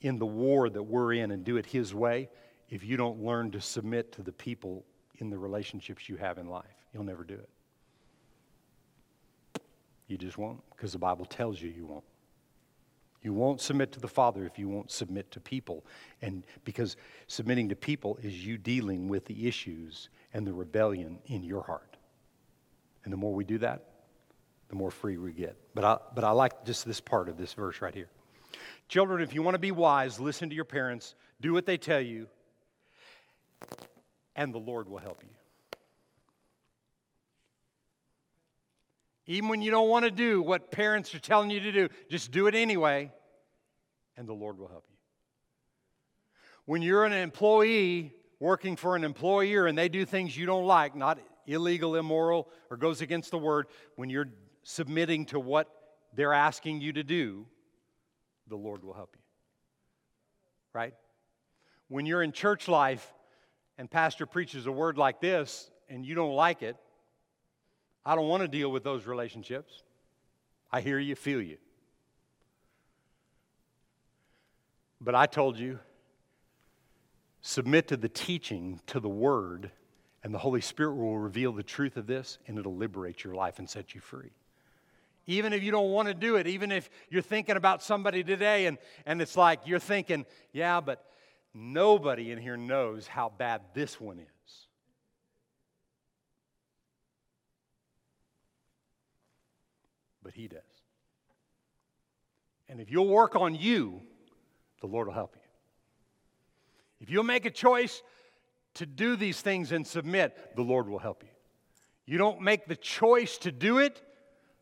in 0.00 0.18
the 0.18 0.26
war 0.26 0.68
that 0.70 0.82
we're 0.82 1.14
in 1.14 1.30
and 1.30 1.44
do 1.44 1.56
it 1.56 1.66
his 1.66 1.94
way 1.94 2.28
if 2.68 2.84
you 2.84 2.96
don't 2.96 3.20
learn 3.20 3.50
to 3.50 3.60
submit 3.60 4.12
to 4.12 4.22
the 4.22 4.32
people 4.32 4.84
in 5.18 5.30
the 5.30 5.38
relationships 5.38 6.08
you 6.08 6.16
have 6.16 6.38
in 6.38 6.48
life. 6.48 6.64
You'll 6.92 7.04
never 7.04 7.24
do 7.24 7.34
it. 7.34 7.48
You 10.06 10.18
just 10.18 10.36
won't 10.36 10.60
because 10.70 10.92
the 10.92 10.98
Bible 10.98 11.24
tells 11.24 11.60
you 11.60 11.70
you 11.70 11.86
won't. 11.86 12.04
You 13.22 13.32
won't 13.32 13.60
submit 13.60 13.92
to 13.92 14.00
the 14.00 14.08
Father 14.08 14.44
if 14.44 14.58
you 14.58 14.68
won't 14.68 14.90
submit 14.90 15.30
to 15.30 15.40
people. 15.40 15.84
And 16.20 16.44
because 16.64 16.96
submitting 17.28 17.68
to 17.68 17.76
people 17.76 18.18
is 18.22 18.44
you 18.44 18.58
dealing 18.58 19.08
with 19.08 19.24
the 19.26 19.46
issues 19.46 20.08
and 20.34 20.46
the 20.46 20.52
rebellion 20.52 21.18
in 21.26 21.44
your 21.44 21.62
heart. 21.62 21.96
And 23.04 23.12
the 23.12 23.16
more 23.16 23.32
we 23.32 23.44
do 23.44 23.58
that, 23.58 23.84
the 24.68 24.74
more 24.74 24.90
free 24.90 25.18
we 25.18 25.32
get. 25.32 25.56
But 25.74 25.84
I, 25.84 25.98
but 26.14 26.24
I 26.24 26.30
like 26.30 26.64
just 26.64 26.84
this 26.84 27.00
part 27.00 27.28
of 27.28 27.36
this 27.36 27.52
verse 27.52 27.80
right 27.80 27.94
here. 27.94 28.08
Children, 28.88 29.22
if 29.22 29.34
you 29.34 29.42
want 29.42 29.54
to 29.54 29.60
be 29.60 29.70
wise, 29.70 30.18
listen 30.18 30.48
to 30.48 30.54
your 30.54 30.64
parents, 30.64 31.14
do 31.40 31.52
what 31.52 31.66
they 31.66 31.76
tell 31.76 32.00
you, 32.00 32.26
and 34.34 34.52
the 34.52 34.58
Lord 34.58 34.88
will 34.88 34.98
help 34.98 35.22
you. 35.22 35.28
Even 39.32 39.48
when 39.48 39.62
you 39.62 39.70
don't 39.70 39.88
want 39.88 40.04
to 40.04 40.10
do 40.10 40.42
what 40.42 40.70
parents 40.70 41.14
are 41.14 41.18
telling 41.18 41.48
you 41.48 41.58
to 41.60 41.72
do, 41.72 41.88
just 42.10 42.30
do 42.32 42.48
it 42.48 42.54
anyway, 42.54 43.10
and 44.14 44.28
the 44.28 44.34
Lord 44.34 44.58
will 44.58 44.68
help 44.68 44.84
you. 44.90 44.96
When 46.66 46.82
you're 46.82 47.06
an 47.06 47.14
employee 47.14 48.12
working 48.40 48.76
for 48.76 48.94
an 48.94 49.04
employer 49.04 49.66
and 49.66 49.78
they 49.78 49.88
do 49.88 50.04
things 50.04 50.36
you 50.36 50.44
don't 50.44 50.66
like, 50.66 50.94
not 50.94 51.18
illegal, 51.46 51.96
immoral, 51.96 52.50
or 52.70 52.76
goes 52.76 53.00
against 53.00 53.30
the 53.30 53.38
word, 53.38 53.68
when 53.96 54.10
you're 54.10 54.28
submitting 54.64 55.24
to 55.26 55.40
what 55.40 55.66
they're 56.14 56.34
asking 56.34 56.82
you 56.82 56.92
to 56.92 57.02
do, 57.02 57.46
the 58.48 58.56
Lord 58.56 58.84
will 58.84 58.92
help 58.92 59.14
you. 59.14 59.22
Right? 60.74 60.92
When 61.88 62.04
you're 62.04 62.22
in 62.22 62.32
church 62.32 62.68
life 62.68 63.14
and 63.78 63.90
pastor 63.90 64.26
preaches 64.26 64.66
a 64.66 64.72
word 64.72 64.98
like 64.98 65.22
this 65.22 65.70
and 65.88 66.04
you 66.04 66.14
don't 66.14 66.34
like 66.34 66.62
it, 66.62 66.76
I 68.04 68.16
don't 68.16 68.28
want 68.28 68.42
to 68.42 68.48
deal 68.48 68.70
with 68.70 68.82
those 68.82 69.06
relationships. 69.06 69.82
I 70.70 70.80
hear 70.80 70.98
you, 70.98 71.14
feel 71.14 71.40
you. 71.40 71.58
But 75.00 75.14
I 75.14 75.26
told 75.26 75.58
you, 75.58 75.78
submit 77.40 77.88
to 77.88 77.96
the 77.96 78.08
teaching, 78.08 78.80
to 78.86 79.00
the 79.00 79.08
word, 79.08 79.70
and 80.22 80.32
the 80.32 80.38
Holy 80.38 80.60
Spirit 80.60 80.94
will 80.94 81.18
reveal 81.18 81.52
the 81.52 81.62
truth 81.62 81.96
of 81.96 82.06
this 82.06 82.38
and 82.46 82.58
it'll 82.58 82.76
liberate 82.76 83.24
your 83.24 83.34
life 83.34 83.58
and 83.58 83.68
set 83.68 83.94
you 83.94 84.00
free. 84.00 84.30
Even 85.26 85.52
if 85.52 85.62
you 85.62 85.70
don't 85.70 85.90
want 85.90 86.08
to 86.08 86.14
do 86.14 86.36
it, 86.36 86.46
even 86.46 86.72
if 86.72 86.90
you're 87.10 87.22
thinking 87.22 87.56
about 87.56 87.82
somebody 87.82 88.24
today 88.24 88.66
and, 88.66 88.78
and 89.06 89.20
it's 89.22 89.36
like 89.36 89.60
you're 89.66 89.78
thinking, 89.78 90.24
yeah, 90.52 90.80
but 90.80 91.04
nobody 91.54 92.30
in 92.30 92.38
here 92.38 92.56
knows 92.56 93.06
how 93.06 93.32
bad 93.36 93.60
this 93.74 94.00
one 94.00 94.18
is. 94.18 94.26
But 100.22 100.34
He 100.34 100.48
does. 100.48 100.60
And 102.68 102.80
if 102.80 102.90
you'll 102.90 103.08
work 103.08 103.36
on 103.36 103.54
you, 103.54 104.02
the 104.80 104.86
Lord 104.86 105.06
will 105.06 105.14
help 105.14 105.34
you. 105.34 105.42
If 107.00 107.10
you'll 107.10 107.24
make 107.24 107.44
a 107.44 107.50
choice 107.50 108.02
to 108.74 108.86
do 108.86 109.16
these 109.16 109.40
things 109.40 109.72
and 109.72 109.86
submit, 109.86 110.56
the 110.56 110.62
Lord 110.62 110.88
will 110.88 110.98
help 110.98 111.22
you. 111.22 111.28
You 112.06 112.18
don't 112.18 112.40
make 112.40 112.66
the 112.66 112.76
choice 112.76 113.38
to 113.38 113.52
do 113.52 113.78
it, 113.78 114.00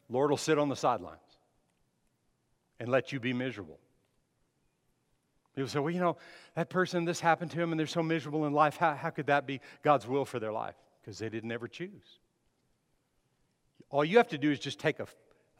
Lord 0.09 0.31
will 0.31 0.37
sit 0.37 0.59
on 0.59 0.69
the 0.69 0.77
sidelines 0.77 1.21
and 2.81 2.89
let 2.89 3.13
you 3.13 3.21
be 3.21 3.33
miserable. 3.33 3.79
People 5.55 5.69
say, 5.69 5.79
well, 5.79 5.91
you 5.91 6.01
know, 6.01 6.17
that 6.55 6.71
person, 6.71 7.05
this 7.05 7.21
happened 7.21 7.51
to 7.53 7.61
him, 7.61 7.73
and 7.73 7.79
they're 7.79 7.87
so 7.87 8.03
miserable 8.03 8.47
in 8.47 8.53
life. 8.53 8.77
How, 8.77 8.95
how 8.95 9.11
could 9.11 9.27
that 9.27 9.47
be 9.47 9.61
God's 9.83 10.07
will 10.07 10.25
for 10.25 10.39
their 10.39 10.53
life? 10.53 10.75
Because 11.01 11.19
they 11.19 11.29
didn't 11.29 11.53
ever 11.53 11.69
choose. 11.69 12.19
All 13.91 14.05
you 14.05 14.17
have 14.17 14.29
to 14.29 14.39
do 14.39 14.51
is 14.51 14.59
just 14.59 14.79
take 14.79 15.01
a, 15.01 15.07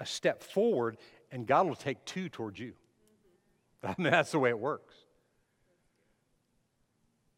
a 0.01 0.07
step 0.07 0.43
forward, 0.43 0.97
and 1.31 1.47
God 1.47 1.69
will 1.69 1.77
take 1.77 2.05
two 2.05 2.29
towards 2.29 2.59
you. 2.59 2.73
I 3.85 3.95
mean, 3.99 4.11
that's 4.11 4.33
the 4.33 4.39
way 4.39 4.51
it 4.51 4.59
works. 4.59 4.95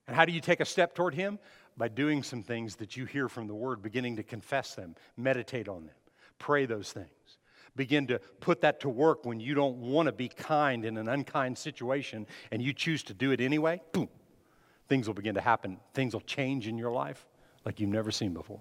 And 0.07 0.17
how 0.17 0.25
do 0.25 0.33
you 0.33 0.41
take 0.41 0.61
a 0.61 0.65
step 0.65 0.95
toward 0.95 1.15
Him? 1.15 1.39
By 1.77 1.89
doing 1.89 2.23
some 2.23 2.43
things 2.43 2.77
that 2.77 2.97
you 2.97 3.07
hear 3.07 3.29
from 3.29 3.47
the 3.47 3.55
Word, 3.55 3.83
beginning 3.83 4.17
to 4.17 4.23
confess 4.23 4.75
them, 4.75 4.95
meditate 5.17 5.69
on 5.69 5.87
them, 5.87 5.95
pray 6.39 6.67
those 6.67 6.93
things. 6.93 7.09
Begin 7.75 8.07
to 8.09 8.19
put 8.41 8.61
that 8.61 8.81
to 8.81 8.91
work 8.91 9.25
when 9.25 9.41
you 9.41 9.55
don't 9.55 9.79
want 9.79 10.07
to 10.07 10.13
be 10.13 10.29
kind 10.29 10.85
in 10.85 10.99
an 10.99 11.09
unkind 11.09 11.57
situation 11.57 12.27
and 12.51 12.61
you 12.61 12.75
choose 12.75 13.03
to 13.05 13.15
do 13.15 13.31
it 13.31 13.41
anyway. 13.41 13.81
Boom. 13.93 14.11
Things 14.89 15.07
will 15.07 15.15
begin 15.15 15.37
to 15.37 15.41
happen. 15.41 15.79
Things 15.95 16.13
will 16.13 16.21
change 16.21 16.69
in 16.69 16.77
your 16.77 16.93
life 16.93 17.27
like 17.65 17.81
you've 17.81 17.89
never 17.89 18.11
seen 18.11 18.35
before. 18.35 18.61